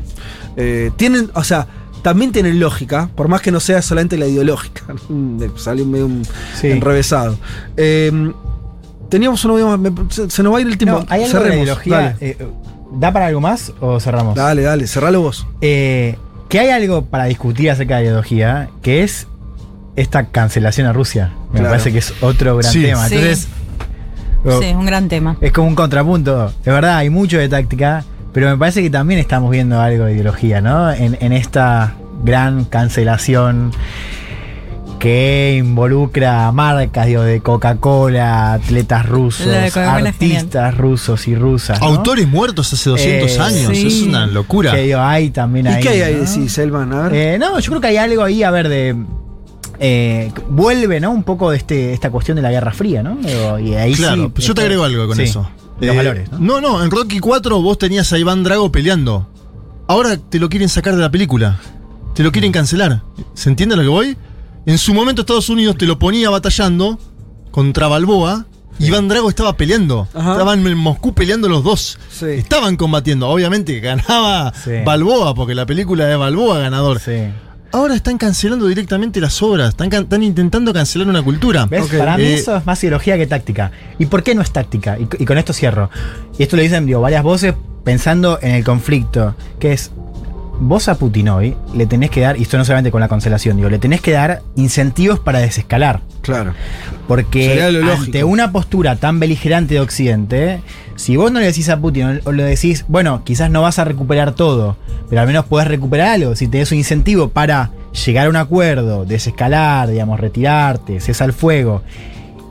eh, 0.56 0.92
tienen, 0.98 1.32
o 1.34 1.44
sea, 1.44 1.66
también 2.04 2.32
tienen 2.32 2.60
lógica, 2.60 3.10
por 3.16 3.28
más 3.28 3.42
que 3.42 3.52
no 3.52 3.60
sea 3.60 3.82
solamente 3.82 4.18
la 4.18 4.28
ideológica. 4.28 4.84
Salió 5.58 5.86
medio 5.86 6.06
un 6.06 6.22
Sí. 6.60 6.68
enrevesado. 6.68 7.38
Eh, 7.76 8.32
teníamos 9.10 9.44
uno 9.46 9.78
más, 9.78 9.80
me- 9.80 10.12
se, 10.12 10.30
se 10.30 10.44
nos 10.44 10.54
va 10.54 10.60
a 10.60 10.62
ir 10.62 10.68
el 10.68 10.78
tiempo. 10.78 11.00
No, 11.00 11.06
hay 11.10 11.24
algo 11.24 11.40
de 11.40 11.44
Cerremos, 11.46 11.64
ideología. 11.66 12.18
Eh, 12.22 12.38
¿Da 12.92 13.12
para 13.12 13.28
algo 13.28 13.42
más 13.42 13.72
o 13.82 14.00
cerramos? 14.00 14.36
dale, 14.36 14.62
dale, 14.62 14.86
cerralo 14.88 15.22
vos. 15.22 15.48
Que 15.60 16.60
hay 16.60 16.70
algo 16.70 17.06
para 17.06 17.26
discutir 17.26 17.70
acerca 17.72 17.98
de 17.98 18.02
la 18.04 18.08
ideología, 18.10 18.70
que 18.82 19.04
es 19.04 19.28
esta 19.96 20.26
cancelación 20.28 20.88
a 20.88 20.94
Rusia. 20.94 21.32
Me 21.52 21.60
Claro. 21.60 21.70
parece 21.72 21.92
que 21.92 21.98
es 22.00 22.14
otro 22.22 22.58
gran 22.58 22.72
Sí. 22.72 22.82
tema. 22.84 23.08
Sí. 23.08 23.16
Entonces, 23.16 23.48
oh, 24.46 24.62
Sí, 24.62 24.68
un 24.70 24.86
gran 24.86 25.08
tema. 25.10 25.38
es 25.42 25.52
como 25.52 25.68
un 25.68 25.76
contrapunto. 25.76 26.48
Es 26.48 26.66
verdad, 26.74 26.98
hay 26.98 27.10
mucho 27.10 27.38
de 27.38 27.50
táctica, 27.50 28.04
pero 28.34 28.50
me 28.50 28.58
parece 28.58 28.82
que 28.82 28.90
también 28.90 29.20
estamos 29.20 29.50
viendo 29.52 29.80
algo 29.82 30.06
de 30.06 30.14
ideología, 30.14 30.62
¿no? 30.62 30.92
En, 30.92 31.18
en 31.20 31.34
esta 31.34 31.94
gran 32.24 32.66
cancelación 32.66 33.72
que 35.00 35.56
involucra 35.58 36.48
a 36.48 36.52
marcas, 36.52 37.08
digo, 37.08 37.22
de 37.22 37.40
Coca-Cola, 37.40 38.52
atletas 38.54 39.06
rusos, 39.08 39.46
de 39.48 39.68
es 39.68 39.78
artistas 39.78 40.76
rusos 40.78 41.26
y 41.30 41.36
rusas. 41.36 41.80
¿no? 41.80 41.88
Autores 41.88 42.28
muertos 42.28 42.74
hace 42.74 42.90
200 42.90 43.32
Eh, 43.32 43.40
años, 43.40 43.78
sí. 43.78 43.88
es 43.88 44.02
una 44.02 44.28
locura. 44.28 44.72
Que 44.74 44.82
digo, 44.82 45.00
hay 45.00 45.30
también 45.30 45.68
¿Y 45.68 45.70
ahí. 45.70 45.82
qué 45.84 45.90
hay 45.90 46.02
ahí, 46.02 46.14
¿no? 46.16 46.20
decís, 46.30 46.52
Selman? 46.52 46.92
A 46.92 47.04
ver. 47.04 47.14
Eh, 47.14 47.40
no, 47.40 47.58
yo 47.60 47.70
creo 47.72 47.80
que 47.82 47.88
hay 47.88 47.98
algo 47.98 48.24
ahí, 48.24 48.44
a 48.44 48.52
ver, 48.52 48.68
de. 48.68 48.94
Eh, 49.80 50.32
vuelve, 50.50 51.00
¿no? 51.00 51.12
Un 51.12 51.24
poco 51.24 51.52
de 51.52 51.58
este, 51.58 51.94
esta 51.94 52.10
cuestión 52.12 52.36
de 52.36 52.42
la 52.42 52.52
Guerra 52.52 52.72
Fría, 52.74 53.02
¿no? 53.04 53.18
Y 53.60 53.74
ahí 53.76 53.94
Claro, 53.94 54.16
sí, 54.16 54.22
yo 54.22 54.30
te 54.34 54.42
esto- 54.42 54.62
agrego 54.62 54.84
algo 54.84 55.08
con 55.08 55.16
sí, 55.18 55.24
eso. 55.24 55.50
Los 55.80 55.94
Eh, 55.94 55.98
valores, 55.98 56.32
¿no? 56.32 56.40
No, 56.40 56.62
no, 56.62 56.84
en 56.84 56.92
Rocky 56.92 57.20
4 57.20 57.62
vos 57.62 57.78
tenías 57.78 58.12
a 58.12 58.18
Iván 58.18 58.44
Drago 58.44 58.72
peleando. 58.72 59.28
Ahora 59.88 60.18
te 60.18 60.38
lo 60.40 60.50
quieren 60.50 60.68
sacar 60.70 60.96
de 60.96 61.02
la 61.02 61.10
película. 61.10 61.60
Te 62.14 62.22
lo 62.24 62.32
quieren 62.32 62.52
cancelar. 62.52 63.02
¿Se 63.34 63.50
entiende 63.50 63.76
a 63.76 63.78
lo 63.78 63.84
que 63.84 63.90
voy? 63.90 64.18
En 64.66 64.78
su 64.78 64.94
momento 64.94 65.22
Estados 65.22 65.50
Unidos 65.50 65.78
te 65.78 65.86
lo 65.86 65.98
ponía 65.98 66.30
batallando 66.30 67.00
contra 67.52 67.88
Balboa. 67.88 68.46
Iván 68.78 69.08
Drago 69.08 69.30
estaba 69.30 69.56
peleando. 69.58 70.08
Ajá. 70.14 70.34
Estaban 70.34 70.66
en 70.68 70.78
Moscú 70.78 71.14
peleando 71.14 71.50
los 71.50 71.64
dos. 71.64 71.98
Sí. 72.12 72.26
Estaban 72.28 72.76
combatiendo. 72.78 73.28
Obviamente 73.30 73.80
ganaba 73.80 74.54
Sí. 74.54 74.72
Balboa, 74.86 75.34
porque 75.34 75.56
la 75.56 75.66
película 75.66 76.06
de 76.06 76.16
Balboa 76.18 76.60
ganador. 76.60 77.00
Ahora 77.72 77.96
están 77.96 78.18
cancelando 78.18 78.68
directamente 78.68 79.22
las 79.22 79.42
obras. 79.42 79.76
Están, 79.78 80.24
intentando 80.24 80.74
cancelar 80.74 81.08
una 81.08 81.22
cultura. 81.22 81.68
Para 81.68 82.18
mí 82.18 82.24
Eh, 82.24 82.34
eso 82.36 82.56
es 82.58 82.66
más 82.66 82.84
ideología 82.84 83.18
que 83.18 83.28
táctica. 83.28 83.72
¿Y 83.98 84.08
por 84.08 84.24
qué 84.24 84.34
no 84.36 84.42
es 84.42 84.52
táctica? 84.52 84.98
Y, 84.98 85.08
y 85.20 85.26
con 85.26 85.38
esto 85.38 85.54
cierro. 85.54 85.90
Y 86.38 86.44
esto 86.44 86.56
lo 86.56 86.62
dicen 86.64 86.86
digo, 86.86 87.02
varias 87.02 87.24
voces 87.24 87.54
pensando 87.84 88.40
en 88.42 88.52
el 88.52 88.64
conflicto, 88.64 89.36
que 89.60 89.74
es, 89.74 89.92
vos 90.60 90.88
a 90.90 90.96
Putin 90.96 91.30
hoy 91.30 91.56
le 91.74 91.86
tenés 91.86 92.10
que 92.10 92.22
dar, 92.22 92.38
y 92.38 92.44
esto 92.44 92.58
no 92.58 92.66
solamente 92.66 92.92
con 92.92 93.02
la 93.02 93.08
cancelación, 93.08 93.58
digo, 93.58 93.70
le 93.70 93.80
tenés 93.80 94.02
que 94.02 94.12
dar 94.12 94.42
incentivos 94.56 95.20
para 95.20 95.40
desescalar. 95.40 96.02
Claro. 96.22 96.54
Porque 97.08 97.72
lógico. 97.72 97.92
ante 97.92 98.24
una 98.24 98.52
postura 98.52 98.96
tan 98.98 99.20
beligerante 99.20 99.76
de 99.76 99.80
Occidente, 99.80 100.62
si 100.96 101.16
vos 101.16 101.32
no 101.32 101.40
le 101.40 101.46
decís 101.46 101.70
a 101.70 101.80
Putin 101.80 102.22
o 102.26 102.32
le 102.32 102.44
decís, 102.44 102.86
bueno, 102.88 103.24
quizás 103.24 103.50
no 103.50 103.62
vas 103.62 103.80
a 103.80 103.86
recuperar 103.86 104.34
todo, 104.34 104.78
pero 105.10 105.22
al 105.22 105.28
menos 105.28 105.46
podés 105.46 105.68
recuperar 105.68 106.10
algo, 106.10 106.36
si 106.36 106.48
tenés 106.48 106.72
un 106.72 106.78
incentivo 106.78 107.30
para 107.30 107.72
llegar 108.06 108.28
a 108.28 108.30
un 108.30 108.36
acuerdo, 108.36 109.06
desescalar, 109.06 109.90
digamos, 109.90 110.20
retirarte, 110.20 111.00
cesa 111.00 111.26
el 111.26 111.34
fuego, 111.34 111.82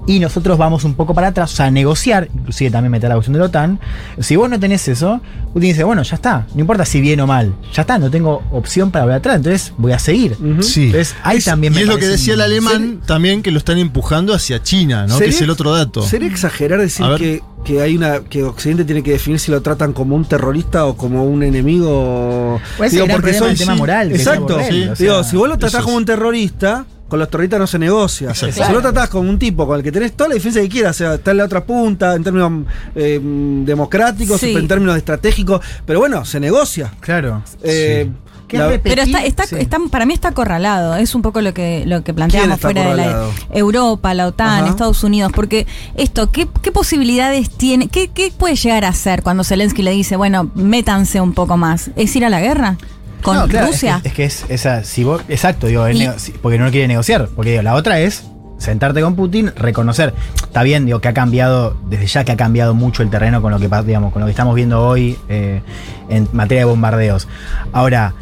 y 0.09 0.19
nosotros 0.19 0.59
vamos 0.59 0.83
un 0.85 0.95
poco 0.95 1.15
para 1.15 1.29
atrás, 1.29 1.53
o 1.53 1.57
sea, 1.57 1.71
negociar, 1.71 2.29
inclusive 2.35 2.71
también 2.71 2.91
meter 2.91 3.09
la 3.11 3.15
cuestión 3.15 3.35
de 3.35 3.39
la 3.39 3.45
OTAN, 3.45 3.79
si 4.19 4.35
vos 4.37 4.49
no 4.51 4.59
tenés 4.59 4.89
eso, 4.89 5.21
Putin 5.53 5.69
dice, 5.71 5.85
bueno, 5.85 6.03
ya 6.03 6.17
está, 6.17 6.47
no 6.55 6.61
importa 6.61 6.85
si 6.85 7.01
bien 7.01 7.21
o 7.21 7.27
mal, 7.27 7.55
ya 7.73 7.83
está, 7.83 7.99
no 7.99 8.11
tengo 8.11 8.43
opción 8.51 8.91
para 8.91 9.05
volver 9.05 9.19
atrás, 9.19 9.37
entonces 9.37 9.73
voy 9.79 9.93
a 9.93 9.99
seguir. 10.01 10.33
Ujú. 10.41 10.63
Sí. 10.63 10.87
Entonces, 10.87 11.15
ahí 11.23 11.39
Es- 11.39 11.45
también 11.45 11.73
y 11.75 11.77
me 11.77 11.83
es 11.83 11.89
lo 11.89 11.99
que 11.99 12.07
decía 12.07 12.35
el 12.35 12.41
alemán 12.41 13.01
también 13.07 13.43
que 13.43 13.51
lo 13.51 13.59
están 13.59 13.79
empujando 13.79 14.33
hacia 14.35 14.63
China, 14.63 15.03
¿no? 15.07 15.15
Que 15.19 15.25
¿Sería- 15.25 15.35
es 15.37 15.41
el 15.43 15.51
otro 15.51 15.73
dato. 15.77 16.03
¿Sería 16.03 16.29
exagerar 16.29 16.81
decir 16.81 17.05
que, 17.19 17.43
que 17.65 17.83
hay 17.83 17.95
una 17.97 18.21
que 18.21 18.45
Occidente 18.45 18.85
tiene 18.87 19.03
que 19.03 19.11
definir 19.13 19.39
si 19.39 19.51
lo 19.51 19.61
tratan 19.61 19.93
como 19.93 20.17
un 20.17 20.25
terrorista 20.25 20.87
o 20.87 20.97
como 20.97 21.25
un 21.25 21.43
enemigo? 21.43 22.61
Pues 22.79 22.93
ese 22.95 23.05
gran 23.05 23.21
problema 23.21 23.47
del 23.47 23.59
tema 23.59 23.75
moral 23.75 24.11
Exacto. 24.13 24.57
tiene 24.57 24.63
Borrell, 24.63 24.83
Sí. 24.85 24.89
o 24.91 24.97
sea, 24.97 25.05
Digo, 25.07 25.25
si 25.25 25.37
vos 25.37 25.49
lo 25.49 25.59
tratás 25.59 25.83
como 25.83 25.97
es. 25.97 25.99
un 26.01 26.05
terrorista, 26.07 26.87
con 27.09 27.19
los 27.19 27.31
terroristas 27.31 27.59
no 27.59 27.67
se 27.67 27.79
negocia. 27.79 28.35
Si 28.35 28.47
vos 28.47 28.71
lo 28.71 28.81
tratás 28.81 29.09
como 29.09 29.29
un 29.29 29.39
tipo 29.39 29.67
con 29.67 29.77
el 29.79 29.83
que 29.83 29.91
tenés 29.93 30.13
toda 30.13 30.29
la 30.29 30.35
defensa 30.35 30.61
que 30.61 30.69
quieras, 30.69 30.97
o 30.97 30.99
sea, 30.99 31.15
está 31.15 31.31
en 31.33 31.39
la 31.39 31.45
otra 31.45 31.65
punta, 31.65 32.15
en 32.15 32.23
términos 32.23 32.53
eh, 32.95 33.19
democráticos, 33.65 34.41
Sí. 34.41 34.55
en 34.55 34.69
términos 34.69 34.97
estratégicos, 34.97 35.61
pero 35.87 35.99
bueno, 36.01 36.25
se 36.25 36.39
negocia. 36.41 36.93
Claro. 37.01 37.43
Eh, 37.63 38.11
la- 38.51 38.81
Pero 38.83 39.03
está, 39.03 39.25
está, 39.25 39.47
Sí. 39.47 39.57
está- 39.59 39.79
para 39.91 40.07
mí 40.07 40.15
está 40.15 40.29
acorralado. 40.29 40.97
Es 40.97 41.15
un 41.15 41.21
poco 41.21 41.43
lo 41.43 41.53
que, 41.53 41.85
lo 41.87 41.99
que 41.99 42.05
¿Quién 42.05 42.17
planteamos 42.17 42.59
fuera 42.61 42.89
de 42.91 42.97
la? 42.97 43.27
Europa, 43.53 44.15
la 44.15 44.27
OTAN, 44.27 44.63
Ajá. 44.65 44.69
Estados 44.71 45.05
Unidos. 45.05 45.33
Porque 45.35 45.67
esto, 45.97 46.31
¿qué, 46.31 46.49
qué 46.63 46.73
posibilidades 46.73 47.51
tiene? 47.51 47.89
Qué, 47.89 48.09
¿Qué 48.09 48.33
puede 48.37 48.57
llegar 48.57 48.87
a 48.87 48.89
hacer 48.89 49.23
cuando 49.23 49.45
Zelensky 49.45 49.83
le 49.83 49.91
dice, 49.91 50.17
bueno, 50.17 50.51
métanse 50.55 51.21
un 51.21 51.35
poco 51.35 51.59
más? 51.59 51.91
¿Es 51.97 52.17
ir 52.17 52.25
a 52.25 52.31
la 52.31 52.41
guerra? 52.41 52.79
¿Con 53.23 53.37
No, 53.37 53.47
claro, 53.49 53.67
Rusia? 53.69 54.01
Es 54.05 54.13
que 54.13 54.25
es, 54.25 54.43
que 54.45 54.55
es 54.55 54.61
esa, 54.67 54.85
si 54.85 55.05
vos, 55.05 55.23
exacto, 55.29 55.67
digo, 55.67 55.89
Y- 55.89 55.99
nego- 55.99 56.15
porque 56.43 56.59
no 56.59 56.71
quiere 56.71 56.89
negociar. 56.89 57.29
Porque 57.35 57.51
digo, 57.51 57.63
la 57.63 57.75
otra 57.75 57.99
es 58.01 58.25
sentarte 58.59 59.01
con 59.03 59.15
Putin, 59.17 59.53
reconocer. 59.57 60.15
Está 60.43 60.63
bien, 60.63 60.85
digo, 60.87 61.01
que 61.01 61.09
ha 61.09 61.15
cambiado, 61.15 61.77
desde 61.89 62.07
ya 62.07 62.25
que 62.25 62.33
ha 62.33 62.37
cambiado 62.37 62.75
mucho 62.75 63.03
el 63.03 63.11
terreno 63.11 63.41
con 63.43 63.53
lo 63.53 63.59
que 63.59 63.69
digamos, 63.85 64.13
con 64.13 64.21
lo 64.21 64.27
que 64.27 64.31
estamos 64.33 64.55
viendo 64.55 64.85
hoy 64.87 65.17
eh, 65.29 65.63
en 66.09 66.29
materia 66.33 66.63
de 66.63 66.65
bombardeos. 66.65 67.29
Ahora, 67.73 68.15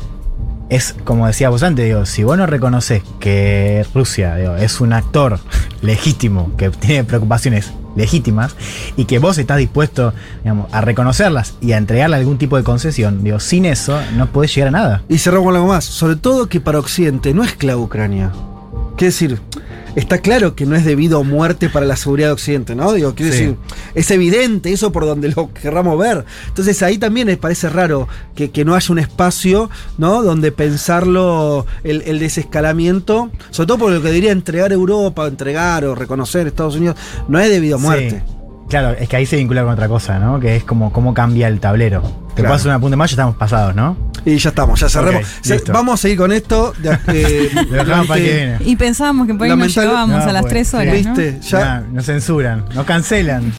es 0.68 0.94
como 1.04 1.26
decía 1.28 1.48
vos 1.48 1.62
antes, 1.62 1.84
digo, 1.86 2.04
si 2.06 2.24
vos 2.24 2.36
no 2.36 2.44
reconoces 2.46 3.02
que 3.20 3.86
Rusia 3.94 4.34
digo, 4.34 4.56
es 4.56 4.80
un 4.80 4.92
actor 4.92 5.38
legítimo, 5.82 6.50
que 6.56 6.70
tiene 6.70 7.04
preocupaciones 7.04 7.70
legítimas, 7.96 8.54
y 8.96 9.06
que 9.06 9.18
vos 9.18 9.38
estás 9.38 9.58
dispuesto 9.58 10.12
a 10.70 10.80
reconocerlas 10.80 11.54
y 11.60 11.72
a 11.72 11.78
entregarle 11.78 12.16
algún 12.16 12.38
tipo 12.38 12.56
de 12.56 12.62
concesión, 12.62 13.24
digo, 13.24 13.40
sin 13.40 13.64
eso 13.64 13.98
no 14.16 14.26
podés 14.26 14.54
llegar 14.54 14.68
a 14.68 14.78
nada. 14.78 15.02
Y 15.08 15.18
cerramos 15.18 15.54
algo 15.54 15.66
más. 15.66 15.84
Sobre 15.84 16.16
todo 16.16 16.48
que 16.48 16.60
para 16.60 16.78
Occidente 16.78 17.34
no 17.34 17.42
es 17.42 17.54
clave 17.54 17.80
Ucrania. 17.80 18.30
Quiere 18.96 19.12
decir, 19.12 19.38
está 19.94 20.18
claro 20.18 20.54
que 20.54 20.64
no 20.66 20.74
es 20.74 20.84
debido 20.84 21.20
a 21.20 21.22
muerte 21.22 21.68
para 21.68 21.84
la 21.86 21.96
seguridad 21.96 22.28
de 22.28 22.32
Occidente, 22.32 22.74
¿no? 22.74 22.92
Digo, 22.92 23.14
quiero 23.14 23.32
Sí. 23.32 23.38
decir, 23.40 23.56
es 23.94 24.10
evidente 24.10 24.72
eso 24.72 24.90
por 24.92 25.04
donde 25.04 25.28
lo 25.28 25.52
querramos 25.52 25.98
ver. 25.98 26.24
Entonces 26.48 26.82
ahí 26.82 26.96
también 26.96 27.26
me 27.26 27.36
parece 27.36 27.68
raro 27.68 28.08
que, 28.34 28.50
que 28.50 28.64
no 28.64 28.74
haya 28.74 28.90
un 28.92 28.98
espacio, 28.98 29.68
¿no? 29.98 30.22
Donde 30.22 30.50
pensarlo, 30.50 31.66
el, 31.84 32.02
el 32.06 32.18
desescalamiento, 32.18 33.30
sobre 33.50 33.66
todo 33.66 33.78
por 33.78 33.92
lo 33.92 34.00
que 34.02 34.10
diría 34.10 34.32
entregar 34.32 34.72
Europa, 34.72 35.26
entregar 35.26 35.84
o 35.84 35.94
reconocer 35.94 36.46
Estados 36.46 36.76
Unidos, 36.76 36.96
no 37.28 37.38
es 37.38 37.50
debido 37.50 37.76
a 37.76 37.78
muerte. 37.80 38.22
Sí. 38.26 38.32
Claro, 38.68 38.96
es 38.98 39.08
que 39.08 39.16
ahí 39.16 39.26
se 39.26 39.36
vincula 39.36 39.62
con 39.62 39.72
otra 39.74 39.88
cosa, 39.88 40.18
¿no? 40.18 40.40
Que 40.40 40.56
es 40.56 40.64
como 40.64 40.92
cómo 40.92 41.14
cambia 41.14 41.46
el 41.48 41.60
tablero. 41.60 42.25
Te 42.36 42.42
Claro. 42.42 42.54
hacer 42.54 42.68
una 42.68 42.78
punta 42.78 42.96
más, 42.98 43.10
ya 43.10 43.14
estamos 43.14 43.36
pasados, 43.36 43.74
¿no? 43.74 43.96
Y 44.26 44.36
ya 44.36 44.50
estamos, 44.50 44.78
ya 44.78 44.88
Se- 44.90 45.54
listo. 45.54 45.72
vamos 45.72 45.94
a 45.94 45.96
seguir 46.02 46.18
con 46.18 46.32
esto. 46.32 46.74
de- 46.82 46.98
eh. 47.08 48.58
Y 48.60 48.76
pensábamos 48.76 49.26
que 49.26 49.34
por 49.34 49.46
ahí 49.46 49.56
nos 49.56 49.74
llevábamos 49.74 50.22
No, 50.22 50.30
a 50.30 50.32
las 50.32 50.42
pues, 50.42 50.52
tres 50.52 50.68
sí. 50.68 50.76
horas, 50.76 51.02
¿no? 51.04 51.14
¿Viste? 51.14 51.40
Ya, 51.40 51.58
Ya, 51.58 51.84
nos 51.92 52.04
censuran, 52.04 52.64
nos 52.74 52.84
cancelan. 52.84 53.52